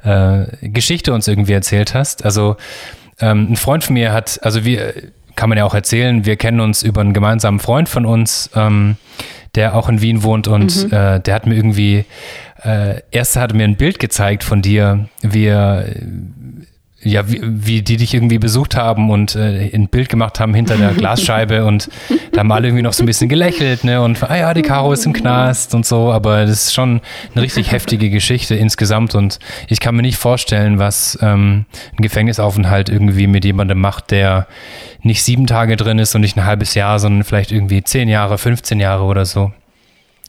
[0.03, 2.25] äh, Geschichte uns irgendwie erzählt hast.
[2.25, 2.57] Also
[3.21, 6.59] ähm, ein Freund von mir hat, also wir, kann man ja auch erzählen, wir kennen
[6.59, 8.97] uns über einen gemeinsamen Freund von uns, ähm,
[9.55, 12.05] der auch in Wien wohnt und äh, der hat mir irgendwie,
[12.63, 15.85] äh, erst hat er mir ein Bild gezeigt von dir, wie er
[17.03, 20.77] ja, wie, wie die dich irgendwie besucht haben und äh, ein Bild gemacht haben hinter
[20.77, 21.89] der Glasscheibe und
[22.31, 24.01] da haben alle irgendwie noch so ein bisschen gelächelt, ne?
[24.01, 27.01] Und ah ja, die Caro ist im Knast und so, aber das ist schon
[27.33, 31.65] eine richtig heftige Geschichte insgesamt und ich kann mir nicht vorstellen, was ähm,
[31.97, 34.47] ein Gefängnisaufenthalt irgendwie mit jemandem macht, der
[35.01, 38.37] nicht sieben Tage drin ist und nicht ein halbes Jahr, sondern vielleicht irgendwie zehn Jahre,
[38.37, 39.51] 15 Jahre oder so.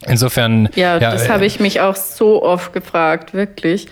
[0.06, 0.68] Insofern.
[0.74, 3.86] Ja, das äh, habe ich mich auch so oft gefragt, wirklich.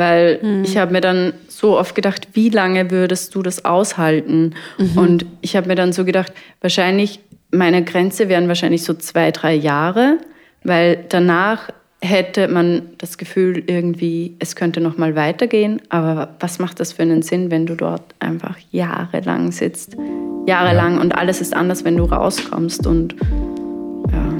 [0.00, 4.54] Weil ich habe mir dann so oft gedacht, wie lange würdest du das aushalten?
[4.96, 6.32] Und ich habe mir dann so gedacht,
[6.62, 7.20] wahrscheinlich,
[7.52, 10.18] meine Grenze wären wahrscheinlich so zwei, drei Jahre,
[10.64, 11.68] weil danach
[12.02, 15.82] hätte man das Gefühl irgendwie, es könnte noch mal weitergehen.
[15.90, 19.96] Aber was macht das für einen Sinn, wenn du dort einfach jahrelang sitzt?
[20.46, 23.14] Jahrelang und alles ist anders, wenn du rauskommst und
[24.10, 24.39] ja.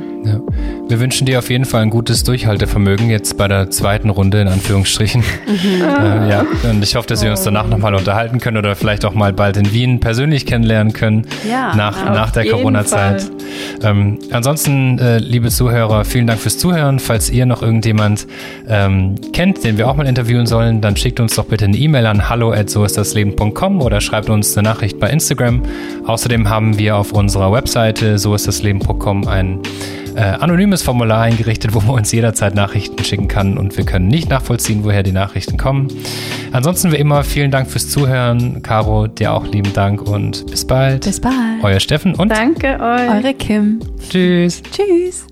[0.91, 4.49] Wir wünschen dir auf jeden Fall ein gutes Durchhaltevermögen jetzt bei der zweiten Runde in
[4.49, 5.23] Anführungsstrichen.
[5.81, 9.15] Äh, ja, und ich hoffe, dass wir uns danach nochmal unterhalten können oder vielleicht auch
[9.15, 13.31] mal bald in Wien persönlich kennenlernen können Ja, nach, nach der Corona-Zeit.
[13.83, 16.99] Ähm, ansonsten, äh, liebe Zuhörer, vielen Dank fürs Zuhören.
[16.99, 18.27] Falls ihr noch irgendjemand
[18.69, 22.07] ähm, kennt, den wir auch mal interviewen sollen, dann schickt uns doch bitte eine E-Mail
[22.07, 25.63] an hallo at soistdasleben.com oder schreibt uns eine Nachricht bei Instagram.
[26.07, 29.61] Außerdem haben wir auf unserer Webseite soistdasleben.com ein
[30.15, 34.29] äh, anonymes Formular eingerichtet, wo man uns jederzeit Nachrichten schicken kann und wir können nicht
[34.31, 35.89] nachvollziehen, woher die Nachrichten kommen.
[36.53, 38.63] Ansonsten wie immer, vielen Dank fürs Zuhören.
[38.63, 41.05] Caro, dir auch lieben Dank und bis bald.
[41.05, 41.35] Bis bald.
[41.63, 43.11] Euer Steffen und Danke euch.
[43.11, 43.81] Eure Kim.
[44.09, 44.63] tschüss.
[44.73, 45.27] Tschüss.